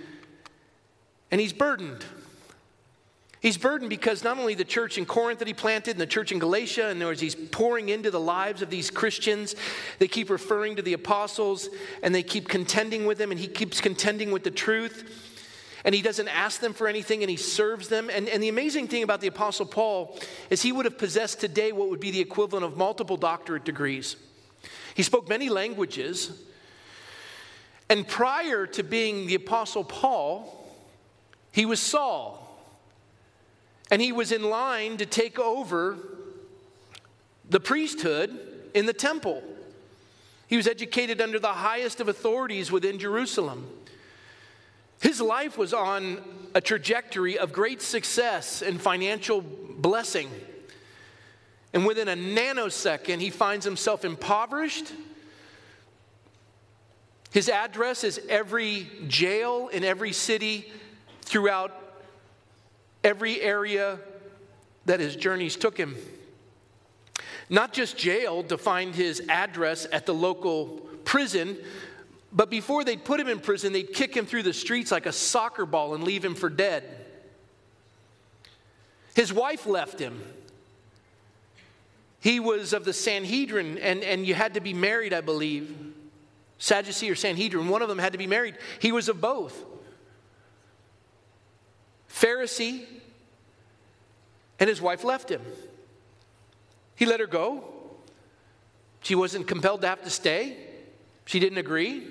And 1.31 1.41
he's 1.41 1.53
burdened. 1.53 2.05
He's 3.45 3.59
burdened 3.59 3.91
because 3.91 4.25
not 4.25 4.39
only 4.39 4.55
the 4.55 4.65
church 4.65 4.97
in 4.97 5.05
Corinth 5.05 5.41
that 5.41 5.49
he 5.49 5.53
planted 5.53 5.91
and 5.91 6.01
the 6.01 6.07
church 6.07 6.33
in 6.33 6.39
Galatia, 6.39 6.89
and 6.89 7.03
as 7.03 7.21
he's 7.21 7.35
pouring 7.35 7.91
into 7.91 8.11
the 8.11 8.19
lives 8.19 8.63
of 8.63 8.71
these 8.71 8.91
Christians, 8.91 9.55
they 9.99 10.09
keep 10.09 10.31
referring 10.31 10.77
to 10.77 10.83
the 10.83 10.95
apostles 10.95 11.69
and 12.03 12.15
they 12.15 12.23
keep 12.23 12.49
contending 12.49 13.05
with 13.05 13.19
them, 13.19 13.31
and 13.31 13.39
he 13.39 13.47
keeps 13.47 13.83
contending 13.83 14.31
with 14.31 14.45
the 14.45 14.51
truth. 14.51 15.45
And 15.85 15.95
he 15.95 16.01
doesn't 16.01 16.29
ask 16.29 16.63
them 16.63 16.73
for 16.73 16.89
anything 16.89 17.23
and 17.23 17.29
he 17.29 17.37
serves 17.37 17.89
them. 17.89 18.09
And, 18.09 18.31
and 18.31 18.43
the 18.43 18.49
amazing 18.49 18.89
thing 18.89 19.03
about 19.03 19.21
the 19.21 19.27
Apostle 19.27 19.67
Paul 19.67 20.19
is 20.49 20.63
he 20.63 20.73
would 20.73 20.87
have 20.87 20.97
possessed 20.97 21.39
today 21.39 21.71
what 21.71 21.91
would 21.91 22.01
be 22.01 22.11
the 22.11 22.21
equivalent 22.21 22.65
of 22.65 22.79
multiple 22.79 23.19
doctorate 23.19 23.67
degrees. 23.67 24.17
He 24.95 25.03
spoke 25.03 25.29
many 25.29 25.51
languages. 25.51 26.31
And 27.91 28.09
prior 28.09 28.67
to 28.69 28.83
being 28.83 29.27
the 29.27 29.35
Apostle 29.35 29.85
Paul, 29.85 30.67
he 31.53 31.67
was 31.67 31.79
Saul. 31.79 32.41
And 33.91 34.01
he 34.01 34.13
was 34.13 34.33
in 34.33 34.43
line 34.43 34.97
to 34.97 35.07
take 35.07 35.39
over 35.39 35.97
the 37.49 37.61
priesthood 37.61 38.39
in 38.75 38.87
the 38.87 38.93
temple. 38.93 39.43
He 40.47 40.57
was 40.57 40.67
educated 40.67 41.21
under 41.21 41.39
the 41.39 41.49
highest 41.49 42.01
of 42.01 42.09
authorities 42.09 42.73
within 42.73 42.99
Jerusalem. 42.99 43.67
His 45.01 45.21
life 45.21 45.59
was 45.59 45.75
on 45.75 46.23
a 46.55 46.61
trajectory 46.61 47.39
of 47.39 47.53
great 47.53 47.83
success 47.83 48.63
and 48.63 48.81
financial 48.81 49.43
blessing. 49.43 50.31
And 51.73 51.85
within 51.85 52.09
a 52.09 52.15
nanosecond, 52.15 53.21
he 53.21 53.31
finds 53.31 53.65
himself 53.65 54.05
impoverished. 54.05 54.93
His 57.33 57.49
address 57.49 58.05
is 58.05 58.21
every 58.29 58.87
jail 59.09 59.69
in 59.69 59.83
every 59.83 60.13
city 60.13 60.71
throughout 61.23 61.73
every 63.05 63.41
area 63.41 64.01
that 64.87 64.99
his 64.99 65.15
journeys 65.15 65.55
took 65.55 65.77
him. 65.77 65.95
Not 67.49 67.73
just 67.73 67.97
jail 67.97 68.43
to 68.45 68.59
find 68.59 68.95
his 68.95 69.23
address 69.29 69.87
at 69.93 70.07
the 70.07 70.15
local 70.15 70.81
prison, 71.05 71.59
but 72.33 72.51
before 72.51 72.83
they'd 72.83 73.05
put 73.05 73.21
him 73.21 73.29
in 73.29 73.39
prison, 73.39 73.73
they'd 73.73 73.93
kick 73.93 74.17
him 74.17 74.27
through 74.27 74.43
the 74.43 74.53
streets 74.53 74.91
like 74.91 75.07
a 75.07 75.13
soccer 75.13 75.67
ball 75.67 75.95
and 75.95 76.03
leave 76.03 76.25
him 76.25 76.35
for 76.35 76.49
dead. 76.49 76.83
His 79.15 79.33
wife 79.33 79.67
left 79.67 80.01
him. 80.01 80.21
He 82.19 82.41
was 82.41 82.73
of 82.73 82.85
the 82.85 82.93
Sanhedrin, 82.93 83.79
and, 83.79 84.03
and 84.03 84.27
you 84.27 84.35
had 84.35 84.55
to 84.55 84.61
be 84.61 84.73
married, 84.73 85.13
I 85.13 85.21
believe. 85.21 85.77
Sadducee 86.59 87.11
or 87.11 87.15
Sanhedrin, 87.15 87.69
one 87.69 87.83
of 87.83 87.89
them 87.89 87.99
had 87.99 88.13
to 88.13 88.19
be 88.19 88.27
married. 88.27 88.57
He 88.81 88.93
was 88.93 89.09
of 89.09 89.21
both. 89.21 89.63
Pharisee, 92.15 92.85
and 94.61 94.69
his 94.69 94.81
wife 94.81 95.03
left 95.03 95.31
him. 95.31 95.43
He 96.95 97.07
let 97.07 97.19
her 97.19 97.27
go. 97.27 97.65
She 99.03 99.15
wasn't 99.15 99.49
compelled 99.49 99.81
to 99.83 99.89
have 99.89 100.03
to 100.05 100.11
stay, 100.11 100.57
she 101.27 101.41
didn't 101.41 101.59
agree. 101.59 102.07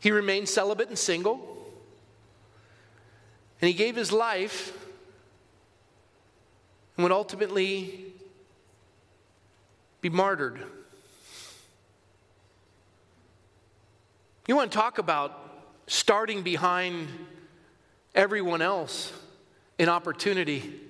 He 0.00 0.10
remained 0.10 0.48
celibate 0.48 0.88
and 0.88 0.98
single. 0.98 1.40
And 3.60 3.68
he 3.68 3.72
gave 3.72 3.96
his 3.96 4.12
life 4.12 4.76
and 6.96 7.04
would 7.04 7.12
ultimately 7.12 8.12
be 10.02 10.10
martyred. 10.10 10.60
You 14.46 14.56
want 14.56 14.70
to 14.72 14.76
talk 14.76 14.98
about 14.98 15.64
starting 15.86 16.42
behind 16.42 17.08
everyone 18.14 18.62
else 18.62 19.12
an 19.78 19.88
opportunity. 19.88 20.80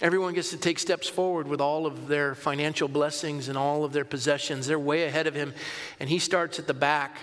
Everyone 0.00 0.32
gets 0.32 0.50
to 0.50 0.56
take 0.56 0.78
steps 0.78 1.08
forward 1.08 1.46
with 1.46 1.60
all 1.60 1.86
of 1.86 2.08
their 2.08 2.34
financial 2.34 2.88
blessings 2.88 3.48
and 3.48 3.58
all 3.58 3.84
of 3.84 3.92
their 3.92 4.04
possessions. 4.04 4.66
They're 4.66 4.78
way 4.78 5.04
ahead 5.04 5.26
of 5.26 5.34
him, 5.34 5.52
and 5.98 6.08
he 6.08 6.18
starts 6.18 6.58
at 6.58 6.66
the 6.66 6.74
back 6.74 7.18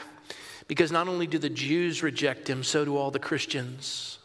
because 0.67 0.91
not 0.91 1.07
only 1.07 1.25
do 1.25 1.37
the 1.37 1.49
Jews 1.49 2.03
reject 2.03 2.49
him, 2.49 2.63
so 2.63 2.85
do 2.85 2.97
all 2.97 3.09
the 3.09 3.19
Christians. 3.19 4.19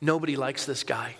Nobody 0.00 0.36
likes 0.36 0.64
this 0.64 0.84
guy. 0.84 1.16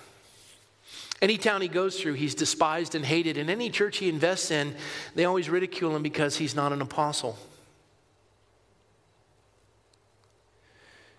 Any 1.21 1.37
town 1.37 1.61
he 1.61 1.69
goes 1.69 2.01
through, 2.01 2.15
he's 2.15 2.37
despised 2.37 2.95
and 2.95 3.05
hated. 3.05 3.37
In 3.37 3.51
any 3.51 3.71
church 3.71 3.99
he 3.99 4.09
invests 4.09 4.53
in, 4.53 4.77
they 5.17 5.25
always 5.25 5.51
ridicule 5.51 5.95
him 5.97 6.03
because 6.03 6.37
he's 6.37 6.55
not 6.55 6.73
an 6.73 6.81
apostle. 6.81 7.37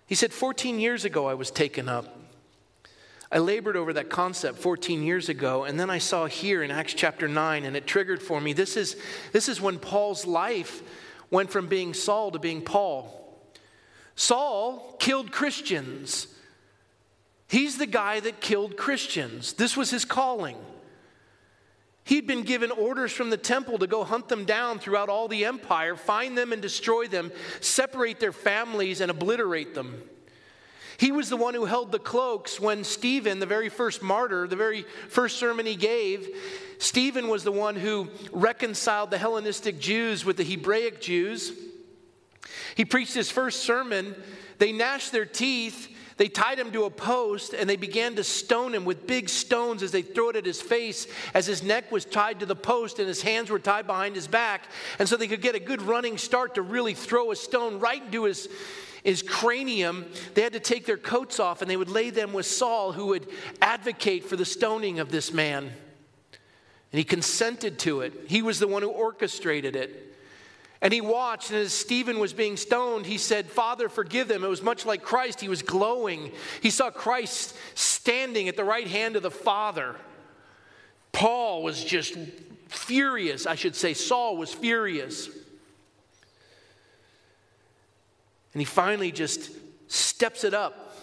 He 0.10 0.16
said, 0.16 0.34
14 0.34 0.80
years 0.80 1.05
ago 1.05 1.28
I 1.28 1.36
was 1.36 1.51
taken 1.51 1.88
up. 1.88 2.18
I 3.32 3.38
labored 3.38 3.78
over 3.78 3.93
that 3.93 4.10
concept 4.10 4.57
14 4.57 5.03
years 5.03 5.30
ago, 5.30 5.66
and 5.66 5.80
then 5.80 5.91
I 5.91 5.99
saw 5.99 6.26
here 6.26 6.64
in 6.64 6.72
Acts 6.72 6.95
chapter 6.95 7.28
9, 7.28 7.64
and 7.64 7.78
it 7.78 7.86
triggered 7.86 8.24
for 8.24 8.41
me. 8.41 8.53
This 8.53 8.76
is, 8.76 8.97
this 9.34 9.47
is 9.47 9.62
when 9.62 9.78
Paul's 9.78 10.26
life 10.26 10.82
went 11.30 11.51
from 11.51 11.68
being 11.68 11.93
Saul 11.93 12.32
to 12.32 12.39
being 12.39 12.64
Paul. 12.64 13.16
Saul 14.16 14.95
killed 14.99 15.32
Christians. 15.32 16.26
He's 17.47 17.78
the 17.78 17.86
guy 17.86 18.20
that 18.20 18.41
killed 18.41 18.78
Christians. 18.78 19.53
This 19.53 19.78
was 19.78 19.91
his 19.91 20.05
calling. 20.05 20.57
He'd 22.10 22.26
been 22.26 22.41
given 22.41 22.72
orders 22.72 23.12
from 23.12 23.30
the 23.30 23.38
temple 23.38 23.78
to 23.78 23.86
go 23.86 24.03
hunt 24.03 24.30
them 24.30 24.43
down 24.43 24.80
throughout 24.80 25.10
all 25.10 25.28
the 25.28 25.45
empire, 25.45 25.95
find 25.95 26.36
them 26.36 26.51
and 26.51 26.60
destroy 26.60 27.05
them, 27.05 27.32
separate 27.62 28.20
their 28.20 28.32
families 28.32 28.99
and 28.99 29.12
obliterate 29.12 29.76
them. 29.76 30.01
He 30.97 31.12
was 31.12 31.30
the 31.30 31.38
one 31.38 31.53
who 31.53 31.66
held 31.66 31.91
the 31.91 31.99
cloaks 31.99 32.60
when 32.60 32.84
Stephen, 32.84 33.38
the 33.38 33.45
very 33.45 33.70
first 33.70 34.01
martyr, 34.01 34.47
the 34.47 34.55
very 34.55 34.88
first 35.10 35.38
sermon 35.38 35.68
he 35.68 35.76
gave, 35.76 36.28
Stephen 36.80 37.28
was 37.28 37.43
the 37.43 37.51
one 37.51 37.76
who 37.76 38.10
reconciled 38.32 39.12
the 39.12 39.20
Hellenistic 39.20 39.80
Jews 39.80 40.26
with 40.26 40.38
the 40.38 40.43
Hebraic 40.43 40.99
Jews. 41.01 41.53
He 42.74 42.86
preached 42.86 43.14
his 43.14 43.30
first 43.30 43.60
sermon. 43.60 44.16
They 44.57 44.72
gnashed 44.72 45.12
their 45.12 45.28
teeth. 45.28 45.95
They 46.20 46.28
tied 46.28 46.59
him 46.59 46.74
to 46.74 46.84
a 46.84 46.89
post 46.89 47.53
and 47.53 47.70
they 47.70 47.78
began 47.78 48.17
to 48.17 48.26
stone 48.26 48.76
him 48.76 48.84
with 48.84 49.07
big 49.07 49.30
stones 49.30 49.82
as 49.82 49.93
they 49.93 50.01
threw 50.01 50.32
it 50.32 50.36
at 50.36 50.45
his 50.45 50.61
face, 50.61 51.07
as 51.34 51.45
his 51.45 51.63
neck 51.63 51.93
was 51.93 52.03
tied 52.03 52.41
to 52.41 52.45
the 52.45 52.57
post 52.57 52.99
and 52.99 53.07
his 53.07 53.22
hands 53.22 53.49
were 53.49 53.57
tied 53.57 53.88
behind 53.88 54.15
his 54.15 54.28
back. 54.28 54.63
And 54.99 55.07
so 55.07 55.15
they 55.15 55.30
could 55.30 55.41
get 55.41 55.55
a 55.55 55.61
good 55.61 55.82
running 55.82 56.17
start 56.17 56.55
to 56.55 56.61
really 56.61 56.93
throw 56.93 57.32
a 57.32 57.38
stone 57.38 57.80
right 57.80 58.03
into 58.03 58.26
his, 58.26 58.49
his 59.01 59.22
cranium, 59.22 60.07
they 60.34 60.41
had 60.41 60.51
to 60.51 60.59
take 60.59 60.86
their 60.86 60.97
coats 60.97 61.39
off 61.39 61.61
and 61.61 61.72
they 61.72 61.78
would 61.78 61.88
lay 61.88 62.09
them 62.09 62.34
with 62.34 62.45
Saul, 62.45 62.91
who 62.91 63.05
would 63.07 63.26
advocate 63.61 64.26
for 64.26 64.36
the 64.36 64.43
stoning 64.43 64.99
of 64.99 65.11
this 65.11 65.32
man. 65.32 65.63
And 65.63 66.97
he 66.97 67.05
consented 67.05 67.80
to 67.80 68.01
it. 68.01 68.11
He 68.28 68.41
was 68.41 68.59
the 68.59 68.67
one 68.67 68.82
who 68.82 68.89
orchestrated 68.89 69.78
it. 69.78 70.17
And 70.82 70.94
he 70.94 71.02
watched, 71.02 71.52
and 71.52 71.60
as 71.60 71.74
Stephen 71.74 72.20
was 72.20 72.32
being 72.32 72.56
stoned, 72.56 73.06
he 73.06 73.18
said, 73.18 73.48
Father, 73.48 73.90
forgive 73.90 74.30
them. 74.30 74.44
It 74.46 74.48
was 74.48 74.62
much 74.62 74.86
like 74.86 75.04
Christ. 75.04 75.42
He 75.42 75.50
was 75.50 75.62
glowing. 75.62 76.32
He 76.62 76.70
saw 76.70 76.90
Christ 76.90 77.56
standing 77.76 78.48
at 78.48 78.56
the 78.56 78.64
right 78.64 78.88
hand 78.88 79.18
of 79.18 79.24
the 79.24 79.32
Father. 79.32 79.96
Paul 81.12 81.64
was 81.64 81.84
just 81.84 82.16
furious. 82.70 83.46
I 83.46 83.56
should 83.56 83.76
say, 83.76 83.94
Saul 83.94 84.38
was 84.38 84.54
furious. 84.54 85.28
And 88.54 88.62
he 88.62 88.66
finally 88.66 89.12
just 89.12 89.52
steps 89.92 90.46
it 90.46 90.54
up. 90.54 90.96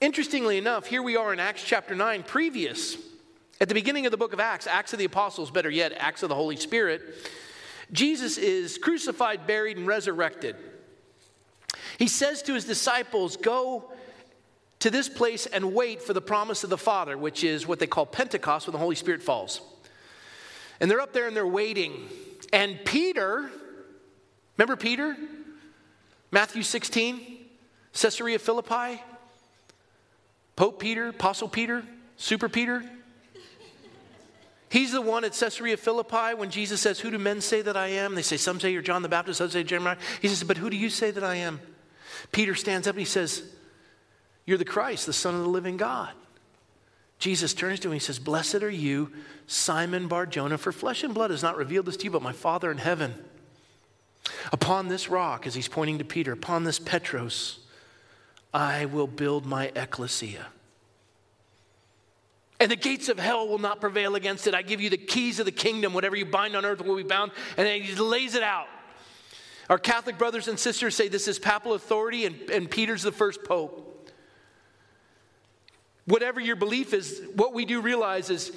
Interestingly 0.00 0.58
enough, 0.58 0.86
here 0.86 1.02
we 1.02 1.16
are 1.16 1.32
in 1.32 1.40
Acts 1.40 1.64
chapter 1.64 1.94
9, 1.94 2.22
previous, 2.22 2.96
at 3.60 3.68
the 3.68 3.74
beginning 3.74 4.06
of 4.06 4.10
the 4.10 4.16
book 4.16 4.32
of 4.32 4.40
Acts, 4.40 4.66
Acts 4.66 4.92
of 4.92 4.98
the 4.98 5.04
Apostles, 5.04 5.50
better 5.50 5.70
yet, 5.70 5.92
Acts 5.96 6.22
of 6.22 6.28
the 6.28 6.34
Holy 6.34 6.56
Spirit. 6.56 7.02
Jesus 7.92 8.38
is 8.38 8.78
crucified, 8.78 9.46
buried, 9.46 9.76
and 9.76 9.86
resurrected. 9.86 10.56
He 11.98 12.08
says 12.08 12.42
to 12.42 12.54
his 12.54 12.64
disciples, 12.64 13.36
Go 13.36 13.92
to 14.80 14.90
this 14.90 15.08
place 15.08 15.46
and 15.46 15.74
wait 15.74 16.02
for 16.02 16.12
the 16.12 16.20
promise 16.20 16.64
of 16.64 16.70
the 16.70 16.78
Father, 16.78 17.16
which 17.16 17.44
is 17.44 17.66
what 17.66 17.78
they 17.78 17.86
call 17.86 18.06
Pentecost 18.06 18.66
when 18.66 18.72
the 18.72 18.78
Holy 18.78 18.96
Spirit 18.96 19.22
falls. 19.22 19.60
And 20.80 20.90
they're 20.90 21.00
up 21.00 21.12
there 21.12 21.28
and 21.28 21.36
they're 21.36 21.46
waiting. 21.46 22.08
And 22.52 22.84
Peter, 22.84 23.50
remember 24.56 24.76
Peter? 24.76 25.16
Matthew 26.30 26.62
16, 26.62 27.20
Caesarea 27.92 28.38
Philippi, 28.38 29.02
Pope 30.56 30.80
Peter, 30.80 31.08
Apostle 31.08 31.48
Peter, 31.48 31.84
Super 32.16 32.48
Peter. 32.48 32.82
He's 34.72 34.92
the 34.92 35.02
one 35.02 35.22
at 35.22 35.34
Caesarea 35.34 35.76
Philippi 35.76 36.32
when 36.34 36.48
Jesus 36.48 36.80
says, 36.80 36.98
Who 36.98 37.10
do 37.10 37.18
men 37.18 37.42
say 37.42 37.60
that 37.60 37.76
I 37.76 37.88
am? 37.88 38.14
They 38.14 38.22
say, 38.22 38.38
Some 38.38 38.58
say 38.58 38.72
you're 38.72 38.80
John 38.80 39.02
the 39.02 39.08
Baptist, 39.10 39.36
some 39.36 39.50
say 39.50 39.62
Jeremiah. 39.64 39.98
He 40.22 40.28
says, 40.28 40.42
But 40.44 40.56
who 40.56 40.70
do 40.70 40.78
you 40.78 40.88
say 40.88 41.10
that 41.10 41.22
I 41.22 41.34
am? 41.34 41.60
Peter 42.32 42.54
stands 42.54 42.88
up 42.88 42.94
and 42.94 43.00
he 43.00 43.04
says, 43.04 43.42
You're 44.46 44.56
the 44.56 44.64
Christ, 44.64 45.04
the 45.04 45.12
Son 45.12 45.34
of 45.34 45.42
the 45.42 45.50
living 45.50 45.76
God. 45.76 46.12
Jesus 47.18 47.52
turns 47.52 47.80
to 47.80 47.88
him 47.88 47.92
and 47.92 48.00
he 48.00 48.04
says, 48.04 48.18
Blessed 48.18 48.62
are 48.62 48.70
you, 48.70 49.12
Simon 49.46 50.08
Bar 50.08 50.24
Jonah, 50.24 50.56
for 50.56 50.72
flesh 50.72 51.04
and 51.04 51.12
blood 51.12 51.30
has 51.30 51.42
not 51.42 51.58
revealed 51.58 51.84
this 51.84 51.98
to 51.98 52.04
you, 52.04 52.10
but 52.10 52.22
my 52.22 52.32
Father 52.32 52.70
in 52.70 52.78
heaven. 52.78 53.12
Upon 54.52 54.88
this 54.88 55.10
rock, 55.10 55.46
as 55.46 55.54
he's 55.54 55.68
pointing 55.68 55.98
to 55.98 56.04
Peter, 56.04 56.32
upon 56.32 56.64
this 56.64 56.78
Petros, 56.78 57.58
I 58.54 58.86
will 58.86 59.06
build 59.06 59.44
my 59.44 59.70
ecclesia. 59.76 60.46
And 62.62 62.70
the 62.70 62.76
gates 62.76 63.08
of 63.08 63.18
hell 63.18 63.48
will 63.48 63.58
not 63.58 63.80
prevail 63.80 64.14
against 64.14 64.46
it. 64.46 64.54
I 64.54 64.62
give 64.62 64.80
you 64.80 64.88
the 64.88 64.96
keys 64.96 65.40
of 65.40 65.46
the 65.46 65.50
kingdom. 65.50 65.94
Whatever 65.94 66.14
you 66.14 66.24
bind 66.24 66.54
on 66.54 66.64
earth 66.64 66.80
will 66.80 66.94
be 66.94 67.02
bound. 67.02 67.32
And 67.56 67.66
he 67.66 67.92
lays 67.96 68.36
it 68.36 68.44
out. 68.44 68.68
Our 69.68 69.78
Catholic 69.78 70.16
brothers 70.16 70.46
and 70.46 70.56
sisters 70.56 70.94
say 70.94 71.08
this 71.08 71.26
is 71.26 71.40
papal 71.40 71.74
authority, 71.74 72.24
and, 72.24 72.36
and 72.50 72.70
Peter's 72.70 73.02
the 73.02 73.10
first 73.10 73.42
pope. 73.42 74.08
Whatever 76.04 76.40
your 76.40 76.54
belief 76.54 76.94
is, 76.94 77.20
what 77.34 77.52
we 77.52 77.64
do 77.64 77.80
realize 77.80 78.30
is 78.30 78.52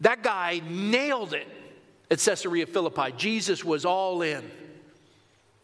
that 0.00 0.24
guy 0.24 0.60
nailed 0.68 1.32
it 1.32 1.46
at 2.10 2.18
Caesarea 2.18 2.66
Philippi. 2.66 3.12
Jesus 3.16 3.64
was 3.64 3.84
all 3.84 4.22
in 4.22 4.50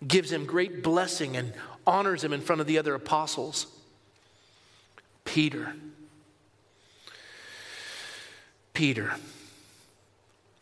gives 0.06 0.30
him 0.30 0.46
great 0.46 0.84
blessing 0.84 1.36
and 1.36 1.52
honors 1.88 2.22
him 2.22 2.32
in 2.32 2.40
front 2.40 2.60
of 2.60 2.68
the 2.68 2.78
other 2.78 2.94
apostles. 2.94 3.66
Peter. 5.24 5.74
Peter. 8.74 9.12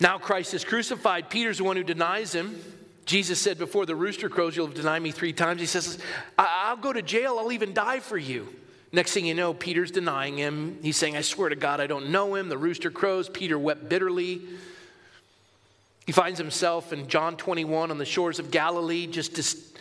Now 0.00 0.18
Christ 0.18 0.54
is 0.54 0.64
crucified. 0.64 1.30
Peter's 1.30 1.58
the 1.58 1.64
one 1.64 1.76
who 1.76 1.82
denies 1.82 2.32
him. 2.32 2.60
Jesus 3.04 3.40
said, 3.40 3.58
Before 3.58 3.86
the 3.86 3.96
rooster 3.96 4.28
crows, 4.28 4.54
you'll 4.54 4.68
deny 4.68 4.98
me 4.98 5.10
three 5.10 5.32
times. 5.32 5.60
He 5.60 5.66
says, 5.66 5.98
I'll 6.38 6.76
go 6.76 6.92
to 6.92 7.02
jail. 7.02 7.38
I'll 7.38 7.52
even 7.52 7.72
die 7.72 8.00
for 8.00 8.18
you. 8.18 8.48
Next 8.92 9.12
thing 9.12 9.26
you 9.26 9.34
know, 9.34 9.52
Peter's 9.52 9.90
denying 9.90 10.36
him. 10.38 10.78
He's 10.82 10.96
saying, 10.96 11.16
I 11.16 11.20
swear 11.20 11.48
to 11.48 11.56
God, 11.56 11.80
I 11.80 11.86
don't 11.86 12.10
know 12.10 12.34
him. 12.34 12.48
The 12.48 12.58
rooster 12.58 12.90
crows. 12.90 13.28
Peter 13.28 13.58
wept 13.58 13.88
bitterly. 13.88 14.42
He 16.06 16.12
finds 16.12 16.38
himself 16.38 16.92
in 16.92 17.08
John 17.08 17.36
21 17.36 17.90
on 17.90 17.98
the 17.98 18.06
shores 18.06 18.38
of 18.38 18.50
Galilee, 18.50 19.06
just 19.06 19.34
dis- 19.34 19.72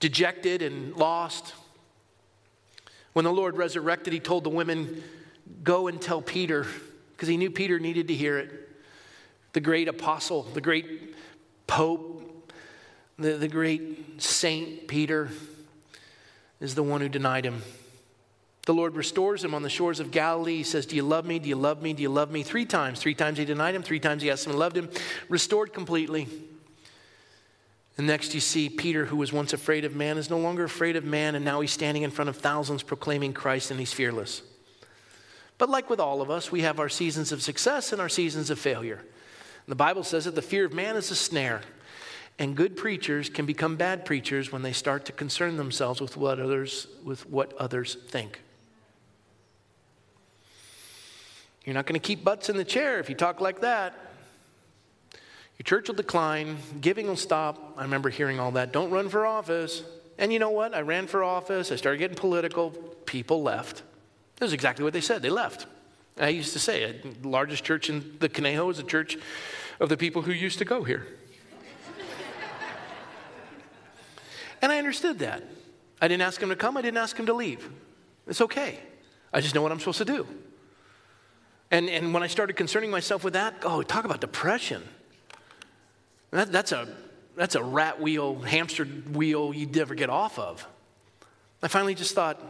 dejected 0.00 0.62
and 0.62 0.96
lost. 0.96 1.54
When 3.12 3.24
the 3.24 3.32
Lord 3.32 3.56
resurrected, 3.56 4.12
he 4.12 4.20
told 4.20 4.44
the 4.44 4.50
women, 4.50 5.02
Go 5.62 5.88
and 5.88 6.00
tell 6.00 6.22
Peter, 6.22 6.66
because 7.22 7.30
he 7.30 7.36
knew 7.36 7.52
Peter 7.52 7.78
needed 7.78 8.08
to 8.08 8.14
hear 8.14 8.36
it. 8.36 8.50
The 9.52 9.60
great 9.60 9.86
apostle, 9.86 10.42
the 10.42 10.60
great 10.60 11.14
pope, 11.68 12.52
the, 13.16 13.34
the 13.34 13.46
great 13.46 14.20
saint 14.20 14.88
Peter 14.88 15.28
is 16.58 16.74
the 16.74 16.82
one 16.82 17.00
who 17.00 17.08
denied 17.08 17.44
him. 17.44 17.62
The 18.66 18.74
Lord 18.74 18.96
restores 18.96 19.44
him 19.44 19.54
on 19.54 19.62
the 19.62 19.70
shores 19.70 20.00
of 20.00 20.10
Galilee. 20.10 20.56
He 20.56 20.62
says, 20.64 20.84
Do 20.84 20.96
you 20.96 21.04
love 21.04 21.24
me? 21.24 21.38
Do 21.38 21.48
you 21.48 21.54
love 21.54 21.80
me? 21.80 21.92
Do 21.92 22.02
you 22.02 22.08
love 22.08 22.32
me? 22.32 22.42
Three 22.42 22.66
times. 22.66 22.98
Three 22.98 23.14
times 23.14 23.38
he 23.38 23.44
denied 23.44 23.76
him. 23.76 23.84
Three 23.84 24.00
times 24.00 24.24
he 24.24 24.28
asked 24.28 24.46
him 24.46 24.50
and 24.50 24.58
loved 24.58 24.76
him. 24.76 24.90
Restored 25.28 25.72
completely. 25.72 26.26
And 27.98 28.08
next 28.08 28.34
you 28.34 28.40
see 28.40 28.68
Peter, 28.68 29.04
who 29.04 29.16
was 29.16 29.32
once 29.32 29.52
afraid 29.52 29.84
of 29.84 29.94
man, 29.94 30.18
is 30.18 30.28
no 30.28 30.38
longer 30.38 30.64
afraid 30.64 30.96
of 30.96 31.04
man, 31.04 31.36
and 31.36 31.44
now 31.44 31.60
he's 31.60 31.70
standing 31.70 32.02
in 32.02 32.10
front 32.10 32.30
of 32.30 32.38
thousands 32.38 32.82
proclaiming 32.82 33.32
Christ, 33.32 33.70
and 33.70 33.78
he's 33.78 33.92
fearless. 33.92 34.42
But 35.62 35.70
like 35.70 35.88
with 35.88 36.00
all 36.00 36.20
of 36.20 36.28
us, 36.28 36.50
we 36.50 36.62
have 36.62 36.80
our 36.80 36.88
seasons 36.88 37.30
of 37.30 37.40
success 37.40 37.92
and 37.92 38.00
our 38.00 38.08
seasons 38.08 38.50
of 38.50 38.58
failure. 38.58 38.96
And 38.96 39.68
the 39.68 39.76
Bible 39.76 40.02
says 40.02 40.24
that 40.24 40.34
the 40.34 40.42
fear 40.42 40.64
of 40.64 40.72
man 40.72 40.96
is 40.96 41.12
a 41.12 41.14
snare. 41.14 41.60
And 42.36 42.56
good 42.56 42.76
preachers 42.76 43.28
can 43.28 43.46
become 43.46 43.76
bad 43.76 44.04
preachers 44.04 44.50
when 44.50 44.62
they 44.62 44.72
start 44.72 45.04
to 45.04 45.12
concern 45.12 45.56
themselves 45.56 46.00
with 46.00 46.16
what 46.16 46.40
others, 46.40 46.88
with 47.04 47.30
what 47.30 47.52
others 47.58 47.96
think. 48.08 48.40
You're 51.64 51.74
not 51.74 51.86
going 51.86 51.94
to 51.94 52.04
keep 52.04 52.24
butts 52.24 52.48
in 52.48 52.56
the 52.56 52.64
chair 52.64 52.98
if 52.98 53.08
you 53.08 53.14
talk 53.14 53.40
like 53.40 53.60
that. 53.60 53.94
Your 55.12 55.64
church 55.64 55.86
will 55.86 55.94
decline, 55.94 56.56
giving 56.80 57.06
will 57.06 57.14
stop. 57.14 57.74
I 57.76 57.82
remember 57.82 58.10
hearing 58.10 58.40
all 58.40 58.50
that. 58.50 58.72
Don't 58.72 58.90
run 58.90 59.08
for 59.08 59.24
office. 59.24 59.84
And 60.18 60.32
you 60.32 60.40
know 60.40 60.50
what? 60.50 60.74
I 60.74 60.80
ran 60.80 61.06
for 61.06 61.22
office, 61.22 61.70
I 61.70 61.76
started 61.76 61.98
getting 61.98 62.16
political. 62.16 62.70
People 63.06 63.44
left. 63.44 63.84
That 64.42 64.46
was 64.46 64.54
exactly 64.54 64.82
what 64.82 64.92
they 64.92 65.00
said. 65.00 65.22
They 65.22 65.30
left. 65.30 65.66
I 66.18 66.30
used 66.30 66.52
to 66.54 66.58
say, 66.58 66.82
uh, 66.82 66.94
the 67.20 67.28
largest 67.28 67.62
church 67.62 67.88
in 67.88 68.16
the 68.18 68.28
Conejo 68.28 68.68
is 68.70 68.80
a 68.80 68.82
church 68.82 69.16
of 69.78 69.88
the 69.88 69.96
people 69.96 70.20
who 70.20 70.32
used 70.32 70.58
to 70.58 70.64
go 70.64 70.82
here. 70.82 71.06
and 74.60 74.72
I 74.72 74.78
understood 74.78 75.20
that. 75.20 75.44
I 76.00 76.08
didn't 76.08 76.22
ask 76.22 76.40
them 76.40 76.48
to 76.48 76.56
come, 76.56 76.76
I 76.76 76.82
didn't 76.82 76.96
ask 76.96 77.16
them 77.16 77.26
to 77.26 77.32
leave. 77.32 77.70
It's 78.26 78.40
okay. 78.40 78.80
I 79.32 79.40
just 79.40 79.54
know 79.54 79.62
what 79.62 79.70
I'm 79.70 79.78
supposed 79.78 79.98
to 79.98 80.04
do. 80.04 80.26
And, 81.70 81.88
and 81.88 82.12
when 82.12 82.24
I 82.24 82.26
started 82.26 82.56
concerning 82.56 82.90
myself 82.90 83.22
with 83.22 83.34
that, 83.34 83.54
oh, 83.62 83.84
talk 83.84 84.04
about 84.04 84.20
depression. 84.20 84.82
That, 86.32 86.50
that's, 86.50 86.72
a, 86.72 86.88
that's 87.36 87.54
a 87.54 87.62
rat 87.62 88.00
wheel, 88.00 88.40
hamster 88.40 88.86
wheel 88.86 89.54
you'd 89.54 89.76
never 89.76 89.94
get 89.94 90.10
off 90.10 90.36
of. 90.36 90.66
I 91.62 91.68
finally 91.68 91.94
just 91.94 92.16
thought, 92.16 92.40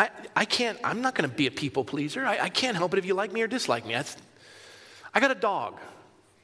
I, 0.00 0.08
I 0.34 0.44
can't, 0.46 0.78
I'm 0.82 1.02
not 1.02 1.14
going 1.14 1.28
to 1.28 1.36
be 1.36 1.46
a 1.46 1.50
people 1.50 1.84
pleaser. 1.84 2.24
I, 2.24 2.44
I, 2.44 2.48
can't 2.48 2.74
help 2.74 2.94
it 2.94 2.98
if 2.98 3.04
you 3.04 3.12
like 3.12 3.34
me 3.34 3.42
or 3.42 3.46
dislike 3.46 3.84
me. 3.84 3.94
I, 3.94 5.20
got 5.20 5.30
a 5.30 5.34
dog, 5.34 5.76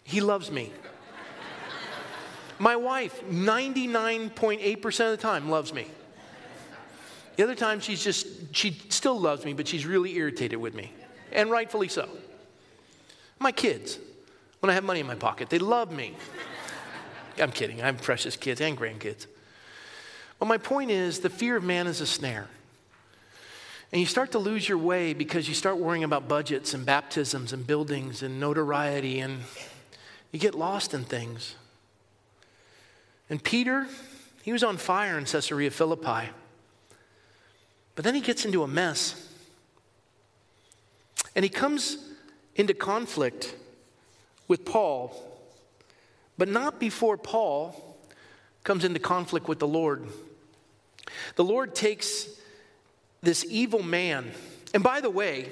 he 0.05 0.21
loves 0.21 0.51
me. 0.51 0.71
My 2.59 2.77
wife, 2.77 3.19
99.8% 3.31 4.85
of 4.85 5.11
the 5.11 5.17
time, 5.17 5.49
loves 5.49 5.73
me. 5.73 5.87
The 7.37 7.45
other 7.45 7.55
time, 7.55 7.81
she's 7.81 8.05
just, 8.05 8.27
she 8.55 8.73
still 8.91 9.19
loves 9.19 9.47
me, 9.47 9.55
but 9.55 9.67
she's 9.67 9.87
really 9.87 10.15
irritated 10.17 10.59
with 10.59 10.75
me 10.75 10.93
and 11.33 11.51
rightfully 11.51 11.89
so. 11.89 12.11
My 13.39 13.53
kids, 13.53 13.99
when 14.61 14.69
I 14.69 14.75
have 14.75 14.85
money 14.85 15.01
in 15.01 15.07
my 15.07 15.15
pocket, 15.15 15.49
they 15.49 15.59
love 15.59 15.91
me. 15.91 16.15
I'm 17.39 17.53
kidding, 17.53 17.81
I 17.81 17.87
have 17.87 18.03
precious 18.03 18.37
kids 18.37 18.61
and 18.61 18.77
grandkids. 18.77 19.27
But 20.39 20.45
my 20.45 20.59
point 20.59 20.91
is 20.91 21.21
the 21.21 21.31
fear 21.31 21.57
of 21.57 21.65
man 21.65 21.87
is 21.87 22.03
a 22.03 22.07
snare. 22.07 22.49
And 23.93 24.01
you 24.01 24.07
start 24.07 24.33
to 24.33 24.39
lose 24.39 24.69
your 24.69 24.79
way 24.79 25.15
because 25.15 25.49
you 25.49 25.55
start 25.55 25.79
worrying 25.79 26.05
about 26.05 26.29
budgets 26.29 26.75
and 26.75 26.85
baptisms 26.85 27.53
and 27.53 27.67
buildings 27.67 28.23
and 28.23 28.41
notoriety, 28.41 29.21
and 29.21 29.43
you 30.33 30.39
get 30.39 30.55
lost 30.55 30.93
in 30.93 31.05
things. 31.05 31.55
And 33.31 33.43
Peter, 33.43 33.87
he 34.43 34.53
was 34.53 34.65
on 34.65 34.77
fire 34.77 35.19
in 35.19 35.25
Caesarea 35.25 35.71
Philippi. 35.71 36.31
But 37.95 38.05
then 38.05 38.15
he 38.15 38.21
gets 38.21 38.45
into 38.45 38.63
a 38.63 38.69
mess. 38.69 39.31
And 41.35 41.45
he 41.45 41.49
comes 41.49 41.99
into 42.55 42.75
conflict 42.75 43.55
with 44.49 44.65
Paul, 44.65 45.15
but 46.39 46.49
not 46.49 46.79
before 46.79 47.17
Paul 47.17 47.99
comes 48.65 48.85
into 48.85 48.99
conflict 48.99 49.49
with 49.49 49.59
the 49.59 49.67
Lord. 49.67 50.07
The 51.37 51.45
Lord 51.45 51.75
takes 51.75 52.29
this 53.27 53.45
evil 53.49 53.83
man, 53.83 54.31
and 54.73 54.83
by 54.83 55.01
the 55.01 55.11
way, 55.11 55.51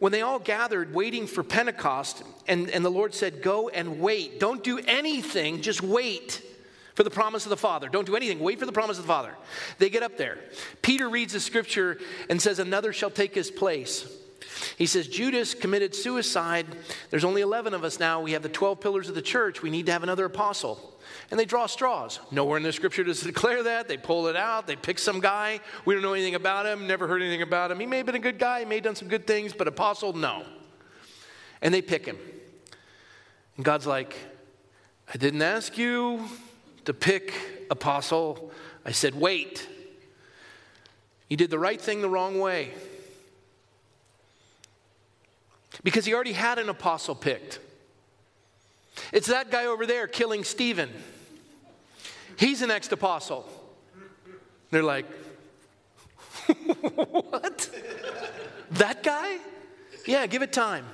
when 0.00 0.10
they 0.10 0.22
all 0.22 0.40
gathered 0.40 0.92
waiting 0.92 1.28
for 1.28 1.44
Pentecost, 1.44 2.24
and, 2.48 2.68
and 2.68 2.84
the 2.84 2.90
Lord 2.90 3.14
said, 3.14 3.40
Go 3.40 3.68
and 3.68 4.00
wait. 4.00 4.40
Don't 4.40 4.64
do 4.64 4.80
anything, 4.80 5.62
just 5.62 5.80
wait 5.80 6.42
for 6.96 7.04
the 7.04 7.10
promise 7.10 7.46
of 7.46 7.50
the 7.50 7.56
Father. 7.56 7.88
Don't 7.88 8.06
do 8.06 8.16
anything, 8.16 8.40
wait 8.40 8.58
for 8.58 8.66
the 8.66 8.72
promise 8.72 8.98
of 8.98 9.04
the 9.04 9.08
Father. 9.08 9.32
They 9.78 9.88
get 9.88 10.02
up 10.02 10.16
there. 10.18 10.38
Peter 10.82 11.08
reads 11.08 11.32
the 11.32 11.38
scripture 11.38 11.98
and 12.28 12.42
says, 12.42 12.58
Another 12.58 12.92
shall 12.92 13.10
take 13.10 13.36
his 13.36 13.52
place. 13.52 14.12
He 14.76 14.86
says, 14.86 15.08
Judas 15.08 15.54
committed 15.54 15.94
suicide. 15.94 16.66
There's 17.10 17.24
only 17.24 17.42
11 17.42 17.74
of 17.74 17.84
us 17.84 18.00
now. 18.00 18.20
We 18.20 18.32
have 18.32 18.42
the 18.42 18.48
12 18.48 18.80
pillars 18.80 19.08
of 19.08 19.14
the 19.14 19.22
church. 19.22 19.62
We 19.62 19.70
need 19.70 19.86
to 19.86 19.92
have 19.92 20.02
another 20.02 20.24
apostle. 20.24 20.98
And 21.30 21.38
they 21.38 21.44
draw 21.44 21.66
straws. 21.66 22.20
Nowhere 22.30 22.56
in 22.56 22.62
the 22.62 22.72
scripture 22.72 23.04
does 23.04 23.22
it 23.22 23.26
declare 23.26 23.62
that. 23.64 23.88
They 23.88 23.96
pull 23.96 24.28
it 24.28 24.36
out. 24.36 24.66
They 24.66 24.76
pick 24.76 24.98
some 24.98 25.20
guy. 25.20 25.60
We 25.84 25.94
don't 25.94 26.02
know 26.02 26.14
anything 26.14 26.34
about 26.34 26.66
him, 26.66 26.86
never 26.86 27.06
heard 27.06 27.22
anything 27.22 27.42
about 27.42 27.70
him. 27.70 27.80
He 27.80 27.86
may 27.86 27.98
have 27.98 28.06
been 28.06 28.14
a 28.14 28.20
good 28.20 28.38
guy, 28.38 28.60
he 28.60 28.64
may 28.64 28.76
have 28.76 28.84
done 28.84 28.96
some 28.96 29.08
good 29.08 29.26
things, 29.26 29.52
but 29.52 29.68
apostle, 29.68 30.12
no. 30.12 30.44
And 31.60 31.72
they 31.72 31.82
pick 31.82 32.04
him. 32.04 32.18
And 33.56 33.64
God's 33.64 33.86
like, 33.86 34.16
I 35.12 35.16
didn't 35.16 35.42
ask 35.42 35.76
you 35.76 36.28
to 36.84 36.94
pick 36.94 37.34
apostle. 37.70 38.52
I 38.84 38.92
said, 38.92 39.14
wait. 39.14 39.68
You 41.28 41.36
did 41.36 41.50
the 41.50 41.58
right 41.58 41.80
thing 41.80 42.02
the 42.02 42.10
wrong 42.10 42.38
way 42.40 42.72
because 45.82 46.04
he 46.04 46.14
already 46.14 46.32
had 46.32 46.58
an 46.58 46.68
apostle 46.68 47.14
picked. 47.14 47.58
It's 49.12 49.28
that 49.28 49.50
guy 49.50 49.66
over 49.66 49.86
there 49.86 50.06
killing 50.06 50.44
Stephen. 50.44 50.90
He's 52.36 52.60
the 52.60 52.66
next 52.66 52.92
apostle. 52.92 53.48
They're 54.70 54.82
like, 54.82 55.06
what? 56.64 57.70
that 58.72 59.02
guy? 59.02 59.38
Yeah, 60.06 60.26
give 60.26 60.42
it 60.42 60.52
time. 60.52 60.84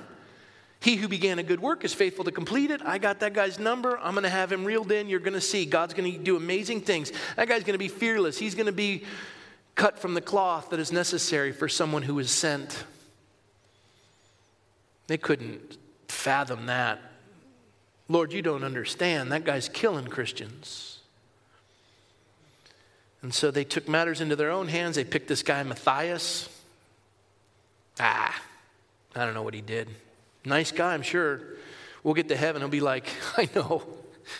He 0.81 0.95
who 0.95 1.07
began 1.07 1.39
a 1.39 1.43
good 1.43 1.59
work 1.59 1.83
is 1.83 1.93
faithful 1.93 2.23
to 2.25 2.31
complete 2.31 2.71
it. 2.71 2.81
I 2.85 2.99
got 2.99 3.19
that 3.19 3.33
guy's 3.33 3.59
number. 3.59 3.99
I'm 3.99 4.13
going 4.13 4.23
to 4.23 4.29
have 4.29 4.51
him 4.51 4.63
reeled 4.63 4.91
in. 4.91 5.09
You're 5.09 5.19
going 5.19 5.33
to 5.33 5.41
see. 5.41 5.65
God's 5.65 5.93
going 5.93 6.11
to 6.11 6.17
do 6.17 6.37
amazing 6.37 6.81
things. 6.81 7.11
That 7.35 7.49
guy's 7.49 7.63
going 7.63 7.73
to 7.73 7.79
be 7.79 7.89
fearless. 7.89 8.37
He's 8.37 8.55
going 8.55 8.67
to 8.67 8.71
be 8.71 9.03
cut 9.75 9.99
from 9.99 10.13
the 10.13 10.21
cloth 10.21 10.69
that 10.69 10.79
is 10.79 10.91
necessary 10.91 11.51
for 11.51 11.67
someone 11.67 12.03
who 12.03 12.17
is 12.19 12.31
sent. 12.31 12.85
They 15.09 15.17
couldn't 15.17 15.79
fathom 16.07 16.67
that. 16.67 17.01
Lord, 18.07 18.31
you 18.31 18.43
don't 18.43 18.63
understand. 18.63 19.31
That 19.31 19.43
guy's 19.43 19.67
killing 19.67 20.05
Christians. 20.05 20.99
And 23.23 23.33
so 23.33 23.49
they 23.49 23.63
took 23.63 23.89
matters 23.89 24.21
into 24.21 24.35
their 24.35 24.51
own 24.51 24.67
hands. 24.67 24.97
They 24.97 25.03
picked 25.03 25.27
this 25.27 25.41
guy, 25.41 25.63
Matthias. 25.63 26.47
Ah, 27.99 28.39
I 29.15 29.25
don't 29.25 29.33
know 29.33 29.41
what 29.41 29.55
he 29.55 29.61
did. 29.61 29.89
Nice 30.45 30.71
guy, 30.71 30.93
I'm 30.93 31.01
sure. 31.01 31.41
We'll 32.03 32.13
get 32.13 32.27
to 32.27 32.35
heaven. 32.35 32.61
He'll 32.61 32.69
be 32.69 32.79
like, 32.79 33.09
I 33.35 33.49
know, 33.55 33.81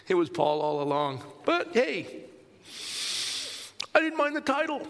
it 0.08 0.14
was 0.14 0.30
Paul 0.30 0.62
all 0.62 0.84
along. 0.84 1.24
But 1.46 1.70
hey, 1.74 2.26
I 3.96 4.02
didn't 4.02 4.20
mind 4.20 4.36
the 4.36 4.42
title. 4.42 4.88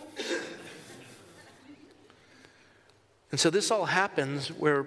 And 3.31 3.39
so 3.39 3.49
this 3.49 3.71
all 3.71 3.85
happens 3.85 4.49
where 4.49 4.85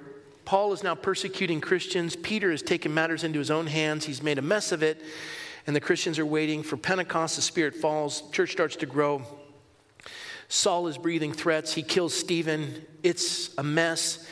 Paul 0.52 0.74
is 0.74 0.82
now 0.82 0.94
persecuting 0.94 1.62
Christians. 1.62 2.14
Peter 2.14 2.50
has 2.50 2.60
taken 2.60 2.92
matters 2.92 3.24
into 3.24 3.38
his 3.38 3.50
own 3.50 3.66
hands. 3.66 4.04
He's 4.04 4.22
made 4.22 4.36
a 4.36 4.42
mess 4.42 4.70
of 4.70 4.82
it. 4.82 5.00
And 5.66 5.74
the 5.74 5.80
Christians 5.80 6.18
are 6.18 6.26
waiting 6.26 6.62
for 6.62 6.76
Pentecost. 6.76 7.36
The 7.36 7.40
Spirit 7.40 7.74
falls. 7.74 8.28
Church 8.32 8.52
starts 8.52 8.76
to 8.76 8.84
grow. 8.84 9.22
Saul 10.48 10.88
is 10.88 10.98
breathing 10.98 11.32
threats. 11.32 11.72
He 11.72 11.82
kills 11.82 12.12
Stephen. 12.12 12.84
It's 13.02 13.56
a 13.56 13.62
mess. 13.62 14.28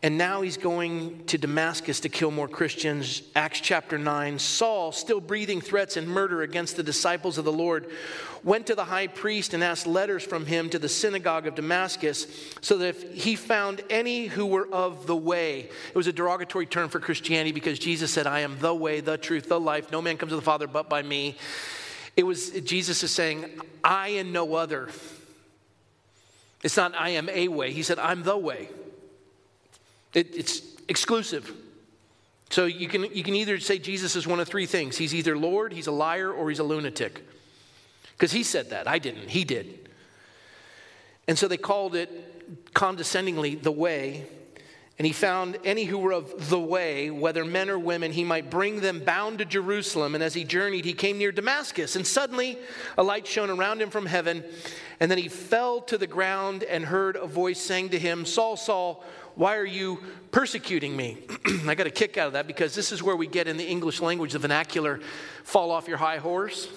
And 0.00 0.16
now 0.16 0.42
he's 0.42 0.56
going 0.56 1.24
to 1.26 1.38
Damascus 1.38 1.98
to 2.00 2.08
kill 2.08 2.30
more 2.30 2.46
Christians. 2.46 3.22
Acts 3.34 3.60
chapter 3.60 3.98
9. 3.98 4.38
Saul, 4.38 4.92
still 4.92 5.20
breathing 5.20 5.60
threats 5.60 5.96
and 5.96 6.06
murder 6.06 6.42
against 6.42 6.76
the 6.76 6.84
disciples 6.84 7.36
of 7.36 7.44
the 7.44 7.52
Lord, 7.52 7.90
went 8.44 8.68
to 8.68 8.76
the 8.76 8.84
high 8.84 9.08
priest 9.08 9.54
and 9.54 9.64
asked 9.64 9.88
letters 9.88 10.22
from 10.22 10.46
him 10.46 10.70
to 10.70 10.78
the 10.78 10.88
synagogue 10.88 11.48
of 11.48 11.56
Damascus 11.56 12.28
so 12.60 12.78
that 12.78 12.86
if 12.86 13.12
he 13.12 13.34
found 13.34 13.82
any 13.90 14.26
who 14.26 14.46
were 14.46 14.68
of 14.68 15.08
the 15.08 15.16
way, 15.16 15.68
it 15.88 15.96
was 15.96 16.06
a 16.06 16.12
derogatory 16.12 16.66
term 16.66 16.88
for 16.88 17.00
Christianity 17.00 17.50
because 17.50 17.80
Jesus 17.80 18.12
said, 18.12 18.28
I 18.28 18.40
am 18.40 18.56
the 18.60 18.74
way, 18.74 19.00
the 19.00 19.18
truth, 19.18 19.48
the 19.48 19.58
life. 19.58 19.90
No 19.90 20.00
man 20.00 20.16
comes 20.16 20.30
to 20.30 20.36
the 20.36 20.42
Father 20.42 20.68
but 20.68 20.88
by 20.88 21.02
me. 21.02 21.36
It 22.16 22.22
was 22.22 22.50
Jesus 22.50 23.02
is 23.02 23.10
saying, 23.10 23.46
I 23.82 24.08
and 24.08 24.32
no 24.32 24.54
other. 24.54 24.90
It's 26.62 26.76
not 26.76 26.94
I 26.94 27.10
am 27.10 27.28
a 27.28 27.48
way. 27.48 27.72
He 27.72 27.82
said, 27.82 27.98
I'm 27.98 28.22
the 28.22 28.36
way. 28.36 28.68
It, 30.14 30.34
it's 30.34 30.62
exclusive. 30.88 31.52
So 32.50 32.64
you 32.64 32.88
can, 32.88 33.04
you 33.14 33.22
can 33.22 33.34
either 33.34 33.58
say 33.60 33.78
Jesus 33.78 34.16
is 34.16 34.26
one 34.26 34.40
of 34.40 34.48
three 34.48 34.66
things 34.66 34.96
he's 34.96 35.14
either 35.14 35.36
Lord, 35.36 35.72
he's 35.72 35.86
a 35.86 35.92
liar, 35.92 36.32
or 36.32 36.48
he's 36.48 36.58
a 36.58 36.64
lunatic. 36.64 37.24
Because 38.12 38.32
he 38.32 38.42
said 38.42 38.70
that. 38.70 38.88
I 38.88 38.98
didn't. 38.98 39.28
He 39.28 39.44
did. 39.44 39.88
And 41.28 41.38
so 41.38 41.46
they 41.46 41.56
called 41.56 41.94
it 41.94 42.74
condescendingly 42.74 43.54
the 43.54 43.70
way. 43.70 44.26
And 44.98 45.06
he 45.06 45.12
found 45.12 45.58
any 45.64 45.84
who 45.84 45.98
were 45.98 46.10
of 46.12 46.48
the 46.48 46.58
way, 46.58 47.08
whether 47.08 47.44
men 47.44 47.70
or 47.70 47.78
women, 47.78 48.10
he 48.10 48.24
might 48.24 48.50
bring 48.50 48.80
them 48.80 48.98
bound 48.98 49.38
to 49.38 49.44
Jerusalem. 49.44 50.16
And 50.16 50.24
as 50.24 50.34
he 50.34 50.42
journeyed, 50.42 50.84
he 50.84 50.94
came 50.94 51.18
near 51.18 51.30
Damascus. 51.30 51.94
And 51.94 52.04
suddenly 52.04 52.58
a 52.96 53.04
light 53.04 53.24
shone 53.24 53.50
around 53.50 53.80
him 53.80 53.90
from 53.90 54.06
heaven. 54.06 54.42
And 54.98 55.08
then 55.08 55.18
he 55.18 55.28
fell 55.28 55.80
to 55.82 55.98
the 55.98 56.08
ground 56.08 56.64
and 56.64 56.84
heard 56.84 57.14
a 57.14 57.28
voice 57.28 57.60
saying 57.60 57.90
to 57.90 57.98
him, 58.00 58.26
Saul, 58.26 58.56
Saul, 58.56 59.04
why 59.38 59.56
are 59.56 59.64
you 59.64 60.00
persecuting 60.32 60.96
me? 60.96 61.16
I 61.68 61.76
got 61.76 61.86
a 61.86 61.92
kick 61.92 62.18
out 62.18 62.26
of 62.26 62.32
that 62.32 62.48
because 62.48 62.74
this 62.74 62.90
is 62.90 63.04
where 63.04 63.14
we 63.14 63.28
get 63.28 63.46
in 63.46 63.56
the 63.56 63.64
English 63.64 64.00
language 64.00 64.32
the 64.32 64.40
vernacular 64.40 64.98
fall 65.44 65.70
off 65.70 65.86
your 65.86 65.96
high 65.96 66.16
horse. 66.16 66.68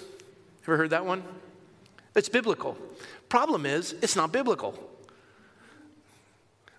Ever 0.66 0.78
heard 0.78 0.92
that 0.92 1.04
one? 1.04 1.24
It's 2.14 2.30
biblical. 2.30 2.78
Problem 3.30 3.66
is, 3.66 3.94
it's 4.04 4.16
not 4.16 4.32
biblical. 4.32 4.76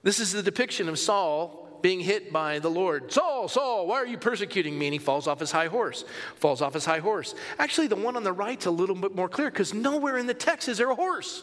This 0.05 0.21
is 0.21 0.31
the 0.31 0.43
depiction 0.43 0.89
of 0.89 1.01
Saul 1.01 1.81
being 1.83 1.99
hit 1.99 2.33
by 2.33 2.61
the 2.61 2.71
Lord. 2.71 3.11
Saul, 3.11 3.49
Saul, 3.49 3.89
why 3.89 3.97
are 3.97 4.07
you 4.07 4.19
persecuting 4.19 4.79
me? 4.79 4.87
And 4.87 4.93
he 4.93 5.01
falls 5.01 5.27
off 5.27 5.41
his 5.41 5.51
high 5.51 5.67
horse. 5.67 6.05
Falls 6.37 6.63
off 6.63 6.75
his 6.75 6.85
high 6.85 7.01
horse. 7.01 7.35
Actually, 7.59 7.89
the 7.89 7.97
one 7.97 8.15
on 8.15 8.23
the 8.23 8.33
right's 8.33 8.67
a 8.67 8.71
little 8.71 8.95
bit 8.95 9.17
more 9.17 9.29
clear 9.29 9.51
because 9.51 9.75
nowhere 9.75 10.17
in 10.17 10.29
the 10.29 10.35
text 10.35 10.69
is 10.69 10.79
there 10.79 10.91
a 10.91 10.95
horse. 10.95 11.43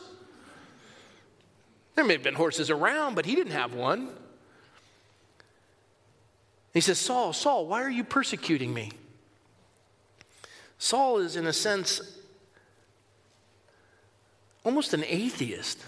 There 1.95 2.05
may 2.05 2.13
have 2.13 2.23
been 2.23 2.35
horses 2.35 2.69
around, 2.69 3.15
but 3.15 3.25
he 3.25 3.35
didn't 3.35 3.51
have 3.51 3.73
one. 3.73 4.07
He 6.74 6.82
says, 6.82 6.99
Saul, 6.99 7.34
Saul, 7.34 7.65
why 7.65 7.82
are 7.82 7.89
you 7.89 8.03
persecuting 8.03 8.74
me? 8.74 8.91
Saul 10.78 11.17
is, 11.20 11.36
in 11.36 11.45
a 11.45 11.53
sense, 11.53 12.17
almost 14.63 14.93
an 14.93 15.03
atheist. 15.05 15.84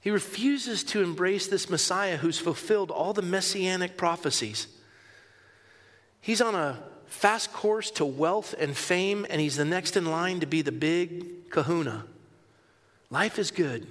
He 0.00 0.10
refuses 0.10 0.84
to 0.84 1.02
embrace 1.02 1.48
this 1.48 1.68
Messiah 1.68 2.16
who's 2.16 2.38
fulfilled 2.38 2.90
all 2.90 3.12
the 3.12 3.22
messianic 3.22 3.96
prophecies. 3.96 4.68
He's 6.20 6.40
on 6.40 6.54
a 6.54 6.82
fast 7.06 7.52
course 7.52 7.90
to 7.92 8.04
wealth 8.04 8.54
and 8.58 8.76
fame, 8.76 9.26
and 9.28 9.40
he's 9.40 9.56
the 9.56 9.64
next 9.64 9.96
in 9.96 10.06
line 10.06 10.40
to 10.40 10.46
be 10.46 10.62
the 10.62 10.72
big 10.72 11.50
kahuna. 11.50 12.04
Life 13.10 13.38
is 13.38 13.50
good 13.50 13.86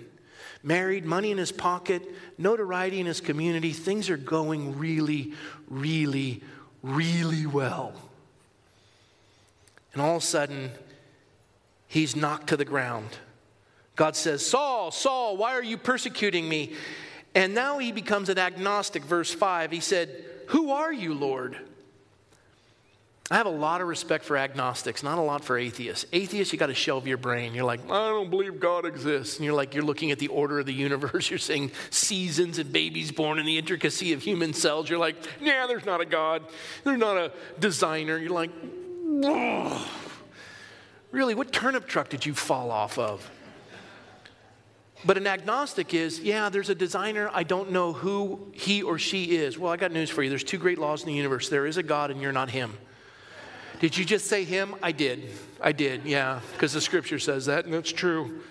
married, 0.63 1.05
money 1.05 1.31
in 1.31 1.37
his 1.37 1.51
pocket, 1.51 2.03
notoriety 2.37 2.99
in 2.99 3.05
his 3.05 3.21
community. 3.21 3.71
Things 3.71 4.09
are 4.09 4.17
going 4.17 4.77
really, 4.77 5.33
really, 5.69 6.41
really 6.81 7.45
well. 7.45 7.93
And 9.93 10.01
all 10.01 10.17
of 10.17 10.23
a 10.23 10.25
sudden, 10.25 10.71
he's 11.87 12.15
knocked 12.15 12.47
to 12.47 12.57
the 12.57 12.65
ground. 12.65 13.09
God 13.95 14.15
says, 14.15 14.45
Saul, 14.45 14.91
Saul, 14.91 15.37
why 15.37 15.53
are 15.53 15.63
you 15.63 15.77
persecuting 15.77 16.49
me? 16.49 16.73
And 17.33 17.53
now 17.53 17.79
he 17.79 17.91
becomes 17.91 18.29
an 18.29 18.37
agnostic. 18.37 19.03
Verse 19.03 19.33
5, 19.33 19.71
he 19.71 19.79
said, 19.79 20.25
Who 20.47 20.71
are 20.71 20.91
you, 20.91 21.13
Lord? 21.13 21.57
I 23.32 23.38
have 23.38 23.47
a 23.47 23.49
lot 23.49 23.82
of 23.82 23.88
respect 23.88 24.23
for 24.23 24.38
agnostics, 24.38 25.01
not 25.01 25.17
a 25.17 25.21
lot 25.21 25.43
for 25.43 25.57
atheists. 25.57 26.05
Atheists, 26.13 26.53
you 26.53 26.59
got 26.59 26.67
to 26.67 26.76
shelve 26.76 27.07
your 27.07 27.17
brain. 27.17 27.55
You're 27.55 27.65
like, 27.65 27.84
I 27.89 28.09
don't 28.09 28.30
believe 28.30 28.59
God 28.59 28.86
exists. 28.86 29.38
And 29.38 29.45
you're 29.45 29.55
like, 29.55 29.73
you're 29.73 29.84
looking 29.84 30.11
at 30.11 30.19
the 30.19 30.28
order 30.28 30.59
of 30.59 30.67
the 30.67 30.73
universe. 30.73 31.30
You're 31.32 31.39
saying 31.39 31.71
seasons 31.89 32.59
and 32.59 32.71
babies 32.71 33.11
born 33.11 33.39
and 33.39 33.47
the 33.47 33.57
intricacy 33.57 34.13
of 34.13 34.21
human 34.21 34.53
cells. 34.53 34.88
You're 34.89 34.99
like, 34.99 35.15
yeah, 35.41 35.65
there's 35.65 35.86
not 35.86 36.01
a 36.01 36.05
God. 36.05 36.43
There's 36.84 36.99
not 36.99 37.17
a 37.17 37.32
designer. 37.59 38.19
You're 38.19 38.30
like, 38.30 38.51
oh. 39.23 39.89
really, 41.11 41.34
what 41.34 41.51
turnip 41.51 41.88
truck 41.88 42.09
did 42.09 42.28
you 42.28 42.36
fall 42.36 42.69
off 42.69 42.99
of? 42.99 43.28
But 45.03 45.17
an 45.17 45.26
agnostic 45.26 45.95
is, 45.95 46.19
yeah, 46.19 46.49
there's 46.49 46.69
a 46.69 46.76
designer. 46.76 47.32
I 47.34 47.41
don't 47.41 47.71
know 47.71 47.91
who 47.91 48.51
he 48.53 48.84
or 48.84 48.99
she 48.99 49.36
is. 49.36 49.57
Well, 49.57 49.71
I 49.71 49.78
got 49.78 49.91
news 49.91 50.11
for 50.11 50.21
you. 50.21 50.30
There's 50.30 50.43
two 50.43 50.59
great 50.59 50.78
laws 50.78 51.01
in 51.01 51.07
the 51.07 51.13
universe 51.13 51.49
there 51.49 51.65
is 51.65 51.78
a 51.78 51.84
God, 51.84 52.11
and 52.11 52.21
you're 52.21 52.32
not 52.32 52.51
him. 52.51 52.78
Did 53.80 53.97
you 53.97 54.05
just 54.05 54.28
say 54.28 54.43
him? 54.43 54.76
I 54.82 54.91
did. 54.91 55.30
I 55.61 55.71
did, 55.71 56.05
yeah, 56.05 56.39
because 56.53 56.73
the 56.73 56.82
scripture 56.82 57.19
says 57.19 57.45
that, 57.47 57.65
and 57.65 57.73
that's 57.73 57.91
true. 57.91 58.41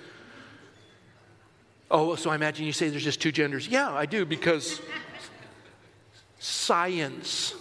Oh, 1.90 2.14
so 2.16 2.30
I 2.30 2.34
imagine 2.34 2.66
you 2.66 2.72
say 2.72 2.88
there's 2.88 3.04
just 3.04 3.20
two 3.20 3.32
genders. 3.32 3.68
Yeah, 3.68 3.92
I 3.92 4.06
do, 4.06 4.24
because 4.24 4.80
science. 6.38 7.54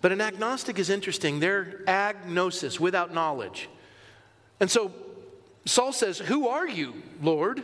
But 0.00 0.12
an 0.12 0.20
agnostic 0.20 0.78
is 0.78 0.88
interesting. 0.88 1.40
They're 1.40 1.82
agnosis, 1.86 2.78
without 2.78 3.12
knowledge. 3.12 3.68
And 4.60 4.70
so 4.70 4.92
Saul 5.64 5.92
says, 5.92 6.18
Who 6.18 6.48
are 6.48 6.68
you, 6.68 7.02
Lord? 7.20 7.62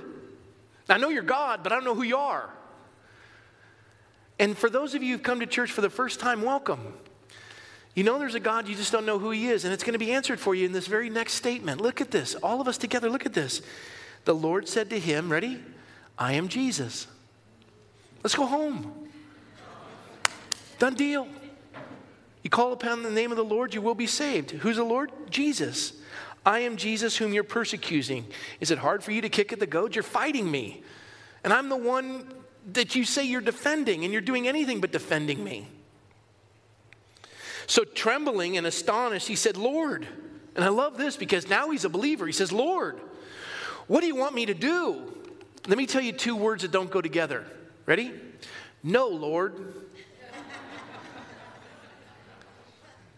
I 0.88 0.98
know 0.98 1.08
you're 1.08 1.22
God, 1.22 1.62
but 1.62 1.72
I 1.72 1.76
don't 1.76 1.84
know 1.84 1.94
who 1.94 2.02
you 2.02 2.16
are. 2.16 2.50
And 4.42 4.58
for 4.58 4.68
those 4.68 4.96
of 4.96 5.04
you 5.04 5.12
who've 5.12 5.22
come 5.22 5.38
to 5.38 5.46
church 5.46 5.70
for 5.70 5.82
the 5.82 5.88
first 5.88 6.18
time, 6.18 6.42
welcome. 6.42 6.80
You 7.94 8.02
know 8.02 8.18
there's 8.18 8.34
a 8.34 8.40
God, 8.40 8.66
you 8.66 8.74
just 8.74 8.90
don't 8.90 9.06
know 9.06 9.20
who 9.20 9.30
He 9.30 9.46
is, 9.46 9.64
and 9.64 9.72
it's 9.72 9.84
going 9.84 9.92
to 9.92 10.00
be 10.00 10.10
answered 10.10 10.40
for 10.40 10.52
you 10.52 10.66
in 10.66 10.72
this 10.72 10.88
very 10.88 11.08
next 11.08 11.34
statement. 11.34 11.80
Look 11.80 12.00
at 12.00 12.10
this. 12.10 12.34
All 12.42 12.60
of 12.60 12.66
us 12.66 12.76
together, 12.76 13.08
look 13.08 13.24
at 13.24 13.34
this. 13.34 13.62
The 14.24 14.34
Lord 14.34 14.66
said 14.66 14.90
to 14.90 14.98
him, 14.98 15.30
Ready? 15.30 15.62
I 16.18 16.32
am 16.32 16.48
Jesus. 16.48 17.06
Let's 18.24 18.34
go 18.34 18.44
home. 18.44 18.92
Done 20.80 20.94
deal. 20.94 21.28
You 22.42 22.50
call 22.50 22.72
upon 22.72 23.04
the 23.04 23.12
name 23.12 23.30
of 23.30 23.36
the 23.36 23.44
Lord, 23.44 23.72
you 23.72 23.80
will 23.80 23.94
be 23.94 24.08
saved. 24.08 24.50
Who's 24.50 24.76
the 24.76 24.82
Lord? 24.82 25.12
Jesus. 25.30 25.92
I 26.44 26.60
am 26.60 26.76
Jesus 26.76 27.16
whom 27.16 27.32
you're 27.32 27.44
persecuting. 27.44 28.26
Is 28.58 28.72
it 28.72 28.78
hard 28.78 29.04
for 29.04 29.12
you 29.12 29.20
to 29.20 29.28
kick 29.28 29.52
at 29.52 29.60
the 29.60 29.68
goad? 29.68 29.94
You're 29.94 30.02
fighting 30.02 30.50
me. 30.50 30.82
And 31.44 31.52
I'm 31.52 31.68
the 31.68 31.76
one 31.76 32.26
that 32.72 32.94
you 32.94 33.04
say 33.04 33.24
you're 33.24 33.40
defending, 33.40 34.04
and 34.04 34.12
you're 34.12 34.22
doing 34.22 34.46
anything 34.46 34.80
but 34.80 34.92
defending 34.92 35.42
me. 35.42 35.66
So, 37.66 37.84
trembling 37.84 38.56
and 38.56 38.66
astonished, 38.66 39.28
he 39.28 39.36
said, 39.36 39.56
Lord. 39.56 40.06
And 40.54 40.64
I 40.64 40.68
love 40.68 40.98
this 40.98 41.16
because 41.16 41.48
now 41.48 41.70
he's 41.70 41.84
a 41.84 41.88
believer. 41.88 42.26
He 42.26 42.32
says, 42.32 42.52
Lord, 42.52 43.00
what 43.86 44.00
do 44.00 44.06
you 44.06 44.16
want 44.16 44.34
me 44.34 44.46
to 44.46 44.54
do? 44.54 45.02
Let 45.66 45.78
me 45.78 45.86
tell 45.86 46.02
you 46.02 46.12
two 46.12 46.36
words 46.36 46.62
that 46.62 46.72
don't 46.72 46.90
go 46.90 47.00
together. 47.00 47.44
Ready? 47.86 48.12
No, 48.82 49.08
Lord. 49.08 49.74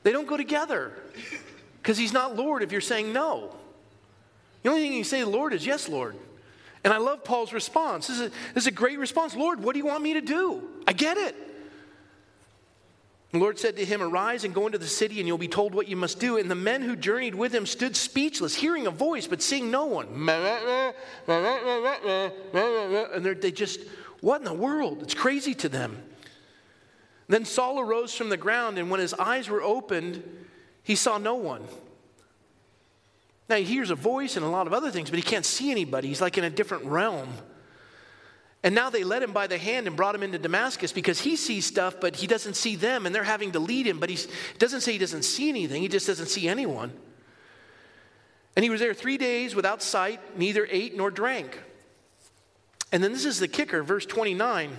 they 0.02 0.12
don't 0.12 0.28
go 0.28 0.36
together 0.36 0.92
because 1.82 1.98
he's 1.98 2.12
not 2.12 2.36
Lord 2.36 2.62
if 2.62 2.70
you're 2.70 2.80
saying 2.80 3.12
no. 3.12 3.54
The 4.62 4.70
only 4.70 4.82
thing 4.82 4.92
you 4.92 5.04
say, 5.04 5.24
Lord, 5.24 5.52
is 5.52 5.66
yes, 5.66 5.88
Lord. 5.88 6.16
And 6.84 6.92
I 6.92 6.98
love 6.98 7.24
Paul's 7.24 7.52
response. 7.54 8.06
This 8.08 8.20
is, 8.20 8.26
a, 8.26 8.30
this 8.52 8.64
is 8.64 8.66
a 8.66 8.70
great 8.70 8.98
response. 8.98 9.34
Lord, 9.34 9.62
what 9.62 9.72
do 9.72 9.78
you 9.78 9.86
want 9.86 10.02
me 10.02 10.12
to 10.14 10.20
do? 10.20 10.62
I 10.86 10.92
get 10.92 11.16
it. 11.16 11.34
The 13.32 13.38
Lord 13.40 13.58
said 13.58 13.76
to 13.78 13.84
him, 13.84 14.00
Arise 14.00 14.44
and 14.44 14.54
go 14.54 14.66
into 14.66 14.78
the 14.78 14.86
city, 14.86 15.18
and 15.18 15.26
you'll 15.26 15.38
be 15.38 15.48
told 15.48 15.74
what 15.74 15.88
you 15.88 15.96
must 15.96 16.20
do. 16.20 16.36
And 16.36 16.48
the 16.48 16.54
men 16.54 16.82
who 16.82 16.94
journeyed 16.94 17.34
with 17.34 17.52
him 17.52 17.66
stood 17.66 17.96
speechless, 17.96 18.54
hearing 18.54 18.86
a 18.86 18.92
voice, 18.92 19.26
but 19.26 19.42
seeing 19.42 19.72
no 19.72 19.86
one. 19.86 20.06
And 23.12 23.24
they 23.24 23.50
just, 23.50 23.80
what 24.20 24.40
in 24.40 24.44
the 24.44 24.54
world? 24.54 25.02
It's 25.02 25.14
crazy 25.14 25.54
to 25.54 25.68
them. 25.68 26.00
Then 27.26 27.44
Saul 27.44 27.80
arose 27.80 28.14
from 28.14 28.28
the 28.28 28.36
ground, 28.36 28.78
and 28.78 28.88
when 28.90 29.00
his 29.00 29.14
eyes 29.14 29.48
were 29.48 29.62
opened, 29.62 30.22
he 30.84 30.94
saw 30.94 31.18
no 31.18 31.34
one. 31.34 31.64
Now 33.48 33.56
he 33.56 33.64
hears 33.64 33.90
a 33.90 33.94
voice 33.94 34.36
and 34.36 34.44
a 34.44 34.48
lot 34.48 34.66
of 34.66 34.72
other 34.72 34.90
things, 34.90 35.10
but 35.10 35.18
he 35.18 35.22
can't 35.22 35.44
see 35.44 35.70
anybody. 35.70 36.08
He's 36.08 36.20
like 36.20 36.38
in 36.38 36.44
a 36.44 36.50
different 36.50 36.84
realm. 36.86 37.28
And 38.62 38.74
now 38.74 38.88
they 38.88 39.04
led 39.04 39.22
him 39.22 39.32
by 39.32 39.46
the 39.46 39.58
hand 39.58 39.86
and 39.86 39.94
brought 39.94 40.14
him 40.14 40.22
into 40.22 40.38
Damascus 40.38 40.90
because 40.90 41.20
he 41.20 41.36
sees 41.36 41.66
stuff, 41.66 42.00
but 42.00 42.16
he 42.16 42.26
doesn't 42.26 42.54
see 42.54 42.76
them, 42.76 43.04
and 43.04 43.14
they're 43.14 43.22
having 43.22 43.52
to 43.52 43.58
lead 43.58 43.86
him. 43.86 44.00
But 44.00 44.08
he 44.08 44.18
doesn't 44.58 44.80
say 44.80 44.92
he 44.92 44.98
doesn't 44.98 45.24
see 45.24 45.50
anything, 45.50 45.82
he 45.82 45.88
just 45.88 46.06
doesn't 46.06 46.28
see 46.28 46.48
anyone. 46.48 46.90
And 48.56 48.62
he 48.62 48.70
was 48.70 48.80
there 48.80 48.94
three 48.94 49.18
days 49.18 49.54
without 49.54 49.82
sight, 49.82 50.38
neither 50.38 50.66
ate 50.70 50.96
nor 50.96 51.10
drank. 51.10 51.60
And 52.90 53.02
then 53.02 53.12
this 53.12 53.26
is 53.26 53.38
the 53.38 53.48
kicker, 53.48 53.82
verse 53.82 54.06
29. 54.06 54.74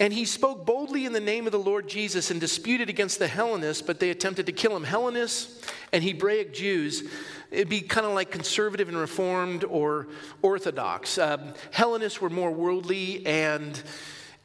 And 0.00 0.14
he 0.14 0.24
spoke 0.24 0.64
boldly 0.64 1.04
in 1.04 1.12
the 1.12 1.20
name 1.20 1.44
of 1.44 1.52
the 1.52 1.58
Lord 1.58 1.86
Jesus 1.86 2.30
and 2.30 2.40
disputed 2.40 2.88
against 2.88 3.18
the 3.18 3.28
Hellenists, 3.28 3.82
but 3.82 4.00
they 4.00 4.08
attempted 4.08 4.46
to 4.46 4.52
kill 4.52 4.74
him. 4.74 4.82
Hellenists 4.82 5.60
and 5.92 6.02
Hebraic 6.02 6.54
Jews, 6.54 7.04
it'd 7.50 7.68
be 7.68 7.82
kind 7.82 8.06
of 8.06 8.14
like 8.14 8.30
conservative 8.30 8.88
and 8.88 8.96
reformed 8.96 9.62
or 9.62 10.08
orthodox. 10.40 11.18
Um, 11.18 11.52
Hellenists 11.70 12.18
were 12.18 12.30
more 12.30 12.50
worldly 12.50 13.26
and 13.26 13.80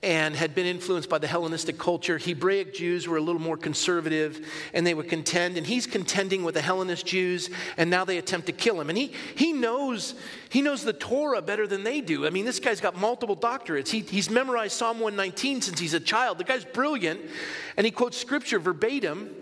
and 0.06 0.36
had 0.36 0.54
been 0.54 0.68
influenced 0.68 1.10
by 1.10 1.18
the 1.18 1.26
Hellenistic 1.26 1.80
culture. 1.80 2.20
Hebraic 2.20 2.76
Jews 2.76 3.08
were 3.08 3.18
a 3.18 3.22
little 3.22 3.42
more 3.42 3.58
conservative 3.58 4.48
and 4.72 4.86
they 4.86 4.94
would 4.94 5.10
contend. 5.10 5.58
And 5.58 5.66
he's 5.66 5.88
contending 5.88 6.44
with 6.44 6.54
the 6.54 6.62
Hellenist 6.62 7.08
Jews 7.08 7.50
and 7.76 7.90
now 7.90 8.06
they 8.06 8.20
attempt 8.20 8.46
to 8.46 8.54
kill 8.54 8.80
him. 8.80 8.90
And 8.90 8.98
he, 9.00 9.14
he, 9.34 9.52
knows, 9.52 10.14
he 10.50 10.62
knows 10.62 10.84
the 10.84 10.94
Torah 10.94 11.42
better 11.42 11.66
than 11.66 11.84
they 11.84 12.02
do. 12.02 12.28
I 12.28 12.30
mean, 12.30 12.46
this 12.46 12.60
guy's 12.60 12.80
got 12.80 12.96
multiple 12.96 13.36
doctorates. 13.36 13.88
He, 13.88 14.02
he's 14.02 14.30
memorized 14.30 14.74
Psalm 14.74 15.00
119 15.00 15.62
since 15.64 15.80
he's 15.80 15.96
a 15.96 16.00
child. 16.00 16.38
The 16.38 16.44
guy's 16.44 16.66
brilliant 16.66 17.20
and 17.76 17.84
he 17.84 17.90
quotes 17.90 18.16
scripture 18.16 18.60
verbatim. 18.60 19.36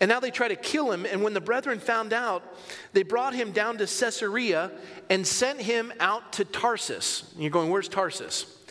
And 0.00 0.08
now 0.08 0.18
they 0.18 0.30
try 0.30 0.48
to 0.48 0.56
kill 0.56 0.92
him. 0.92 1.04
And 1.04 1.22
when 1.22 1.34
the 1.34 1.42
brethren 1.42 1.78
found 1.78 2.14
out, 2.14 2.42
they 2.94 3.02
brought 3.02 3.34
him 3.34 3.52
down 3.52 3.76
to 3.78 3.86
Caesarea 3.86 4.72
and 5.10 5.26
sent 5.26 5.60
him 5.60 5.92
out 6.00 6.32
to 6.34 6.46
Tarsus. 6.46 7.30
And 7.34 7.42
you're 7.42 7.50
going, 7.50 7.68
where's 7.68 7.88
Tarsus? 7.88 8.63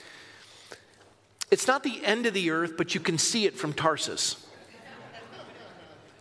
It's 1.53 1.67
not 1.67 1.83
the 1.83 2.03
end 2.03 2.25
of 2.25 2.33
the 2.33 2.49
earth, 2.49 2.77
but 2.77 2.95
you 2.95 2.99
can 2.99 3.19
see 3.19 3.45
it 3.45 3.53
from 3.53 3.73
Tarsus. 3.73 4.43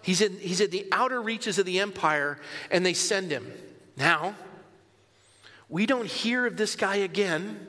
He's 0.03 0.21
in, 0.21 0.37
he's 0.37 0.61
at 0.61 0.71
the 0.71 0.87
outer 0.93 1.23
reaches 1.23 1.59
of 1.59 1.65
the 1.65 1.81
empire, 1.81 2.39
and 2.71 2.85
they 2.85 2.93
send 2.93 3.31
him. 3.31 3.51
Now, 3.97 4.35
we 5.71 5.87
don't 5.87 6.07
hear 6.07 6.45
of 6.45 6.59
this 6.59 6.77
guy 6.77 6.97
again 6.97 7.67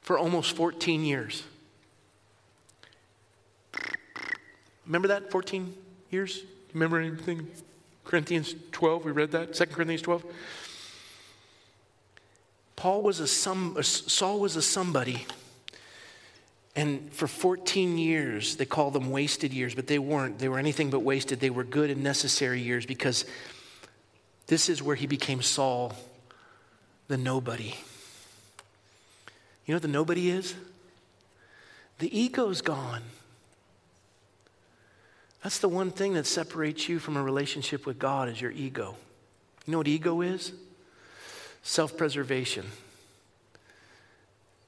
for 0.00 0.18
almost 0.18 0.56
14 0.56 1.04
years. 1.04 1.44
Remember 4.84 5.06
that? 5.06 5.30
14 5.30 5.72
years? 6.10 6.42
Remember 6.74 6.98
anything? 6.98 7.46
Corinthians 8.02 8.56
12, 8.72 9.04
we 9.04 9.12
read 9.12 9.30
that? 9.30 9.54
2 9.54 9.66
Corinthians 9.66 10.02
12? 10.02 10.24
Paul 12.74 13.02
was 13.02 13.20
a 13.20 13.28
some, 13.28 13.80
Saul 13.84 14.40
was 14.40 14.56
a 14.56 14.62
somebody 14.62 15.26
and 16.74 17.12
for 17.12 17.26
14 17.26 17.98
years, 17.98 18.56
they 18.56 18.64
call 18.64 18.90
them 18.90 19.10
wasted 19.10 19.52
years, 19.52 19.74
but 19.74 19.86
they 19.86 19.98
weren't. 19.98 20.38
They 20.38 20.48
were 20.48 20.58
anything 20.58 20.88
but 20.90 21.00
wasted. 21.00 21.38
They 21.38 21.50
were 21.50 21.64
good 21.64 21.90
and 21.90 22.02
necessary 22.02 22.62
years 22.62 22.86
because 22.86 23.26
this 24.46 24.68
is 24.68 24.82
where 24.82 24.96
he 24.96 25.06
became 25.06 25.42
Saul, 25.42 25.92
the 27.08 27.18
nobody. 27.18 27.74
You 29.66 29.72
know 29.72 29.76
what 29.76 29.82
the 29.82 29.88
nobody 29.88 30.30
is? 30.30 30.54
The 31.98 32.18
ego's 32.18 32.62
gone. 32.62 33.02
That's 35.42 35.58
the 35.58 35.68
one 35.68 35.90
thing 35.90 36.14
that 36.14 36.26
separates 36.26 36.88
you 36.88 36.98
from 36.98 37.16
a 37.16 37.22
relationship 37.22 37.84
with 37.84 37.98
God 37.98 38.28
is 38.28 38.40
your 38.40 38.50
ego. 38.50 38.96
You 39.66 39.72
know 39.72 39.78
what 39.78 39.88
ego 39.88 40.20
is? 40.22 40.52
Self 41.62 41.96
preservation. 41.96 42.64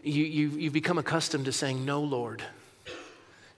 You, 0.04 0.24
you, 0.24 0.48
you've 0.50 0.72
become 0.72 0.98
accustomed 0.98 1.46
to 1.46 1.52
saying, 1.52 1.84
No, 1.84 2.02
Lord. 2.02 2.42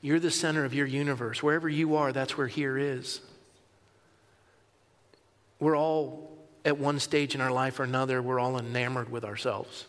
You're 0.01 0.21
the 0.21 0.31
center 0.31 0.65
of 0.65 0.73
your 0.73 0.87
universe. 0.87 1.43
Wherever 1.43 1.69
you 1.69 1.97
are, 1.97 2.13
that's 2.13 2.39
where 2.39 2.47
here 2.47 2.79
is. 2.79 3.21
We're 5.59 5.77
all 5.77 6.39
at 6.65 6.79
one 6.79 7.01
stage 7.01 7.35
in 7.35 7.41
our 7.41 7.51
life 7.51 7.81
or 7.81 7.85
another, 7.85 8.23
we're 8.23 8.39
all 8.39 8.59
enamored 8.59 9.11
with 9.11 9.25
ourselves. 9.25 9.87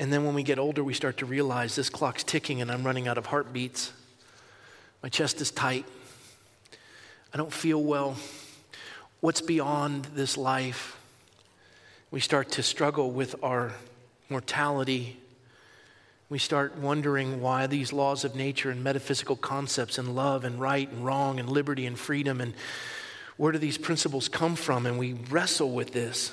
And 0.00 0.12
then 0.12 0.24
when 0.24 0.34
we 0.34 0.42
get 0.42 0.58
older, 0.58 0.82
we 0.82 0.94
start 0.94 1.18
to 1.18 1.26
realize 1.26 1.76
this 1.76 1.88
clock's 1.88 2.24
ticking 2.24 2.60
and 2.60 2.70
I'm 2.70 2.84
running 2.84 3.08
out 3.08 3.18
of 3.18 3.26
heartbeats. 3.26 3.92
My 5.02 5.08
chest 5.08 5.40
is 5.40 5.50
tight. 5.50 5.86
I 7.32 7.36
don't 7.36 7.52
feel 7.52 7.82
well. 7.82 8.16
What's 9.20 9.40
beyond 9.40 10.06
this 10.14 10.36
life? 10.36 10.98
We 12.10 12.20
start 12.20 12.50
to 12.52 12.62
struggle 12.62 13.10
with 13.10 13.34
our 13.42 13.72
mortality, 14.34 15.16
we 16.28 16.40
start 16.40 16.76
wondering 16.76 17.40
why 17.40 17.68
these 17.68 17.92
laws 17.92 18.24
of 18.24 18.34
nature 18.34 18.68
and 18.68 18.82
metaphysical 18.82 19.36
concepts 19.36 19.96
and 19.96 20.16
love 20.16 20.42
and 20.42 20.60
right 20.60 20.90
and 20.90 21.04
wrong 21.04 21.38
and 21.38 21.48
liberty 21.48 21.86
and 21.86 21.96
freedom 21.96 22.40
and 22.40 22.52
where 23.36 23.52
do 23.52 23.58
these 23.58 23.78
principles 23.78 24.28
come 24.28 24.56
from? 24.56 24.86
And 24.86 24.98
we 24.98 25.12
wrestle 25.30 25.70
with 25.70 25.92
this. 25.92 26.32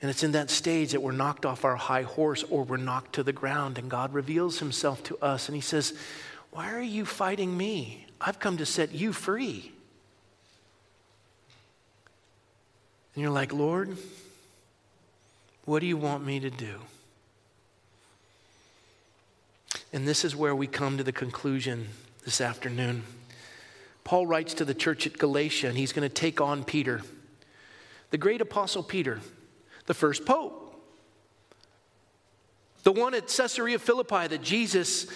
And 0.00 0.10
it's 0.10 0.22
in 0.22 0.32
that 0.32 0.48
stage 0.48 0.92
that 0.92 1.02
we're 1.02 1.12
knocked 1.12 1.44
off 1.44 1.66
our 1.66 1.76
high 1.76 2.04
horse 2.04 2.42
or 2.44 2.64
we're 2.64 2.78
knocked 2.78 3.16
to 3.16 3.22
the 3.22 3.32
ground, 3.34 3.76
and 3.76 3.90
God 3.90 4.14
reveals 4.14 4.58
himself 4.58 5.02
to 5.02 5.18
us 5.18 5.48
and 5.48 5.54
he 5.54 5.60
says, 5.60 5.92
Why 6.50 6.72
are 6.72 6.80
you 6.80 7.04
fighting 7.04 7.54
me? 7.54 8.06
I've 8.22 8.38
come 8.38 8.56
to 8.56 8.64
set 8.64 8.94
you 8.94 9.12
free. 9.12 9.70
And 13.14 13.22
you're 13.22 13.30
like, 13.30 13.52
Lord, 13.52 13.98
what 15.64 15.80
do 15.80 15.86
you 15.86 15.96
want 15.96 16.24
me 16.24 16.40
to 16.40 16.50
do? 16.50 16.80
And 19.92 20.06
this 20.06 20.24
is 20.24 20.34
where 20.34 20.54
we 20.54 20.66
come 20.66 20.98
to 20.98 21.04
the 21.04 21.12
conclusion 21.12 21.88
this 22.24 22.40
afternoon. 22.40 23.04
Paul 24.02 24.26
writes 24.26 24.54
to 24.54 24.64
the 24.64 24.74
church 24.74 25.06
at 25.06 25.18
Galatia, 25.18 25.68
and 25.68 25.78
he's 25.78 25.92
going 25.92 26.06
to 26.06 26.14
take 26.14 26.40
on 26.40 26.64
Peter, 26.64 27.02
the 28.10 28.18
great 28.18 28.40
apostle 28.40 28.82
Peter, 28.82 29.20
the 29.86 29.94
first 29.94 30.26
pope, 30.26 30.60
the 32.82 32.92
one 32.92 33.14
at 33.14 33.28
Caesarea 33.28 33.78
Philippi 33.78 34.26
that 34.26 34.42
Jesus 34.42 35.06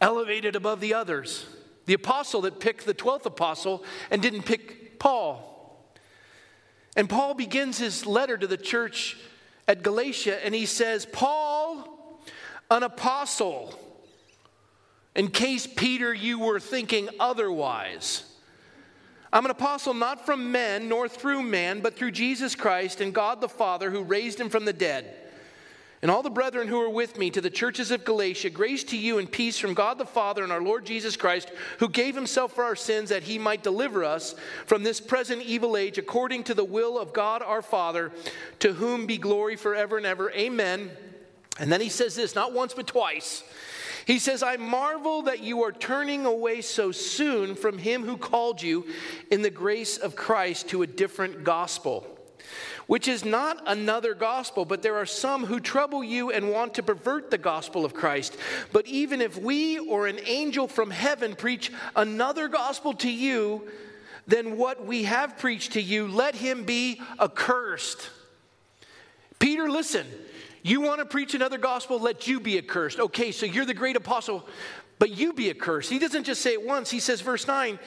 elevated 0.00 0.54
above 0.54 0.80
the 0.80 0.94
others, 0.94 1.46
the 1.86 1.94
apostle 1.94 2.42
that 2.42 2.60
picked 2.60 2.86
the 2.86 2.94
12th 2.94 3.26
apostle 3.26 3.82
and 4.10 4.22
didn't 4.22 4.42
pick 4.42 4.98
Paul. 4.98 5.52
And 6.96 7.08
Paul 7.08 7.34
begins 7.34 7.78
his 7.78 8.06
letter 8.06 8.36
to 8.36 8.46
the 8.46 8.56
church 8.56 9.16
at 9.68 9.82
Galatia 9.82 10.44
and 10.44 10.54
he 10.54 10.66
says, 10.66 11.06
Paul, 11.06 12.20
an 12.70 12.82
apostle, 12.82 13.74
in 15.14 15.28
case, 15.28 15.66
Peter, 15.66 16.12
you 16.12 16.38
were 16.38 16.60
thinking 16.60 17.08
otherwise. 17.18 18.24
I'm 19.32 19.44
an 19.44 19.50
apostle 19.50 19.94
not 19.94 20.24
from 20.24 20.52
men 20.52 20.88
nor 20.88 21.08
through 21.08 21.42
man, 21.42 21.80
but 21.80 21.96
through 21.96 22.12
Jesus 22.12 22.54
Christ 22.54 23.00
and 23.00 23.12
God 23.12 23.40
the 23.40 23.48
Father 23.48 23.90
who 23.90 24.02
raised 24.02 24.40
him 24.40 24.48
from 24.48 24.64
the 24.64 24.72
dead. 24.72 25.14
And 26.02 26.10
all 26.10 26.22
the 26.22 26.30
brethren 26.30 26.68
who 26.68 26.80
are 26.80 26.90
with 26.90 27.18
me 27.18 27.30
to 27.30 27.40
the 27.40 27.48
churches 27.48 27.90
of 27.90 28.04
Galatia, 28.04 28.50
grace 28.50 28.84
to 28.84 28.98
you 28.98 29.18
and 29.18 29.30
peace 29.30 29.58
from 29.58 29.72
God 29.72 29.96
the 29.96 30.04
Father 30.04 30.42
and 30.42 30.52
our 30.52 30.60
Lord 30.60 30.84
Jesus 30.84 31.16
Christ, 31.16 31.50
who 31.78 31.88
gave 31.88 32.14
himself 32.14 32.52
for 32.52 32.64
our 32.64 32.76
sins 32.76 33.08
that 33.08 33.22
he 33.22 33.38
might 33.38 33.62
deliver 33.62 34.04
us 34.04 34.34
from 34.66 34.82
this 34.82 35.00
present 35.00 35.42
evil 35.42 35.76
age, 35.76 35.96
according 35.96 36.44
to 36.44 36.54
the 36.54 36.64
will 36.64 36.98
of 36.98 37.14
God 37.14 37.42
our 37.42 37.62
Father, 37.62 38.12
to 38.58 38.74
whom 38.74 39.06
be 39.06 39.16
glory 39.16 39.56
forever 39.56 39.96
and 39.96 40.04
ever. 40.04 40.30
Amen. 40.32 40.90
And 41.58 41.72
then 41.72 41.80
he 41.80 41.88
says 41.88 42.14
this, 42.14 42.34
not 42.34 42.52
once 42.52 42.74
but 42.74 42.86
twice. 42.86 43.42
He 44.06 44.18
says, 44.18 44.42
I 44.42 44.56
marvel 44.56 45.22
that 45.22 45.40
you 45.40 45.64
are 45.64 45.72
turning 45.72 46.26
away 46.26 46.60
so 46.60 46.92
soon 46.92 47.54
from 47.56 47.78
him 47.78 48.04
who 48.04 48.18
called 48.18 48.62
you 48.62 48.86
in 49.30 49.42
the 49.42 49.50
grace 49.50 49.96
of 49.96 50.14
Christ 50.14 50.68
to 50.68 50.82
a 50.82 50.86
different 50.86 51.42
gospel 51.42 52.15
which 52.86 53.08
is 53.08 53.24
not 53.24 53.62
another 53.66 54.14
gospel, 54.14 54.64
but 54.64 54.82
there 54.82 54.96
are 54.96 55.06
some 55.06 55.46
who 55.46 55.60
trouble 55.60 56.04
you 56.04 56.30
and 56.30 56.50
want 56.50 56.74
to 56.74 56.82
pervert 56.82 57.30
the 57.30 57.38
gospel 57.38 57.84
of 57.84 57.94
Christ. 57.94 58.36
But 58.72 58.86
even 58.86 59.20
if 59.20 59.38
we 59.38 59.78
or 59.78 60.06
an 60.06 60.20
angel 60.24 60.68
from 60.68 60.90
heaven 60.90 61.34
preach 61.34 61.72
another 61.94 62.48
gospel 62.48 62.92
to 62.94 63.10
you 63.10 63.68
than 64.26 64.56
what 64.56 64.84
we 64.84 65.04
have 65.04 65.38
preached 65.38 65.72
to 65.72 65.82
you, 65.82 66.08
let 66.08 66.34
him 66.34 66.64
be 66.64 67.00
accursed. 67.20 68.10
Peter, 69.38 69.68
listen. 69.68 70.06
You 70.62 70.80
want 70.80 70.98
to 70.98 71.04
preach 71.04 71.32
another 71.34 71.58
gospel? 71.58 72.00
Let 72.00 72.26
you 72.26 72.40
be 72.40 72.58
accursed. 72.58 72.98
Okay, 72.98 73.30
so 73.30 73.46
you're 73.46 73.64
the 73.64 73.72
great 73.72 73.94
apostle, 73.94 74.44
but 74.98 75.16
you 75.16 75.32
be 75.32 75.48
accursed. 75.48 75.90
He 75.90 76.00
doesn't 76.00 76.24
just 76.24 76.42
say 76.42 76.54
it 76.54 76.66
once. 76.66 76.90
He 76.90 76.98
says, 76.98 77.20
verse 77.20 77.46
9, 77.46 77.78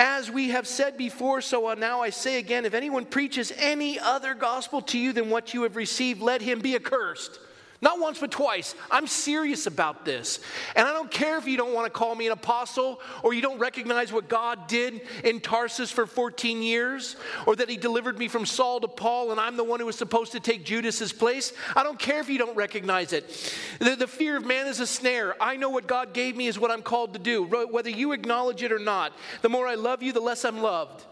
as 0.00 0.30
we 0.30 0.48
have 0.48 0.66
said 0.66 0.96
before, 0.96 1.42
so 1.42 1.74
now 1.74 2.00
I 2.00 2.08
say 2.08 2.38
again 2.38 2.64
if 2.64 2.72
anyone 2.72 3.04
preaches 3.04 3.52
any 3.58 3.98
other 3.98 4.32
gospel 4.32 4.80
to 4.80 4.98
you 4.98 5.12
than 5.12 5.28
what 5.28 5.52
you 5.52 5.64
have 5.64 5.76
received, 5.76 6.22
let 6.22 6.40
him 6.40 6.60
be 6.60 6.74
accursed. 6.74 7.38
Not 7.82 7.98
once, 7.98 8.18
but 8.18 8.30
twice. 8.30 8.74
I'm 8.90 9.06
serious 9.06 9.66
about 9.66 10.04
this. 10.04 10.40
And 10.76 10.86
I 10.86 10.92
don't 10.92 11.10
care 11.10 11.38
if 11.38 11.46
you 11.46 11.56
don't 11.56 11.72
want 11.72 11.86
to 11.86 11.90
call 11.90 12.14
me 12.14 12.26
an 12.26 12.32
apostle 12.32 13.00
or 13.22 13.32
you 13.32 13.40
don't 13.40 13.58
recognize 13.58 14.12
what 14.12 14.28
God 14.28 14.66
did 14.66 15.00
in 15.24 15.40
Tarsus 15.40 15.90
for 15.90 16.06
14 16.06 16.62
years 16.62 17.16
or 17.46 17.56
that 17.56 17.70
he 17.70 17.78
delivered 17.78 18.18
me 18.18 18.28
from 18.28 18.44
Saul 18.44 18.80
to 18.80 18.88
Paul 18.88 19.30
and 19.30 19.40
I'm 19.40 19.56
the 19.56 19.64
one 19.64 19.80
who 19.80 19.86
was 19.86 19.96
supposed 19.96 20.32
to 20.32 20.40
take 20.40 20.62
Judas's 20.62 21.10
place. 21.10 21.54
I 21.74 21.82
don't 21.82 21.98
care 21.98 22.20
if 22.20 22.28
you 22.28 22.36
don't 22.36 22.54
recognize 22.54 23.14
it. 23.14 23.54
The, 23.78 23.96
the 23.96 24.06
fear 24.06 24.36
of 24.36 24.44
man 24.44 24.66
is 24.66 24.80
a 24.80 24.86
snare. 24.86 25.34
I 25.42 25.56
know 25.56 25.70
what 25.70 25.86
God 25.86 26.12
gave 26.12 26.36
me 26.36 26.48
is 26.48 26.58
what 26.58 26.70
I'm 26.70 26.82
called 26.82 27.14
to 27.14 27.18
do, 27.18 27.44
whether 27.44 27.90
you 27.90 28.12
acknowledge 28.12 28.62
it 28.62 28.72
or 28.72 28.78
not. 28.78 29.14
The 29.40 29.48
more 29.48 29.66
I 29.66 29.76
love 29.76 30.02
you, 30.02 30.12
the 30.12 30.20
less 30.20 30.44
I'm 30.44 30.60
loved. 30.60 31.06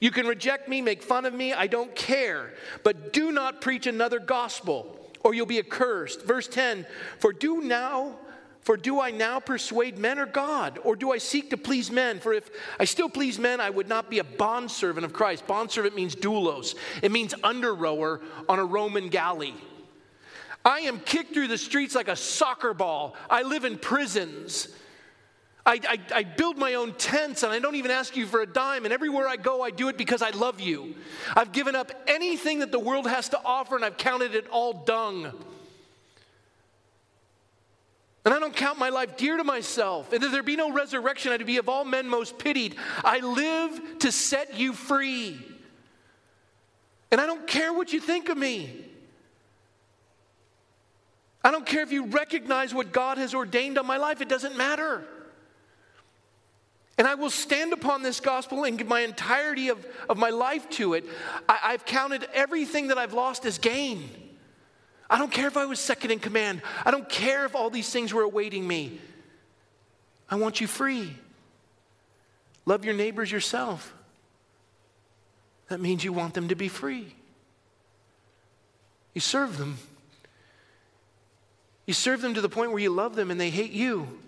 You 0.00 0.12
can 0.12 0.26
reject 0.28 0.68
me, 0.68 0.82
make 0.82 1.02
fun 1.02 1.26
of 1.26 1.34
me, 1.34 1.52
I 1.52 1.66
don't 1.66 1.94
care. 1.96 2.54
But 2.84 3.12
do 3.12 3.32
not 3.32 3.60
preach 3.60 3.88
another 3.88 4.20
gospel 4.20 5.01
or 5.24 5.34
you'll 5.34 5.46
be 5.46 5.58
accursed. 5.58 6.22
Verse 6.22 6.48
10 6.48 6.86
For 7.18 7.32
do 7.32 7.60
now, 7.60 8.16
for 8.60 8.76
do 8.76 9.00
I 9.00 9.10
now 9.10 9.40
persuade 9.40 9.98
men 9.98 10.18
or 10.18 10.26
God? 10.26 10.78
Or 10.84 10.94
do 10.94 11.12
I 11.12 11.18
seek 11.18 11.50
to 11.50 11.56
please 11.56 11.90
men? 11.90 12.20
For 12.20 12.32
if 12.32 12.50
I 12.78 12.84
still 12.84 13.08
please 13.08 13.38
men, 13.38 13.60
I 13.60 13.70
would 13.70 13.88
not 13.88 14.08
be 14.08 14.20
a 14.20 14.24
bondservant 14.24 15.04
of 15.04 15.12
Christ. 15.12 15.46
Bondservant 15.46 15.94
means 15.94 16.14
doulos, 16.14 16.74
it 17.02 17.10
means 17.12 17.34
under 17.42 17.74
rower 17.74 18.20
on 18.48 18.58
a 18.58 18.64
Roman 18.64 19.08
galley. 19.08 19.54
I 20.64 20.80
am 20.80 21.00
kicked 21.00 21.34
through 21.34 21.48
the 21.48 21.58
streets 21.58 21.96
like 21.96 22.06
a 22.06 22.14
soccer 22.14 22.72
ball. 22.72 23.16
I 23.28 23.42
live 23.42 23.64
in 23.64 23.78
prisons. 23.78 24.68
I, 25.64 25.80
I, 25.88 25.98
I, 26.16 26.22
build 26.24 26.58
my 26.58 26.74
own 26.74 26.92
tents 26.94 27.44
and 27.44 27.52
I 27.52 27.60
don't 27.60 27.76
even 27.76 27.92
ask 27.92 28.16
you 28.16 28.26
for 28.26 28.40
a 28.40 28.46
dime. 28.46 28.84
And 28.84 28.92
everywhere 28.92 29.28
I 29.28 29.36
go, 29.36 29.62
I 29.62 29.70
do 29.70 29.88
it 29.88 29.96
because 29.96 30.20
I 30.20 30.30
love 30.30 30.60
you. 30.60 30.96
I've 31.36 31.52
given 31.52 31.76
up 31.76 31.92
anything 32.08 32.58
that 32.60 32.72
the 32.72 32.80
world 32.80 33.06
has 33.06 33.28
to 33.28 33.40
offer 33.44 33.76
and 33.76 33.84
I've 33.84 33.96
counted 33.96 34.34
it 34.34 34.48
all 34.48 34.72
dung. 34.72 35.32
And 38.24 38.34
I 38.34 38.40
don't 38.40 38.54
count 38.54 38.78
my 38.78 38.88
life 38.88 39.16
dear 39.16 39.36
to 39.36 39.44
myself. 39.44 40.12
And 40.12 40.22
if 40.22 40.32
there 40.32 40.42
be 40.42 40.56
no 40.56 40.72
resurrection, 40.72 41.32
I'd 41.32 41.46
be 41.46 41.58
of 41.58 41.68
all 41.68 41.84
men 41.84 42.08
most 42.08 42.38
pitied. 42.38 42.76
I 43.04 43.20
live 43.20 43.98
to 44.00 44.10
set 44.10 44.56
you 44.56 44.72
free. 44.72 45.38
And 47.12 47.20
I 47.20 47.26
don't 47.26 47.46
care 47.46 47.72
what 47.72 47.92
you 47.92 48.00
think 48.00 48.28
of 48.28 48.38
me. 48.38 48.84
I 51.44 51.50
don't 51.50 51.66
care 51.66 51.82
if 51.82 51.92
you 51.92 52.06
recognize 52.06 52.72
what 52.72 52.92
God 52.92 53.18
has 53.18 53.34
ordained 53.34 53.78
on 53.78 53.86
my 53.86 53.96
life, 53.96 54.20
it 54.20 54.28
doesn't 54.28 54.56
matter. 54.56 55.04
And 57.02 57.08
I 57.08 57.16
will 57.16 57.30
stand 57.30 57.72
upon 57.72 58.04
this 58.04 58.20
gospel 58.20 58.62
and 58.62 58.78
give 58.78 58.86
my 58.86 59.00
entirety 59.00 59.70
of, 59.70 59.84
of 60.08 60.18
my 60.18 60.30
life 60.30 60.70
to 60.70 60.94
it. 60.94 61.04
I, 61.48 61.58
I've 61.64 61.84
counted 61.84 62.24
everything 62.32 62.86
that 62.86 62.96
I've 62.96 63.12
lost 63.12 63.44
as 63.44 63.58
gain. 63.58 64.08
I 65.10 65.18
don't 65.18 65.32
care 65.32 65.48
if 65.48 65.56
I 65.56 65.64
was 65.64 65.80
second 65.80 66.12
in 66.12 66.20
command. 66.20 66.62
I 66.86 66.92
don't 66.92 67.08
care 67.08 67.44
if 67.44 67.56
all 67.56 67.70
these 67.70 67.90
things 67.90 68.14
were 68.14 68.22
awaiting 68.22 68.68
me. 68.68 69.00
I 70.30 70.36
want 70.36 70.60
you 70.60 70.68
free. 70.68 71.12
Love 72.66 72.84
your 72.84 72.94
neighbors 72.94 73.32
yourself. 73.32 73.92
That 75.70 75.80
means 75.80 76.04
you 76.04 76.12
want 76.12 76.34
them 76.34 76.46
to 76.50 76.54
be 76.54 76.68
free. 76.68 77.16
You 79.12 79.20
serve 79.20 79.58
them. 79.58 79.76
You 81.84 81.94
serve 81.94 82.20
them 82.20 82.34
to 82.34 82.40
the 82.40 82.48
point 82.48 82.70
where 82.70 82.78
you 82.78 82.90
love 82.90 83.16
them 83.16 83.32
and 83.32 83.40
they 83.40 83.50
hate 83.50 83.72
you. 83.72 84.20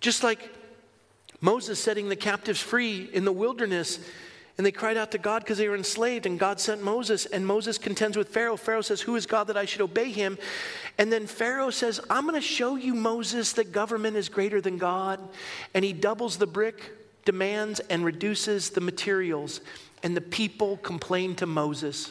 Just 0.00 0.22
like 0.22 0.50
Moses 1.40 1.78
setting 1.78 2.08
the 2.08 2.16
captives 2.16 2.60
free 2.60 3.08
in 3.12 3.24
the 3.24 3.32
wilderness, 3.32 4.00
and 4.56 4.66
they 4.66 4.72
cried 4.72 4.96
out 4.96 5.12
to 5.12 5.18
God 5.18 5.42
because 5.44 5.58
they 5.58 5.68
were 5.68 5.76
enslaved, 5.76 6.26
and 6.26 6.38
God 6.38 6.58
sent 6.58 6.82
Moses, 6.82 7.26
and 7.26 7.46
Moses 7.46 7.78
contends 7.78 8.16
with 8.16 8.28
Pharaoh. 8.28 8.56
Pharaoh 8.56 8.80
says, 8.80 9.00
Who 9.00 9.14
is 9.14 9.24
God 9.24 9.44
that 9.44 9.56
I 9.56 9.64
should 9.64 9.80
obey 9.80 10.10
him? 10.10 10.36
And 10.98 11.12
then 11.12 11.28
Pharaoh 11.28 11.70
says, 11.70 12.00
I'm 12.10 12.22
going 12.22 12.34
to 12.34 12.40
show 12.40 12.74
you, 12.74 12.92
Moses, 12.94 13.52
that 13.52 13.70
government 13.70 14.16
is 14.16 14.28
greater 14.28 14.60
than 14.60 14.76
God. 14.76 15.20
And 15.74 15.84
he 15.84 15.92
doubles 15.92 16.38
the 16.38 16.46
brick 16.46 16.92
demands 17.28 17.78
and 17.90 18.06
reduces 18.06 18.70
the 18.70 18.80
materials, 18.80 19.60
and 20.02 20.16
the 20.16 20.20
people 20.20 20.78
complain 20.78 21.34
to 21.34 21.44
Moses. 21.44 22.10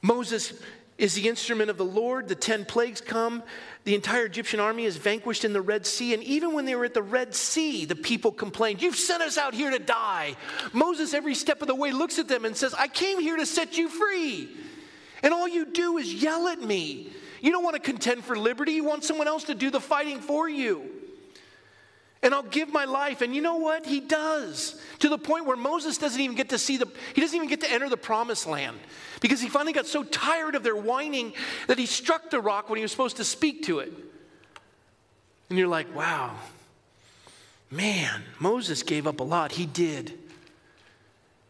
Moses 0.00 0.54
is 0.96 1.12
the 1.12 1.28
instrument 1.28 1.68
of 1.68 1.76
the 1.76 1.84
Lord. 1.84 2.26
The 2.28 2.34
10 2.34 2.64
plagues 2.64 3.02
come. 3.02 3.42
The 3.84 3.94
entire 3.94 4.24
Egyptian 4.24 4.60
army 4.60 4.84
is 4.84 4.96
vanquished 4.96 5.44
in 5.44 5.52
the 5.52 5.60
Red 5.60 5.86
Sea. 5.86 6.14
And 6.14 6.22
even 6.24 6.54
when 6.54 6.64
they 6.64 6.74
were 6.74 6.86
at 6.86 6.94
the 6.94 7.02
Red 7.02 7.34
Sea, 7.34 7.84
the 7.84 7.94
people 7.94 8.32
complained, 8.32 8.80
You've 8.80 8.96
sent 8.96 9.22
us 9.22 9.36
out 9.36 9.54
here 9.54 9.70
to 9.70 9.78
die. 9.78 10.36
Moses, 10.72 11.12
every 11.12 11.34
step 11.34 11.60
of 11.60 11.68
the 11.68 11.74
way, 11.74 11.92
looks 11.92 12.18
at 12.18 12.26
them 12.26 12.44
and 12.46 12.56
says, 12.56 12.74
I 12.74 12.88
came 12.88 13.20
here 13.20 13.36
to 13.36 13.44
set 13.44 13.76
you 13.76 13.88
free. 13.88 14.48
And 15.22 15.34
all 15.34 15.46
you 15.46 15.66
do 15.66 15.98
is 15.98 16.12
yell 16.14 16.48
at 16.48 16.60
me. 16.60 17.10
You 17.42 17.52
don't 17.52 17.62
want 17.62 17.76
to 17.76 17.80
contend 17.80 18.24
for 18.24 18.38
liberty, 18.38 18.72
you 18.72 18.84
want 18.84 19.04
someone 19.04 19.28
else 19.28 19.44
to 19.44 19.54
do 19.54 19.70
the 19.70 19.80
fighting 19.80 20.20
for 20.20 20.48
you 20.48 20.93
and 22.24 22.34
I'll 22.34 22.42
give 22.42 22.72
my 22.72 22.86
life. 22.86 23.20
And 23.20 23.34
you 23.34 23.42
know 23.42 23.58
what? 23.58 23.84
He 23.84 24.00
does. 24.00 24.80
To 25.00 25.10
the 25.10 25.18
point 25.18 25.44
where 25.44 25.58
Moses 25.58 25.98
doesn't 25.98 26.20
even 26.20 26.34
get 26.34 26.48
to 26.48 26.58
see 26.58 26.78
the, 26.78 26.88
he 27.14 27.20
doesn't 27.20 27.36
even 27.36 27.48
get 27.48 27.60
to 27.60 27.70
enter 27.70 27.88
the 27.90 27.98
promised 27.98 28.46
land 28.46 28.78
because 29.20 29.42
he 29.42 29.48
finally 29.48 29.74
got 29.74 29.86
so 29.86 30.02
tired 30.02 30.54
of 30.54 30.62
their 30.62 30.74
whining 30.74 31.34
that 31.68 31.78
he 31.78 31.84
struck 31.84 32.30
the 32.30 32.40
rock 32.40 32.70
when 32.70 32.78
he 32.78 32.82
was 32.82 32.90
supposed 32.90 33.18
to 33.18 33.24
speak 33.24 33.64
to 33.64 33.80
it. 33.80 33.92
And 35.50 35.58
you're 35.58 35.68
like, 35.68 35.94
wow, 35.94 36.34
man, 37.70 38.22
Moses 38.40 38.82
gave 38.82 39.06
up 39.06 39.20
a 39.20 39.24
lot. 39.24 39.52
He 39.52 39.66
did. 39.66 40.18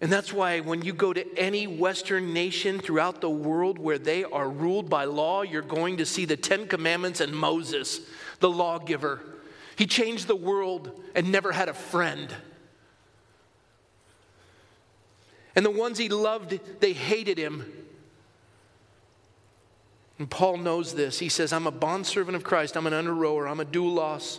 And 0.00 0.12
that's 0.12 0.32
why 0.32 0.58
when 0.58 0.82
you 0.82 0.92
go 0.92 1.12
to 1.12 1.38
any 1.38 1.68
Western 1.68 2.34
nation 2.34 2.80
throughout 2.80 3.20
the 3.20 3.30
world 3.30 3.78
where 3.78 3.96
they 3.96 4.24
are 4.24 4.50
ruled 4.50 4.90
by 4.90 5.04
law, 5.04 5.42
you're 5.42 5.62
going 5.62 5.98
to 5.98 6.04
see 6.04 6.24
the 6.24 6.36
Ten 6.36 6.66
Commandments 6.66 7.20
and 7.20 7.32
Moses, 7.32 8.00
the 8.40 8.50
lawgiver. 8.50 9.20
He 9.76 9.86
changed 9.86 10.28
the 10.28 10.36
world 10.36 11.00
and 11.14 11.30
never 11.32 11.52
had 11.52 11.68
a 11.68 11.74
friend. 11.74 12.34
And 15.56 15.64
the 15.64 15.70
ones 15.70 15.98
he 15.98 16.08
loved, 16.08 16.58
they 16.80 16.92
hated 16.92 17.38
him. 17.38 17.64
And 20.18 20.30
Paul 20.30 20.58
knows 20.58 20.94
this. 20.94 21.18
He 21.18 21.28
says, 21.28 21.52
I'm 21.52 21.66
a 21.66 21.72
bondservant 21.72 22.36
of 22.36 22.44
Christ, 22.44 22.76
I'm 22.76 22.86
an 22.86 22.92
under 22.92 23.14
rower, 23.14 23.48
I'm 23.48 23.60
a 23.60 23.64
doulos. 23.64 24.38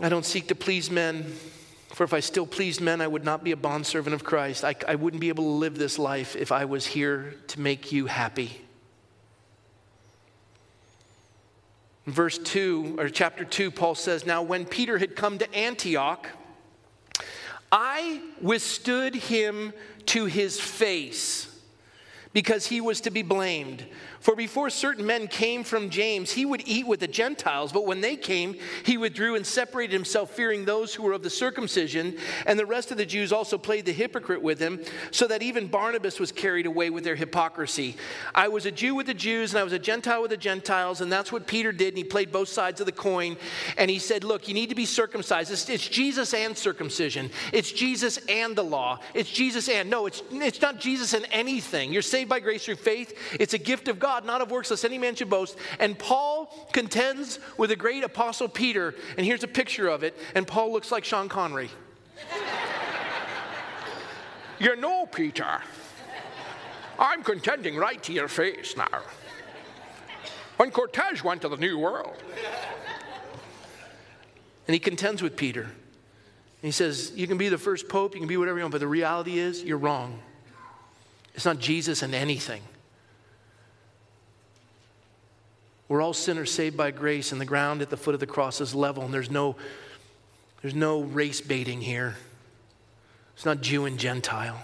I 0.00 0.08
don't 0.08 0.24
seek 0.24 0.48
to 0.48 0.54
please 0.54 0.90
men, 0.90 1.24
for 1.88 2.04
if 2.04 2.14
I 2.14 2.20
still 2.20 2.46
pleased 2.46 2.80
men, 2.80 3.00
I 3.00 3.06
would 3.06 3.24
not 3.24 3.42
be 3.42 3.50
a 3.50 3.56
bondservant 3.56 4.14
of 4.14 4.22
Christ. 4.22 4.64
I, 4.64 4.76
I 4.86 4.94
wouldn't 4.94 5.20
be 5.20 5.28
able 5.28 5.44
to 5.44 5.50
live 5.50 5.76
this 5.76 5.98
life 5.98 6.36
if 6.36 6.52
I 6.52 6.66
was 6.66 6.86
here 6.86 7.34
to 7.48 7.60
make 7.60 7.90
you 7.90 8.06
happy. 8.06 8.62
Verse 12.10 12.38
2, 12.38 12.96
or 12.98 13.08
chapter 13.08 13.44
2, 13.44 13.70
Paul 13.70 13.94
says, 13.94 14.26
Now 14.26 14.42
when 14.42 14.64
Peter 14.64 14.98
had 14.98 15.16
come 15.16 15.38
to 15.38 15.54
Antioch, 15.54 16.28
I 17.70 18.22
withstood 18.40 19.14
him 19.14 19.72
to 20.06 20.26
his 20.26 20.60
face 20.60 21.54
because 22.32 22.66
he 22.66 22.80
was 22.80 23.00
to 23.02 23.10
be 23.10 23.22
blamed. 23.22 23.84
For 24.20 24.34
before 24.34 24.68
certain 24.70 25.06
men 25.06 25.28
came 25.28 25.62
from 25.62 25.90
James, 25.90 26.32
he 26.32 26.44
would 26.44 26.66
eat 26.66 26.86
with 26.86 27.00
the 27.00 27.06
Gentiles, 27.06 27.72
but 27.72 27.86
when 27.86 28.00
they 28.00 28.16
came, 28.16 28.56
he 28.84 28.98
withdrew 28.98 29.36
and 29.36 29.46
separated 29.46 29.92
himself, 29.92 30.30
fearing 30.30 30.64
those 30.64 30.94
who 30.94 31.04
were 31.04 31.12
of 31.12 31.22
the 31.22 31.30
circumcision. 31.30 32.16
And 32.44 32.58
the 32.58 32.66
rest 32.66 32.90
of 32.90 32.96
the 32.96 33.06
Jews 33.06 33.32
also 33.32 33.58
played 33.58 33.86
the 33.86 33.92
hypocrite 33.92 34.42
with 34.42 34.58
him, 34.58 34.82
so 35.12 35.26
that 35.28 35.42
even 35.42 35.68
Barnabas 35.68 36.18
was 36.18 36.32
carried 36.32 36.66
away 36.66 36.90
with 36.90 37.04
their 37.04 37.14
hypocrisy. 37.14 37.96
I 38.34 38.48
was 38.48 38.66
a 38.66 38.72
Jew 38.72 38.94
with 38.96 39.06
the 39.06 39.14
Jews, 39.14 39.52
and 39.52 39.60
I 39.60 39.64
was 39.64 39.72
a 39.72 39.78
Gentile 39.78 40.22
with 40.22 40.32
the 40.32 40.36
Gentiles, 40.36 41.00
and 41.00 41.12
that's 41.12 41.30
what 41.30 41.46
Peter 41.46 41.70
did, 41.70 41.88
and 41.88 41.98
he 41.98 42.04
played 42.04 42.32
both 42.32 42.48
sides 42.48 42.80
of 42.80 42.86
the 42.86 42.92
coin. 42.92 43.36
And 43.76 43.88
he 43.90 44.00
said, 44.00 44.24
Look, 44.24 44.48
you 44.48 44.54
need 44.54 44.70
to 44.70 44.74
be 44.74 44.86
circumcised. 44.86 45.52
It's, 45.52 45.68
it's 45.68 45.86
Jesus 45.86 46.34
and 46.34 46.58
circumcision, 46.58 47.30
it's 47.52 47.70
Jesus 47.70 48.18
and 48.28 48.56
the 48.56 48.64
law, 48.64 48.98
it's 49.14 49.30
Jesus 49.30 49.68
and. 49.68 49.88
No, 49.88 50.06
it's, 50.06 50.22
it's 50.32 50.60
not 50.60 50.80
Jesus 50.80 51.14
and 51.14 51.26
anything. 51.30 51.92
You're 51.92 52.02
saved 52.02 52.28
by 52.28 52.40
grace 52.40 52.64
through 52.64 52.76
faith, 52.76 53.16
it's 53.38 53.54
a 53.54 53.58
gift 53.58 53.86
of 53.86 54.00
God. 54.00 54.07
God, 54.08 54.24
not 54.24 54.40
of 54.40 54.50
works, 54.50 54.70
lest 54.70 54.86
any 54.86 54.96
man 54.96 55.14
should 55.14 55.28
boast. 55.28 55.58
And 55.78 55.98
Paul 55.98 56.46
contends 56.72 57.40
with 57.58 57.68
the 57.68 57.76
great 57.76 58.04
apostle 58.04 58.48
Peter, 58.48 58.94
and 59.18 59.26
here's 59.26 59.44
a 59.44 59.48
picture 59.48 59.86
of 59.86 60.02
it, 60.02 60.16
and 60.34 60.46
Paul 60.46 60.72
looks 60.72 60.90
like 60.90 61.04
Sean 61.04 61.28
Connery. 61.28 61.68
you 64.58 64.74
know, 64.76 65.04
Peter, 65.04 65.60
I'm 66.98 67.22
contending 67.22 67.76
right 67.76 68.02
to 68.04 68.14
your 68.14 68.28
face 68.28 68.78
now. 68.78 69.02
When 70.56 70.70
Cortez 70.70 71.22
went 71.22 71.42
to 71.42 71.50
the 71.50 71.58
New 71.58 71.78
World, 71.78 72.16
and 74.66 74.74
he 74.74 74.78
contends 74.78 75.20
with 75.20 75.36
Peter. 75.36 75.68
He 76.62 76.70
says, 76.70 77.12
You 77.14 77.26
can 77.26 77.36
be 77.36 77.50
the 77.50 77.58
first 77.58 77.90
pope, 77.90 78.14
you 78.14 78.20
can 78.20 78.28
be 78.28 78.38
whatever 78.38 78.56
you 78.56 78.64
want, 78.64 78.72
but 78.72 78.80
the 78.80 78.88
reality 78.88 79.38
is, 79.38 79.62
you're 79.62 79.76
wrong. 79.76 80.18
It's 81.34 81.44
not 81.44 81.58
Jesus 81.58 82.02
and 82.02 82.14
anything. 82.14 82.62
We're 85.88 86.02
all 86.02 86.12
sinners 86.12 86.50
saved 86.50 86.76
by 86.76 86.90
grace, 86.90 87.32
and 87.32 87.40
the 87.40 87.46
ground 87.46 87.80
at 87.80 87.88
the 87.88 87.96
foot 87.96 88.14
of 88.14 88.20
the 88.20 88.26
cross 88.26 88.60
is 88.60 88.74
level, 88.74 89.04
and 89.04 89.12
there's 89.12 89.30
no, 89.30 89.56
there's 90.60 90.74
no 90.74 91.00
race 91.00 91.40
baiting 91.40 91.80
here. 91.80 92.16
It's 93.34 93.46
not 93.46 93.62
Jew 93.62 93.86
and 93.86 93.98
Gentile. 93.98 94.60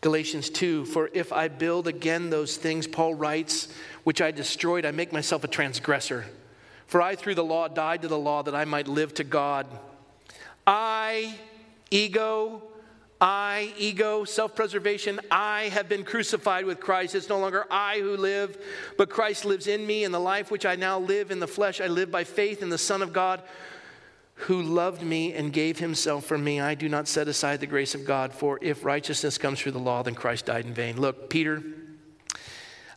Galatians 0.00 0.48
2 0.50 0.86
For 0.86 1.10
if 1.12 1.32
I 1.32 1.48
build 1.48 1.88
again 1.88 2.30
those 2.30 2.56
things, 2.56 2.86
Paul 2.86 3.14
writes, 3.14 3.68
which 4.04 4.22
I 4.22 4.30
destroyed, 4.30 4.86
I 4.86 4.90
make 4.90 5.12
myself 5.12 5.44
a 5.44 5.48
transgressor. 5.48 6.26
For 6.86 7.02
I, 7.02 7.16
through 7.16 7.34
the 7.34 7.44
law, 7.44 7.68
died 7.68 8.02
to 8.02 8.08
the 8.08 8.18
law 8.18 8.42
that 8.42 8.54
I 8.54 8.64
might 8.64 8.88
live 8.88 9.12
to 9.14 9.24
God. 9.24 9.66
I, 10.66 11.34
ego, 11.90 12.62
I, 13.20 13.72
ego, 13.76 14.24
self 14.24 14.54
preservation, 14.54 15.20
I 15.30 15.64
have 15.72 15.88
been 15.88 16.04
crucified 16.04 16.64
with 16.64 16.78
Christ. 16.78 17.14
It's 17.14 17.28
no 17.28 17.38
longer 17.38 17.66
I 17.70 17.98
who 17.98 18.16
live, 18.16 18.56
but 18.96 19.10
Christ 19.10 19.44
lives 19.44 19.66
in 19.66 19.86
me. 19.86 20.04
And 20.04 20.14
the 20.14 20.20
life 20.20 20.50
which 20.50 20.64
I 20.64 20.76
now 20.76 21.00
live 21.00 21.30
in 21.30 21.40
the 21.40 21.48
flesh, 21.48 21.80
I 21.80 21.88
live 21.88 22.10
by 22.10 22.24
faith 22.24 22.62
in 22.62 22.68
the 22.68 22.78
Son 22.78 23.02
of 23.02 23.12
God 23.12 23.42
who 24.42 24.62
loved 24.62 25.02
me 25.02 25.32
and 25.32 25.52
gave 25.52 25.80
himself 25.80 26.24
for 26.24 26.38
me. 26.38 26.60
I 26.60 26.76
do 26.76 26.88
not 26.88 27.08
set 27.08 27.26
aside 27.26 27.58
the 27.58 27.66
grace 27.66 27.96
of 27.96 28.04
God, 28.04 28.32
for 28.32 28.58
if 28.62 28.84
righteousness 28.84 29.36
comes 29.36 29.58
through 29.58 29.72
the 29.72 29.80
law, 29.80 30.04
then 30.04 30.14
Christ 30.14 30.46
died 30.46 30.64
in 30.64 30.72
vain. 30.72 31.00
Look, 31.00 31.28
Peter, 31.28 31.60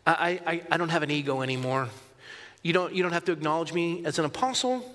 I, 0.06 0.40
I, 0.46 0.62
I 0.70 0.78
don't 0.78 0.90
have 0.90 1.02
an 1.02 1.10
ego 1.10 1.42
anymore. 1.42 1.90
You 2.62 2.74
don't, 2.74 2.94
you 2.94 3.02
don't 3.02 3.14
have 3.14 3.26
to 3.26 3.32
acknowledge 3.32 3.74
me 3.74 4.06
as 4.06 4.20
an 4.20 4.26
apostle. 4.26 4.86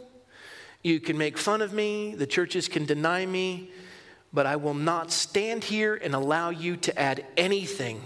You 0.85 1.01
can 1.01 1.19
make 1.19 1.37
fun 1.37 1.63
of 1.63 1.73
me, 1.73 2.15
the 2.15 2.29
churches 2.29 2.69
can 2.69 2.87
deny 2.87 3.27
me, 3.27 3.73
but 4.33 4.47
I 4.47 4.57
will 4.57 4.75
not 4.75 5.11
stand 5.13 5.65
here 5.65 5.95
and 5.95 6.15
allow 6.15 6.51
you 6.51 6.77
to 6.79 6.99
add 6.99 7.25
anything 7.37 8.03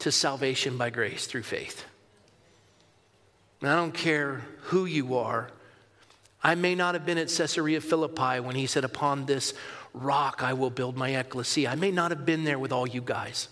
to 0.00 0.12
salvation 0.12 0.76
by 0.76 0.90
grace 0.90 1.26
through 1.26 1.42
faith. 1.42 1.84
And 3.60 3.70
I 3.70 3.76
don't 3.76 3.94
care 3.94 4.42
who 4.62 4.84
you 4.84 5.16
are 5.16 5.50
I 6.44 6.54
may 6.56 6.74
not 6.74 6.94
have 6.94 7.06
been 7.06 7.16
at 7.16 7.28
Caesarea 7.28 7.80
Philippi 7.80 8.38
when 8.38 8.54
he 8.54 8.66
said, 8.66 8.84
Upon 8.84 9.24
this 9.24 9.54
rock 9.94 10.42
I 10.42 10.52
will 10.52 10.68
build 10.68 10.94
my 10.94 11.16
ecclesia. 11.16 11.70
I 11.70 11.74
may 11.74 11.90
not 11.90 12.10
have 12.10 12.26
been 12.26 12.44
there 12.44 12.58
with 12.58 12.70
all 12.70 12.86
you 12.86 13.00
guys. 13.00 13.48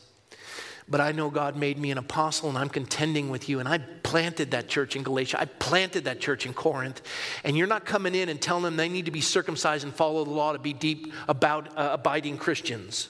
But 0.88 1.00
I 1.00 1.12
know 1.12 1.30
God 1.30 1.56
made 1.56 1.78
me 1.78 1.90
an 1.90 1.98
apostle 1.98 2.48
and 2.48 2.58
I'm 2.58 2.68
contending 2.68 3.30
with 3.30 3.48
you. 3.48 3.60
And 3.60 3.68
I 3.68 3.78
planted 3.78 4.50
that 4.50 4.68
church 4.68 4.96
in 4.96 5.02
Galatia. 5.02 5.40
I 5.40 5.44
planted 5.44 6.04
that 6.04 6.20
church 6.20 6.44
in 6.44 6.52
Corinth. 6.52 7.02
And 7.44 7.56
you're 7.56 7.66
not 7.66 7.84
coming 7.84 8.14
in 8.14 8.28
and 8.28 8.40
telling 8.40 8.64
them 8.64 8.76
they 8.76 8.88
need 8.88 9.06
to 9.06 9.10
be 9.10 9.20
circumcised 9.20 9.84
and 9.84 9.94
follow 9.94 10.24
the 10.24 10.30
law 10.30 10.52
to 10.52 10.58
be 10.58 10.72
deep 10.72 11.12
about 11.28 11.76
uh, 11.76 11.90
abiding 11.92 12.38
Christians. 12.38 13.08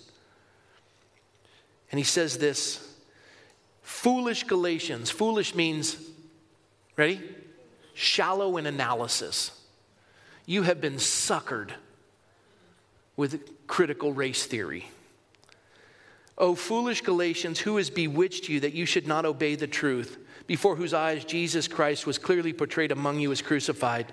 And 1.90 1.98
he 1.98 2.04
says 2.04 2.38
this 2.38 2.96
foolish 3.82 4.44
Galatians. 4.44 5.10
Foolish 5.10 5.54
means, 5.54 5.96
ready? 6.96 7.20
Shallow 7.94 8.56
in 8.56 8.66
analysis 8.66 9.50
you 10.46 10.62
have 10.62 10.80
been 10.80 10.96
suckered 10.96 11.70
with 13.16 13.66
critical 13.66 14.12
race 14.12 14.44
theory. 14.46 14.90
O 16.38 16.54
foolish 16.54 17.02
Galatians, 17.02 17.60
who 17.60 17.76
has 17.76 17.90
bewitched 17.90 18.48
you 18.48 18.60
that 18.60 18.72
you 18.72 18.86
should 18.86 19.06
not 19.06 19.24
obey 19.24 19.54
the 19.54 19.66
truth, 19.66 20.18
before 20.46 20.76
whose 20.76 20.94
eyes 20.94 21.24
Jesus 21.24 21.68
Christ 21.68 22.06
was 22.06 22.18
clearly 22.18 22.52
portrayed 22.52 22.90
among 22.92 23.20
you 23.20 23.30
as 23.32 23.42
crucified? 23.42 24.12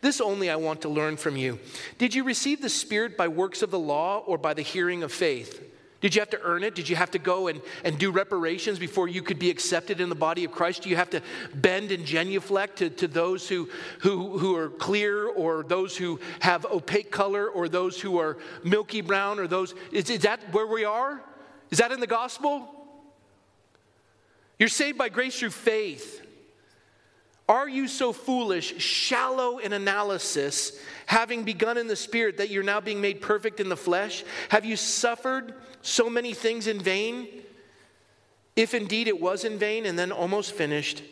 This 0.00 0.20
only 0.20 0.50
I 0.50 0.56
want 0.56 0.82
to 0.82 0.88
learn 0.88 1.16
from 1.16 1.36
you. 1.36 1.58
Did 1.98 2.14
you 2.14 2.24
receive 2.24 2.60
the 2.60 2.68
Spirit 2.68 3.16
by 3.16 3.28
works 3.28 3.62
of 3.62 3.70
the 3.70 3.78
law 3.78 4.18
or 4.18 4.38
by 4.38 4.54
the 4.54 4.62
hearing 4.62 5.02
of 5.02 5.12
faith? 5.12 5.62
Did 6.02 6.14
you 6.14 6.20
have 6.20 6.30
to 6.30 6.42
earn 6.42 6.62
it? 6.62 6.74
Did 6.74 6.88
you 6.88 6.94
have 6.94 7.10
to 7.12 7.18
go 7.18 7.48
and, 7.48 7.60
and 7.82 7.98
do 7.98 8.10
reparations 8.10 8.78
before 8.78 9.08
you 9.08 9.22
could 9.22 9.38
be 9.38 9.48
accepted 9.50 10.00
in 10.00 10.10
the 10.10 10.14
body 10.14 10.44
of 10.44 10.52
Christ? 10.52 10.82
Do 10.82 10.90
you 10.90 10.96
have 10.96 11.10
to 11.10 11.22
bend 11.54 11.90
and 11.90 12.04
genuflect 12.04 12.78
to, 12.78 12.90
to 12.90 13.08
those 13.08 13.48
who, 13.48 13.68
who, 14.00 14.38
who 14.38 14.54
are 14.54 14.68
clear 14.68 15.26
or 15.26 15.62
those 15.62 15.96
who 15.96 16.20
have 16.40 16.66
opaque 16.66 17.10
color 17.10 17.48
or 17.48 17.68
those 17.68 18.00
who 18.00 18.18
are 18.18 18.36
milky 18.62 19.00
brown 19.00 19.38
or 19.38 19.46
those? 19.46 19.74
Is, 19.90 20.10
is 20.10 20.20
that 20.20 20.40
where 20.52 20.66
we 20.66 20.84
are? 20.84 21.22
Is 21.70 21.78
that 21.78 21.92
in 21.92 22.00
the 22.00 22.06
gospel? 22.06 22.68
You're 24.58 24.68
saved 24.68 24.98
by 24.98 25.08
grace 25.08 25.38
through 25.38 25.50
faith. 25.50 26.22
Are 27.48 27.68
you 27.68 27.86
so 27.86 28.12
foolish, 28.12 28.80
shallow 28.82 29.58
in 29.58 29.72
analysis, 29.72 30.78
having 31.06 31.44
begun 31.44 31.78
in 31.78 31.86
the 31.86 31.94
spirit, 31.94 32.38
that 32.38 32.50
you're 32.50 32.64
now 32.64 32.80
being 32.80 33.00
made 33.00 33.20
perfect 33.20 33.60
in 33.60 33.68
the 33.68 33.76
flesh? 33.76 34.24
Have 34.48 34.64
you 34.64 34.76
suffered 34.76 35.54
so 35.80 36.10
many 36.10 36.34
things 36.34 36.66
in 36.66 36.80
vain? 36.80 37.28
If 38.56 38.74
indeed 38.74 39.06
it 39.06 39.20
was 39.20 39.44
in 39.44 39.58
vain 39.58 39.86
and 39.86 39.96
then 39.98 40.10
almost 40.10 40.52
finished, 40.52 41.04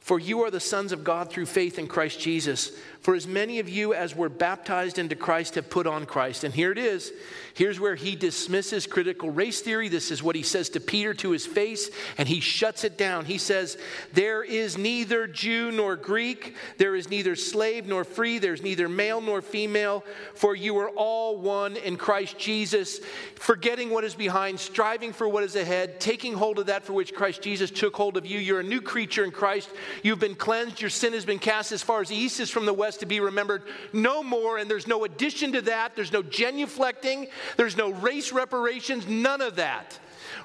for 0.00 0.18
you 0.18 0.42
are 0.42 0.50
the 0.50 0.60
sons 0.60 0.92
of 0.92 1.04
God 1.04 1.30
through 1.30 1.46
faith 1.46 1.78
in 1.78 1.86
Christ 1.86 2.18
Jesus. 2.18 2.72
For 3.06 3.14
as 3.14 3.28
many 3.28 3.60
of 3.60 3.68
you 3.68 3.94
as 3.94 4.16
were 4.16 4.28
baptized 4.28 4.98
into 4.98 5.14
Christ 5.14 5.54
have 5.54 5.70
put 5.70 5.86
on 5.86 6.06
Christ. 6.06 6.42
And 6.42 6.52
here 6.52 6.72
it 6.72 6.78
is. 6.78 7.12
Here's 7.54 7.78
where 7.78 7.94
he 7.94 8.16
dismisses 8.16 8.84
critical 8.84 9.30
race 9.30 9.60
theory. 9.60 9.88
This 9.88 10.10
is 10.10 10.24
what 10.24 10.34
he 10.34 10.42
says 10.42 10.70
to 10.70 10.80
Peter 10.80 11.14
to 11.14 11.30
his 11.30 11.46
face, 11.46 11.88
and 12.18 12.28
he 12.28 12.40
shuts 12.40 12.82
it 12.82 12.98
down. 12.98 13.24
He 13.24 13.38
says, 13.38 13.78
There 14.12 14.42
is 14.42 14.76
neither 14.76 15.28
Jew 15.28 15.70
nor 15.70 15.94
Greek, 15.94 16.56
there 16.78 16.96
is 16.96 17.08
neither 17.08 17.36
slave 17.36 17.86
nor 17.86 18.02
free, 18.02 18.40
there's 18.40 18.60
neither 18.60 18.88
male 18.88 19.20
nor 19.20 19.40
female, 19.40 20.04
for 20.34 20.56
you 20.56 20.76
are 20.78 20.90
all 20.90 21.38
one 21.38 21.76
in 21.76 21.96
Christ 21.96 22.36
Jesus, 22.38 22.98
forgetting 23.36 23.88
what 23.88 24.02
is 24.02 24.16
behind, 24.16 24.58
striving 24.58 25.12
for 25.12 25.28
what 25.28 25.44
is 25.44 25.54
ahead, 25.54 26.00
taking 26.00 26.34
hold 26.34 26.58
of 26.58 26.66
that 26.66 26.82
for 26.82 26.92
which 26.92 27.14
Christ 27.14 27.40
Jesus 27.40 27.70
took 27.70 27.94
hold 27.94 28.16
of 28.16 28.26
you. 28.26 28.40
You're 28.40 28.60
a 28.60 28.64
new 28.64 28.80
creature 28.80 29.22
in 29.22 29.30
Christ. 29.30 29.70
You've 30.02 30.18
been 30.18 30.34
cleansed, 30.34 30.80
your 30.80 30.90
sin 30.90 31.12
has 31.12 31.24
been 31.24 31.38
cast 31.38 31.70
as 31.70 31.84
far 31.84 32.00
as 32.00 32.08
the 32.08 32.16
east 32.16 32.40
is 32.40 32.50
from 32.50 32.66
the 32.66 32.74
west 32.74 32.95
to 32.98 33.06
be 33.06 33.20
remembered 33.20 33.62
no 33.92 34.22
more, 34.22 34.58
and 34.58 34.70
there's 34.70 34.86
no 34.86 35.04
addition 35.04 35.52
to 35.52 35.60
that. 35.62 35.94
There's 35.96 36.12
no 36.12 36.22
genuflecting, 36.22 37.28
there's 37.56 37.76
no 37.76 37.90
race 37.90 38.32
reparations, 38.32 39.06
none 39.06 39.40
of 39.40 39.56
that. 39.56 39.98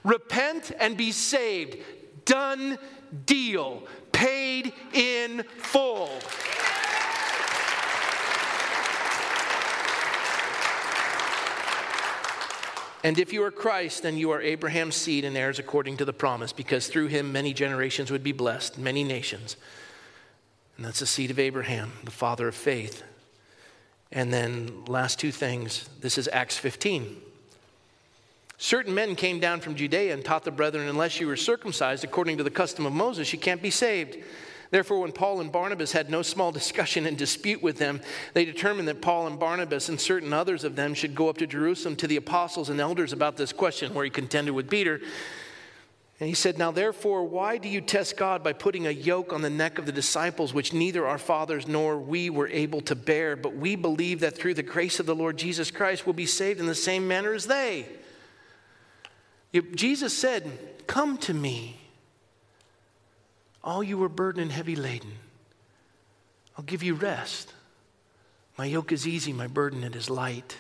Repent 0.04 0.72
and 0.80 0.98
be 0.98 1.12
saved. 1.12 1.78
Done 2.26 2.78
deal. 3.26 3.84
Paid 4.12 4.74
in 4.94 5.44
full. 5.58 6.10
And 13.04 13.18
if 13.18 13.34
you 13.34 13.44
are 13.44 13.52
Christ, 13.52 14.04
then 14.04 14.18
you 14.18 14.30
are 14.30 14.42
Abraham's 14.42 14.96
seed 14.96 15.26
and 15.26 15.36
heirs 15.36 15.58
according 15.58 15.98
to 15.98 16.06
the 16.06 16.14
promise, 16.14 16.54
because 16.54 16.88
through 16.88 17.08
him 17.08 17.32
many 17.32 17.52
generations 17.52 18.12
would 18.12 18.24
be 18.24 18.32
blessed, 18.32 18.78
many 18.78 19.04
nations. 19.04 19.58
And 20.78 20.86
that's 20.86 21.00
the 21.00 21.06
seed 21.06 21.32
of 21.32 21.40
Abraham, 21.40 21.92
the 22.04 22.12
father 22.12 22.48
of 22.48 22.56
faith. 22.56 23.04
And 24.12 24.34
then, 24.34 24.86
last 24.86 25.20
two 25.20 25.32
things 25.32 25.90
this 26.02 26.18
is 26.18 26.30
Acts 26.32 26.58
15. 26.58 27.22
Certain 28.58 28.94
men 28.94 29.16
came 29.16 29.40
down 29.40 29.60
from 29.60 29.74
Judea 29.74 30.14
and 30.14 30.24
taught 30.24 30.44
the 30.44 30.52
brethren, 30.52 30.88
unless 30.88 31.20
you 31.20 31.26
were 31.26 31.36
circumcised 31.36 32.04
according 32.04 32.38
to 32.38 32.44
the 32.44 32.52
custom 32.52 32.86
of 32.86 32.94
Moses, 32.94 33.34
you 33.34 33.40
can't 33.40 33.62
be 33.62 33.72
saved. 33.72 34.18
Therefore, 34.70 35.00
when 35.00 35.12
Paul 35.12 35.42
and 35.42 35.52
Barnabas 35.52 35.92
had 35.92 36.10
no 36.10 36.22
small 36.22 36.52
discussion 36.52 37.06
and 37.06 37.18
dispute 37.18 37.62
with 37.62 37.78
them, 37.78 38.02
they 38.34 38.46
determined 38.46 38.88
that 38.88 39.02
Paul 39.02 39.28
and 39.28 39.40
Barnabas 39.40 39.90
and 39.90 40.00
certain 40.00 40.32
others 40.32 40.64
of 40.64 40.76
them 40.76 40.94
should 40.94 41.16
go 41.16 41.28
up 41.28 41.38
to 41.40 41.48
Jerusalem 41.48 41.96
to 41.98 42.08
the 42.08 42.16
apostles 42.16 42.70
and 42.70 42.80
elders 42.80 43.12
about 43.12 43.36
this 43.36 43.52
question, 43.52 43.94
where 43.94 44.06
he 44.06 44.12
contended 44.12 44.54
with 44.54 44.70
Peter. 44.70 45.02
And 46.22 46.28
he 46.28 46.36
said, 46.36 46.60
Now 46.60 46.70
therefore, 46.70 47.24
why 47.24 47.58
do 47.58 47.68
you 47.68 47.82
test 47.82 48.16
God 48.16 48.44
by 48.44 48.54
putting 48.54 48.86
a 48.86 48.92
yoke 48.92 49.34
on 49.34 49.42
the 49.42 49.50
neck 49.50 49.80
of 49.80 49.88
the 49.88 49.92
disciples, 49.92 50.54
which 50.54 50.72
neither 50.72 51.08
our 51.08 51.18
fathers 51.18 51.68
nor 51.68 51.98
we 51.98 52.30
were 52.30 52.48
able 52.48 52.82
to 52.82 52.96
bear? 52.96 53.36
But 53.36 53.56
we 53.56 53.76
believe 53.76 54.20
that 54.20 54.38
through 54.38 54.54
the 54.54 54.62
grace 54.62 55.00
of 55.00 55.08
the 55.08 55.16
Lord 55.16 55.36
Jesus 55.36 55.72
Christ 55.72 56.06
we'll 56.06 56.14
be 56.14 56.28
saved 56.28 56.60
in 56.60 56.68
the 56.68 56.76
same 56.76 57.08
manner 57.08 57.34
as 57.34 57.48
they. 57.48 57.88
Jesus 59.74 60.16
said, 60.16 60.48
Come 60.86 61.18
to 61.20 61.34
me, 61.34 61.82
all 63.64 63.84
you 63.84 63.98
were 63.98 64.08
burdened 64.08 64.44
and 64.44 64.52
heavy 64.52 64.76
laden. 64.76 65.14
I'll 66.56 66.66
give 66.66 66.84
you 66.84 66.94
rest. 66.94 67.52
My 68.60 68.66
yoke 68.66 68.92
is 68.92 69.08
easy, 69.08 69.34
my 69.34 69.48
burden 69.48 69.84
it 69.84 69.96
is 69.96 70.08
light. 70.08 70.58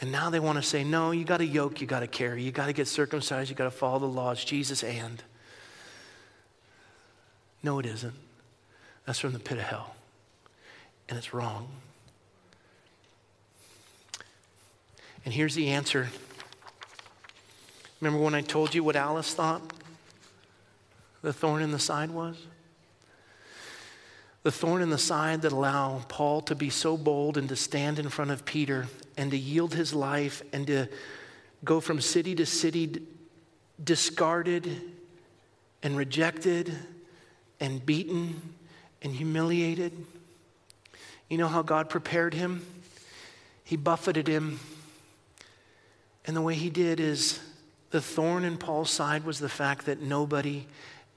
And 0.00 0.10
now 0.10 0.30
they 0.30 0.40
want 0.40 0.56
to 0.56 0.62
say, 0.62 0.82
no, 0.82 1.10
you 1.10 1.24
got 1.24 1.42
a 1.42 1.46
yoke 1.46 1.80
you 1.80 1.86
got 1.86 2.00
to 2.00 2.06
carry. 2.06 2.42
You 2.42 2.52
got 2.52 2.66
to 2.66 2.72
get 2.72 2.88
circumcised. 2.88 3.50
You 3.50 3.56
got 3.56 3.64
to 3.64 3.70
follow 3.70 3.98
the 3.98 4.06
laws. 4.06 4.42
Jesus 4.42 4.82
and. 4.82 5.22
No, 7.62 7.78
it 7.78 7.86
isn't. 7.86 8.14
That's 9.04 9.18
from 9.18 9.32
the 9.32 9.38
pit 9.38 9.58
of 9.58 9.64
hell. 9.64 9.94
And 11.08 11.18
it's 11.18 11.34
wrong. 11.34 11.68
And 15.24 15.34
here's 15.34 15.54
the 15.54 15.68
answer. 15.68 16.08
Remember 18.00 18.24
when 18.24 18.34
I 18.34 18.40
told 18.40 18.74
you 18.74 18.82
what 18.82 18.96
Alice 18.96 19.34
thought 19.34 19.60
the 21.20 21.34
thorn 21.34 21.60
in 21.60 21.72
the 21.72 21.78
side 21.78 22.10
was? 22.10 22.36
The 24.42 24.50
thorn 24.50 24.80
in 24.80 24.88
the 24.88 24.96
side 24.96 25.42
that 25.42 25.52
allowed 25.52 26.08
Paul 26.08 26.40
to 26.42 26.54
be 26.54 26.70
so 26.70 26.96
bold 26.96 27.36
and 27.36 27.46
to 27.50 27.56
stand 27.56 27.98
in 27.98 28.08
front 28.08 28.30
of 28.30 28.46
Peter 28.46 28.86
and 29.16 29.30
to 29.30 29.36
yield 29.36 29.74
his 29.74 29.94
life 29.94 30.42
and 30.52 30.66
to 30.66 30.88
go 31.64 31.80
from 31.80 32.00
city 32.00 32.34
to 32.34 32.46
city 32.46 33.02
discarded 33.82 34.68
and 35.82 35.96
rejected 35.96 36.74
and 37.60 37.84
beaten 37.84 38.54
and 39.02 39.14
humiliated. 39.14 39.92
You 41.28 41.38
know 41.38 41.48
how 41.48 41.62
God 41.62 41.88
prepared 41.88 42.34
him? 42.34 42.64
He 43.64 43.76
buffeted 43.76 44.26
him. 44.26 44.58
And 46.26 46.36
the 46.36 46.42
way 46.42 46.54
he 46.54 46.70
did 46.70 47.00
is 47.00 47.40
the 47.90 48.00
thorn 48.00 48.44
in 48.44 48.56
Paul's 48.56 48.90
side 48.90 49.24
was 49.24 49.38
the 49.38 49.48
fact 49.48 49.86
that 49.86 50.00
nobody 50.00 50.66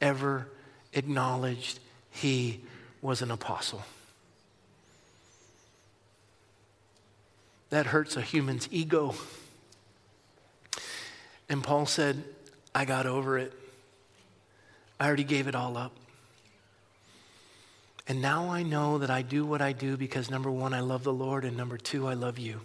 ever 0.01 0.47
acknowledged 0.93 1.79
he 2.11 2.61
was 3.01 3.21
an 3.21 3.31
apostle. 3.31 3.83
That 7.73 7.87
hurts 7.87 8.15
a 8.17 8.21
human's 8.21 8.69
ego. 8.69 9.15
And 11.49 11.63
Paul 11.63 11.87
said, 11.87 12.23
I 12.75 12.85
got 12.85 13.07
over 13.07 13.39
it. 13.39 13.51
I 14.99 15.07
already 15.07 15.23
gave 15.23 15.47
it 15.47 15.55
all 15.55 15.75
up. 15.75 15.91
And 18.07 18.21
now 18.21 18.51
I 18.51 18.61
know 18.61 18.99
that 18.99 19.09
I 19.09 19.23
do 19.23 19.43
what 19.43 19.59
I 19.59 19.71
do 19.71 19.97
because 19.97 20.29
number 20.29 20.51
one, 20.51 20.75
I 20.75 20.81
love 20.81 21.03
the 21.03 21.11
Lord, 21.11 21.45
and 21.45 21.57
number 21.57 21.79
two, 21.79 22.07
I 22.07 22.13
love 22.13 22.37
you. 22.37 22.59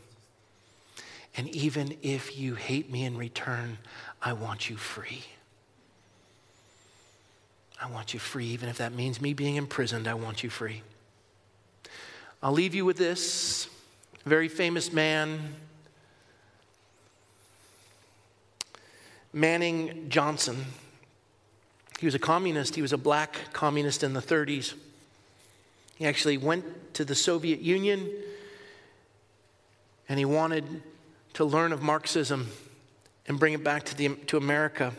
And 1.38 1.48
even 1.56 1.96
if 2.02 2.38
you 2.38 2.56
hate 2.56 2.92
me 2.92 3.06
in 3.06 3.16
return, 3.16 3.78
I 4.20 4.34
want 4.34 4.68
you 4.68 4.76
free. 4.76 5.24
I 7.80 7.88
want 7.90 8.12
you 8.12 8.20
free, 8.20 8.48
even 8.48 8.68
if 8.68 8.76
that 8.76 8.92
means 8.92 9.22
me 9.22 9.32
being 9.32 9.56
imprisoned, 9.56 10.06
I 10.06 10.12
want 10.12 10.44
you 10.44 10.50
free. 10.50 10.82
I'll 12.42 12.52
leave 12.52 12.74
you 12.74 12.84
with 12.84 12.98
this 12.98 13.70
very 14.28 14.48
famous 14.48 14.92
man, 14.92 15.40
Manning 19.32 20.10
Johnson. 20.10 20.66
He 21.98 22.06
was 22.06 22.14
a 22.14 22.18
communist, 22.18 22.74
he 22.74 22.82
was 22.82 22.92
a 22.92 22.98
black 22.98 23.36
communist 23.52 24.02
in 24.02 24.12
the 24.12 24.20
30s. 24.20 24.74
He 25.96 26.06
actually 26.06 26.36
went 26.36 26.94
to 26.94 27.04
the 27.04 27.14
Soviet 27.14 27.60
Union 27.60 28.08
and 30.08 30.18
he 30.18 30.24
wanted 30.24 30.82
to 31.34 31.44
learn 31.44 31.72
of 31.72 31.82
Marxism 31.82 32.48
and 33.26 33.40
bring 33.40 33.54
it 33.54 33.64
back 33.64 33.84
to, 33.84 33.96
the, 33.96 34.14
to 34.26 34.36
America. 34.36 34.92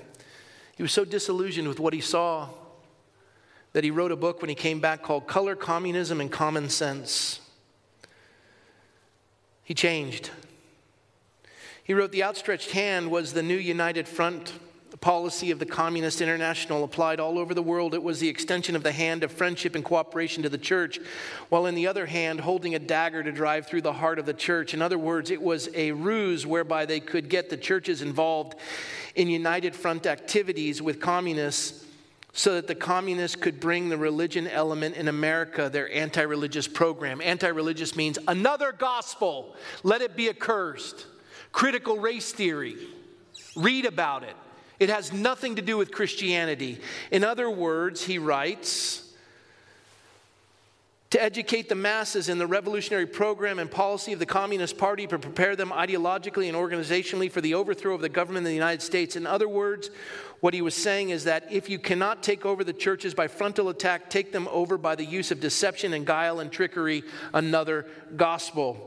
He 0.75 0.81
was 0.81 0.91
so 0.91 1.05
disillusioned 1.05 1.67
with 1.67 1.79
what 1.79 1.93
he 1.93 2.01
saw 2.01 2.49
that 3.73 3.83
he 3.83 3.91
wrote 3.91 4.11
a 4.11 4.15
book 4.15 4.41
when 4.41 4.49
he 4.49 4.55
came 4.55 4.79
back 4.79 5.03
called 5.03 5.27
Color, 5.27 5.55
Communism, 5.55 6.19
and 6.19 6.31
Common 6.31 6.69
Sense. 6.69 7.41
He 9.69 9.75
changed. 9.75 10.31
He 11.83 11.93
wrote, 11.93 12.11
The 12.11 12.23
outstretched 12.23 12.71
hand 12.71 13.11
was 13.11 13.33
the 13.33 13.43
new 13.43 13.55
united 13.55 14.07
front 14.07 14.51
policy 14.99 15.51
of 15.51 15.59
the 15.59 15.65
Communist 15.67 16.21
International 16.21 16.83
applied 16.83 17.19
all 17.19 17.37
over 17.37 17.53
the 17.53 17.61
world. 17.61 17.93
It 17.93 18.01
was 18.01 18.19
the 18.19 18.29
extension 18.29 18.75
of 18.75 18.81
the 18.81 18.91
hand 18.91 19.23
of 19.23 19.31
friendship 19.31 19.75
and 19.75 19.85
cooperation 19.85 20.41
to 20.41 20.49
the 20.49 20.57
church, 20.57 20.99
while 21.49 21.67
in 21.67 21.75
the 21.75 21.85
other 21.85 22.07
hand, 22.07 22.39
holding 22.39 22.73
a 22.73 22.79
dagger 22.79 23.21
to 23.21 23.31
drive 23.31 23.67
through 23.67 23.83
the 23.83 23.93
heart 23.93 24.17
of 24.17 24.25
the 24.25 24.33
church. 24.33 24.73
In 24.73 24.81
other 24.81 24.97
words, 24.97 25.29
it 25.29 25.39
was 25.39 25.69
a 25.75 25.91
ruse 25.91 26.47
whereby 26.47 26.87
they 26.87 26.99
could 26.99 27.29
get 27.29 27.51
the 27.51 27.55
churches 27.55 28.01
involved 28.01 28.55
in 29.13 29.27
united 29.27 29.75
front 29.75 30.07
activities 30.07 30.81
with 30.81 30.99
communists 30.99 31.85
so 32.33 32.53
that 32.55 32.67
the 32.67 32.75
communists 32.75 33.35
could 33.35 33.59
bring 33.59 33.89
the 33.89 33.97
religion 33.97 34.47
element 34.47 34.95
in 34.95 35.07
America, 35.07 35.69
their 35.69 35.91
anti 35.91 36.21
religious 36.21 36.67
program. 36.67 37.21
Anti 37.21 37.47
religious 37.47 37.95
means 37.95 38.19
another 38.27 38.71
gospel, 38.71 39.55
let 39.83 40.01
it 40.01 40.15
be 40.15 40.29
accursed. 40.29 41.05
Critical 41.51 41.97
race 41.97 42.31
theory, 42.31 42.75
read 43.55 43.85
about 43.85 44.23
it. 44.23 44.35
It 44.79 44.89
has 44.89 45.11
nothing 45.11 45.55
to 45.55 45.61
do 45.61 45.77
with 45.77 45.91
Christianity. 45.91 46.79
In 47.11 47.23
other 47.23 47.49
words, 47.49 48.03
he 48.03 48.17
writes, 48.17 49.09
to 51.09 51.21
educate 51.21 51.69
the 51.69 51.75
masses 51.75 52.29
in 52.29 52.37
the 52.37 52.45
revolutionary 52.45 53.07
program 53.07 53.57
and 53.57 53.69
policy 53.69 54.13
of 54.13 54.19
the 54.19 54.27
Communist 54.27 54.77
Party 54.77 55.07
to 55.07 55.17
prepare 55.17 55.55
them 55.55 55.71
ideologically 55.71 56.47
and 56.47 56.55
organizationally 56.55 57.31
for 57.31 57.41
the 57.41 57.55
overthrow 57.55 57.95
of 57.95 58.01
the 58.01 58.09
government 58.09 58.45
of 58.45 58.49
the 58.49 58.53
United 58.53 58.83
States. 58.83 59.15
In 59.15 59.25
other 59.25 59.49
words, 59.49 59.89
what 60.41 60.53
he 60.53 60.61
was 60.61 60.75
saying 60.75 61.09
is 61.09 61.25
that 61.25 61.51
if 61.51 61.69
you 61.69 61.79
cannot 61.79 62.23
take 62.23 62.45
over 62.45 62.63
the 62.63 62.73
churches 62.73 63.13
by 63.13 63.27
frontal 63.27 63.69
attack, 63.69 64.09
take 64.09 64.31
them 64.31 64.47
over 64.51 64.77
by 64.77 64.95
the 64.95 65.05
use 65.05 65.31
of 65.31 65.39
deception 65.39 65.93
and 65.93 66.05
guile 66.05 66.39
and 66.39 66.51
trickery, 66.51 67.03
another 67.33 67.85
gospel. 68.15 68.85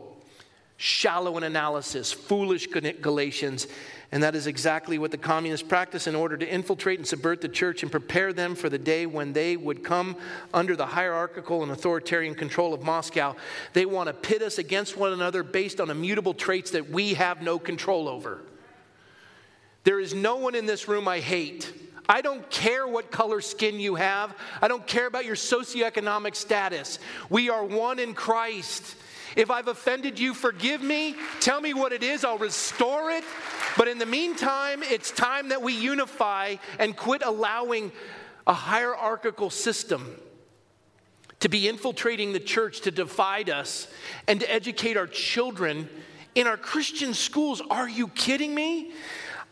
Shallow 0.78 1.36
in 1.36 1.44
analysis, 1.44 2.12
foolish 2.12 2.66
Galatians. 2.66 3.66
And 4.10 4.22
that 4.22 4.34
is 4.34 4.46
exactly 4.46 4.98
what 4.98 5.10
the 5.10 5.16
communists 5.16 5.66
practice 5.66 6.06
in 6.06 6.14
order 6.14 6.36
to 6.36 6.46
infiltrate 6.46 6.98
and 6.98 7.06
subvert 7.06 7.40
the 7.40 7.48
church 7.48 7.82
and 7.82 7.90
prepare 7.90 8.32
them 8.32 8.54
for 8.54 8.68
the 8.68 8.78
day 8.78 9.06
when 9.06 9.32
they 9.32 9.56
would 9.56 9.84
come 9.84 10.16
under 10.52 10.76
the 10.76 10.84
hierarchical 10.84 11.62
and 11.62 11.72
authoritarian 11.72 12.34
control 12.34 12.74
of 12.74 12.82
Moscow. 12.82 13.36
They 13.72 13.86
want 13.86 14.08
to 14.08 14.12
pit 14.12 14.42
us 14.42 14.58
against 14.58 14.96
one 14.96 15.12
another 15.12 15.42
based 15.42 15.80
on 15.80 15.88
immutable 15.88 16.34
traits 16.34 16.72
that 16.72 16.90
we 16.90 17.14
have 17.14 17.42
no 17.42 17.58
control 17.58 18.06
over. 18.06 18.42
There 19.84 20.00
is 20.00 20.14
no 20.14 20.36
one 20.36 20.54
in 20.54 20.66
this 20.66 20.88
room 20.88 21.08
I 21.08 21.20
hate. 21.20 21.72
I 22.08 22.20
don't 22.20 22.48
care 22.50 22.86
what 22.86 23.10
color 23.10 23.40
skin 23.40 23.80
you 23.80 23.94
have. 23.94 24.36
I 24.60 24.68
don't 24.68 24.86
care 24.86 25.06
about 25.06 25.24
your 25.24 25.36
socioeconomic 25.36 26.36
status. 26.36 26.98
We 27.30 27.48
are 27.48 27.64
one 27.64 27.98
in 27.98 28.14
Christ. 28.14 28.96
If 29.34 29.50
I've 29.50 29.68
offended 29.68 30.18
you, 30.18 30.34
forgive 30.34 30.82
me. 30.82 31.14
Tell 31.40 31.60
me 31.60 31.74
what 31.74 31.92
it 31.92 32.02
is, 32.02 32.24
I'll 32.24 32.38
restore 32.38 33.10
it. 33.10 33.24
But 33.78 33.88
in 33.88 33.98
the 33.98 34.06
meantime, 34.06 34.82
it's 34.82 35.10
time 35.10 35.48
that 35.48 35.62
we 35.62 35.72
unify 35.72 36.56
and 36.78 36.96
quit 36.96 37.22
allowing 37.24 37.92
a 38.46 38.52
hierarchical 38.52 39.48
system 39.48 40.16
to 41.40 41.48
be 41.48 41.68
infiltrating 41.68 42.32
the 42.32 42.40
church 42.40 42.82
to 42.82 42.90
divide 42.90 43.48
us 43.48 43.88
and 44.28 44.40
to 44.40 44.52
educate 44.52 44.96
our 44.96 45.06
children 45.06 45.88
in 46.34 46.46
our 46.46 46.56
Christian 46.56 47.14
schools. 47.14 47.62
Are 47.70 47.88
you 47.88 48.08
kidding 48.08 48.54
me? 48.54 48.92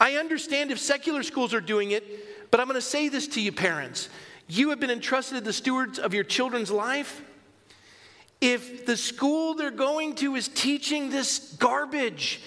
I 0.00 0.14
understand 0.14 0.70
if 0.70 0.78
secular 0.78 1.22
schools 1.22 1.52
are 1.52 1.60
doing 1.60 1.90
it, 1.90 2.50
but 2.50 2.58
I'm 2.58 2.66
going 2.66 2.74
to 2.74 2.80
say 2.80 3.10
this 3.10 3.28
to 3.28 3.40
you, 3.40 3.52
parents. 3.52 4.08
You 4.48 4.70
have 4.70 4.80
been 4.80 4.90
entrusted 4.90 5.44
the 5.44 5.52
stewards 5.52 5.98
of 5.98 6.14
your 6.14 6.24
children's 6.24 6.70
life. 6.70 7.22
If 8.40 8.86
the 8.86 8.96
school 8.96 9.54
they're 9.54 9.70
going 9.70 10.14
to 10.16 10.34
is 10.34 10.48
teaching 10.48 11.10
this 11.10 11.54
garbage, 11.58 12.40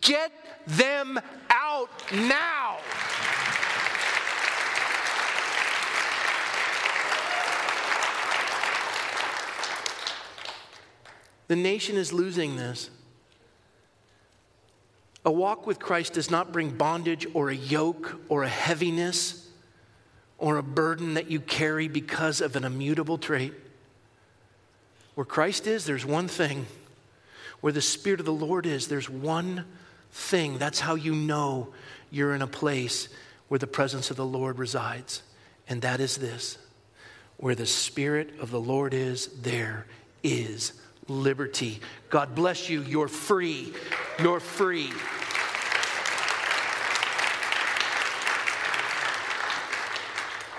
get 0.00 0.32
them 0.66 1.20
out 1.48 1.88
now. 2.12 2.78
The 11.46 11.56
nation 11.56 11.96
is 11.96 12.12
losing 12.12 12.56
this. 12.56 12.90
A 15.24 15.30
walk 15.30 15.66
with 15.66 15.78
Christ 15.78 16.14
does 16.14 16.30
not 16.30 16.52
bring 16.52 16.70
bondage 16.70 17.26
or 17.34 17.50
a 17.50 17.54
yoke 17.54 18.20
or 18.28 18.42
a 18.42 18.48
heaviness 18.48 19.48
or 20.38 20.56
a 20.56 20.62
burden 20.62 21.14
that 21.14 21.30
you 21.30 21.40
carry 21.40 21.88
because 21.88 22.40
of 22.40 22.56
an 22.56 22.64
immutable 22.64 23.18
trait. 23.18 23.52
Where 25.14 25.26
Christ 25.26 25.66
is, 25.66 25.84
there's 25.84 26.06
one 26.06 26.28
thing. 26.28 26.66
Where 27.60 27.72
the 27.72 27.82
Spirit 27.82 28.20
of 28.20 28.26
the 28.26 28.32
Lord 28.32 28.64
is, 28.64 28.88
there's 28.88 29.10
one 29.10 29.66
thing. 30.12 30.56
That's 30.56 30.80
how 30.80 30.94
you 30.94 31.14
know 31.14 31.68
you're 32.10 32.34
in 32.34 32.40
a 32.40 32.46
place 32.46 33.08
where 33.48 33.58
the 33.58 33.66
presence 33.66 34.10
of 34.10 34.16
the 34.16 34.24
Lord 34.24 34.58
resides. 34.58 35.22
And 35.68 35.82
that 35.82 36.00
is 36.00 36.16
this 36.16 36.56
where 37.36 37.54
the 37.54 37.66
Spirit 37.66 38.32
of 38.40 38.50
the 38.50 38.60
Lord 38.60 38.94
is, 38.94 39.26
there 39.42 39.86
is 40.22 40.72
liberty. 41.10 41.80
God 42.08 42.34
bless 42.34 42.70
you. 42.70 42.82
You're 42.82 43.08
free. 43.08 43.72
You're 44.20 44.40
free. 44.40 44.90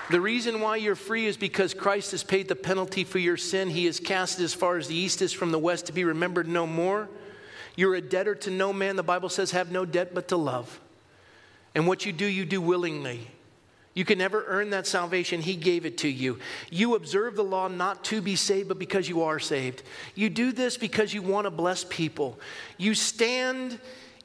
The 0.09 0.19
reason 0.19 0.59
why 0.59 0.75
you're 0.75 0.95
free 0.95 1.25
is 1.25 1.37
because 1.37 1.73
Christ 1.73 2.11
has 2.11 2.21
paid 2.21 2.49
the 2.49 2.55
penalty 2.55 3.05
for 3.05 3.17
your 3.17 3.37
sin. 3.37 3.69
He 3.69 3.87
is 3.87 4.01
cast 4.01 4.41
as 4.41 4.53
far 4.53 4.77
as 4.77 4.89
the 4.89 4.95
east 4.95 5.21
is 5.21 5.31
from 5.31 5.51
the 5.51 5.59
west 5.59 5.85
to 5.85 5.93
be 5.93 6.03
remembered 6.03 6.49
no 6.49 6.67
more. 6.67 7.07
You're 7.77 7.95
a 7.95 8.01
debtor 8.01 8.35
to 8.35 8.51
no 8.51 8.73
man. 8.73 8.97
The 8.97 9.03
Bible 9.03 9.29
says, 9.29 9.51
have 9.51 9.71
no 9.71 9.85
debt 9.85 10.13
but 10.13 10.27
to 10.27 10.37
love. 10.37 10.81
And 11.73 11.87
what 11.87 12.05
you 12.05 12.11
do, 12.11 12.25
you 12.25 12.43
do 12.43 12.59
willingly. 12.59 13.27
You 13.93 14.05
can 14.05 14.17
never 14.17 14.45
earn 14.47 14.69
that 14.69 14.87
salvation. 14.87 15.41
He 15.41 15.55
gave 15.55 15.85
it 15.85 15.97
to 15.99 16.07
you. 16.07 16.39
You 16.69 16.95
observe 16.95 17.35
the 17.35 17.43
law 17.43 17.67
not 17.67 18.05
to 18.05 18.21
be 18.21 18.37
saved, 18.37 18.69
but 18.69 18.79
because 18.79 19.09
you 19.09 19.23
are 19.23 19.39
saved. 19.39 19.83
You 20.15 20.29
do 20.29 20.53
this 20.53 20.77
because 20.77 21.13
you 21.13 21.21
want 21.21 21.45
to 21.45 21.51
bless 21.51 21.83
people. 21.83 22.39
You 22.77 22.93
stand 22.93 23.79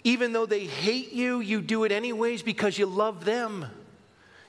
even 0.07 0.33
though 0.33 0.47
they 0.47 0.67
hate 0.67 1.13
you, 1.13 1.41
you 1.41 1.61
do 1.61 1.83
it 1.83 1.91
anyways 1.91 2.41
because 2.41 2.79
you 2.79 2.87
love 2.87 3.25
them. 3.25 3.67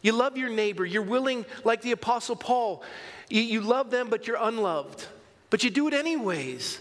You 0.04 0.12
love 0.12 0.38
your 0.38 0.50
neighbor. 0.50 0.86
You're 0.86 1.02
willing, 1.02 1.48
like 1.64 1.82
the 1.82 1.94
Apostle 1.94 2.36
Paul, 2.36 2.84
you, 3.28 3.62
love 3.62 3.90
them, 3.90 4.08
but 4.08 4.28
you're 4.28 4.38
unloved. 4.40 5.08
But 5.50 5.64
you 5.64 5.72
do 5.72 5.88
it 5.88 5.96
anyways. 5.96 6.80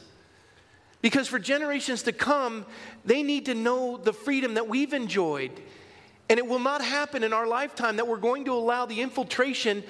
Because 1.00 1.26
for 1.26 1.38
generations 1.38 2.02
to 2.02 2.12
come, 2.12 2.66
they 3.02 3.22
need 3.22 3.46
to 3.46 3.54
know 3.54 3.96
the 3.96 4.12
freedom 4.12 4.52
that 4.54 4.68
we've 4.68 4.92
enjoyed. 4.92 5.52
And 6.28 6.38
it 6.38 6.46
will 6.46 6.58
not 6.58 6.82
happen 6.82 7.22
in 7.22 7.32
our 7.32 7.46
lifetime 7.46 7.96
that 7.96 8.08
we're 8.08 8.16
going 8.16 8.46
to 8.46 8.52
allow 8.52 8.84
the 8.84 9.00
infiltration 9.00 9.84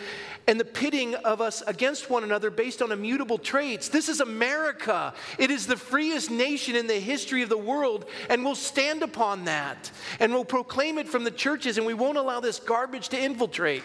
and 0.47 0.61
the 0.61 0.67
pitting 0.67 1.15
of 1.15 1.41
us 1.41 1.63
against 1.67 2.11
one 2.11 2.25
another 2.25 2.51
based 2.51 2.83
on 2.83 2.93
immutable 2.93 3.39
traits. 3.39 3.89
This 3.89 4.09
is 4.09 4.21
America. 4.21 5.15
It 5.39 5.51
is 5.51 5.67
the 5.67 5.79
freest 5.79 6.31
nation 6.31 6.77
in 6.77 6.87
the 6.87 7.01
history 7.01 7.43
of 7.43 7.49
the 7.49 7.57
world, 7.57 8.05
and 8.29 8.45
we'll 8.45 8.55
stand 8.55 9.03
upon 9.03 9.47
that. 9.47 9.91
And 10.21 10.33
we'll 10.33 10.45
proclaim 10.45 10.99
it 10.99 11.09
from 11.09 11.25
the 11.25 11.31
churches, 11.31 11.79
and 11.79 11.87
we 11.87 11.95
won't 11.95 12.19
allow 12.19 12.41
this 12.41 12.59
garbage 12.59 13.09
to 13.09 13.19
infiltrate. 13.19 13.83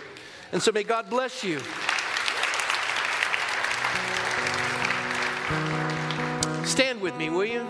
And 0.52 0.62
so 0.62 0.74
may 0.74 0.84
God 0.84 1.10
bless 1.10 1.44
you. 1.44 1.60
Stand 6.66 7.02
with 7.02 7.16
me, 7.16 7.30
will 7.30 7.46
you? 7.46 7.66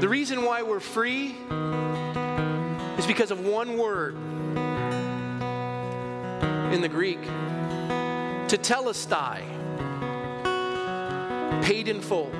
The 0.00 0.08
reason 0.08 0.44
why 0.44 0.62
we're 0.62 0.80
free 0.80 1.34
is 3.06 3.12
because 3.12 3.30
of 3.30 3.40
one 3.40 3.76
word 3.76 4.16
in 6.72 6.80
the 6.80 6.88
Greek 6.88 7.20
tetelestai, 8.48 9.42
paid 11.62 11.88
in 11.88 12.00
full. 12.00 12.30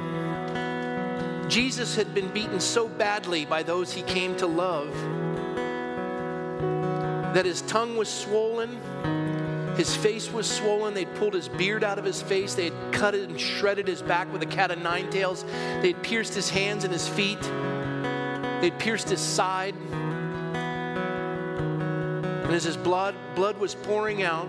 Jesus 1.48 1.94
had 1.94 2.14
been 2.14 2.28
beaten 2.28 2.60
so 2.60 2.88
badly 2.88 3.44
by 3.44 3.62
those 3.62 3.92
he 3.92 4.02
came 4.02 4.36
to 4.36 4.46
love 4.46 4.92
that 7.34 7.44
his 7.44 7.62
tongue 7.62 7.96
was 7.96 8.08
swollen, 8.08 8.80
his 9.76 9.94
face 9.94 10.32
was 10.32 10.50
swollen. 10.50 10.94
They'd 10.94 11.14
pulled 11.16 11.34
his 11.34 11.48
beard 11.48 11.84
out 11.84 11.98
of 11.98 12.04
his 12.04 12.22
face, 12.22 12.54
they 12.54 12.70
had 12.70 12.92
cut 12.92 13.14
it 13.14 13.28
and 13.28 13.38
shredded 13.38 13.86
his 13.86 14.02
back 14.02 14.32
with 14.32 14.42
a 14.42 14.46
cat 14.46 14.70
of 14.70 14.78
nine 14.80 15.10
tails, 15.10 15.44
they'd 15.82 16.02
pierced 16.02 16.34
his 16.34 16.50
hands 16.50 16.84
and 16.84 16.92
his 16.92 17.06
feet, 17.06 17.42
they'd 18.60 18.78
pierced 18.78 19.08
his 19.08 19.20
side. 19.20 19.74
And 22.46 22.54
as 22.54 22.62
his 22.62 22.76
blood, 22.76 23.16
blood 23.34 23.58
was 23.58 23.74
pouring 23.74 24.22
out, 24.22 24.46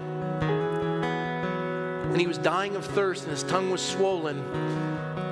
and 2.11 2.22
he 2.22 2.28
was 2.28 2.38
dying 2.38 2.76
of 2.76 2.86
thirst, 2.86 3.24
and 3.24 3.32
his 3.32 3.41
tongue 3.41 3.72
was 3.72 3.82
swollen, 3.82 4.38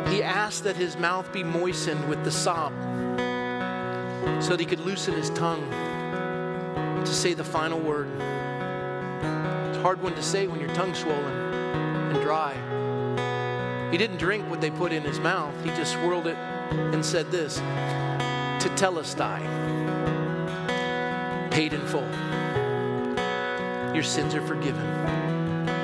he 0.08 0.24
asked 0.24 0.64
that 0.64 0.76
his 0.76 0.98
mouth 0.98 1.32
be 1.32 1.44
moistened 1.44 2.10
with 2.10 2.24
the 2.24 2.32
sop 2.32 2.74
so 4.42 4.50
that 4.50 4.60
he 4.60 4.66
could 4.66 4.80
loosen 4.80 5.14
his 5.14 5.30
tongue 5.30 5.70
to 7.06 7.14
say 7.14 7.36
the 7.36 7.44
final 7.44 7.80
word. 7.80 8.08
It's 8.18 9.78
a 9.78 9.82
hard 9.84 10.02
one 10.02 10.16
to 10.16 10.24
say 10.24 10.48
when 10.48 10.60
your 10.60 10.74
tongue's 10.74 10.98
swollen 10.98 11.34
and 12.14 12.22
dry. 12.24 12.56
He 13.92 13.98
didn't 14.00 14.18
drink 14.18 14.50
what 14.50 14.60
they 14.60 14.72
put 14.72 14.92
in 14.92 15.04
his 15.04 15.20
mouth, 15.20 15.54
he 15.64 15.70
just 15.70 15.94
swirled 15.94 16.26
it 16.26 16.38
and 16.72 17.06
said 17.06 17.32
this 17.32 17.60
Tetelestai, 18.60 19.42
paid 21.52 21.74
in 21.74 21.86
full. 21.86 22.35
Your 23.96 24.04
sins 24.04 24.36
are 24.36 24.46
forgiven. 24.46 24.86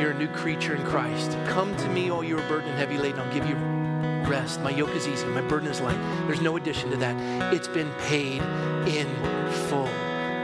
You're 0.02 0.12
a 0.12 0.18
new 0.18 0.28
creature 0.28 0.76
in 0.76 0.84
Christ. 0.84 1.32
Come 1.48 1.74
to 1.78 1.88
me, 1.88 2.12
all 2.12 2.26
you 2.26 2.38
are 2.38 2.48
burdened 2.50 2.72
and 2.72 2.78
heavy 2.78 2.98
laden. 2.98 3.22
I'll 3.22 3.34
give 3.34 3.46
you 3.46 3.56
rest. 4.30 4.60
My 4.60 4.70
yoke 4.70 4.90
is 4.90 5.08
easy. 5.08 5.26
My 5.28 5.40
burden 5.40 5.70
is 5.70 5.80
light. 5.80 5.98
There's 6.28 6.42
no 6.42 6.58
addition 6.58 6.90
to 6.92 6.98
that. 6.98 7.54
It's 7.54 7.70
been 7.70 7.90
paid 8.10 8.42
in 8.86 9.08
full. 9.70 9.88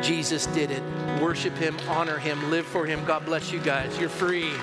Jesus 0.01 0.45
did 0.45 0.71
it. 0.71 0.81
Worship 1.21 1.57
him, 1.57 1.77
honor 1.89 2.17
him, 2.17 2.49
live 2.49 2.65
for 2.65 2.85
him. 2.85 3.03
God 3.03 3.25
bless 3.25 3.51
you 3.51 3.59
guys. 3.59 3.99
You're 3.99 4.07
free. 4.07 4.53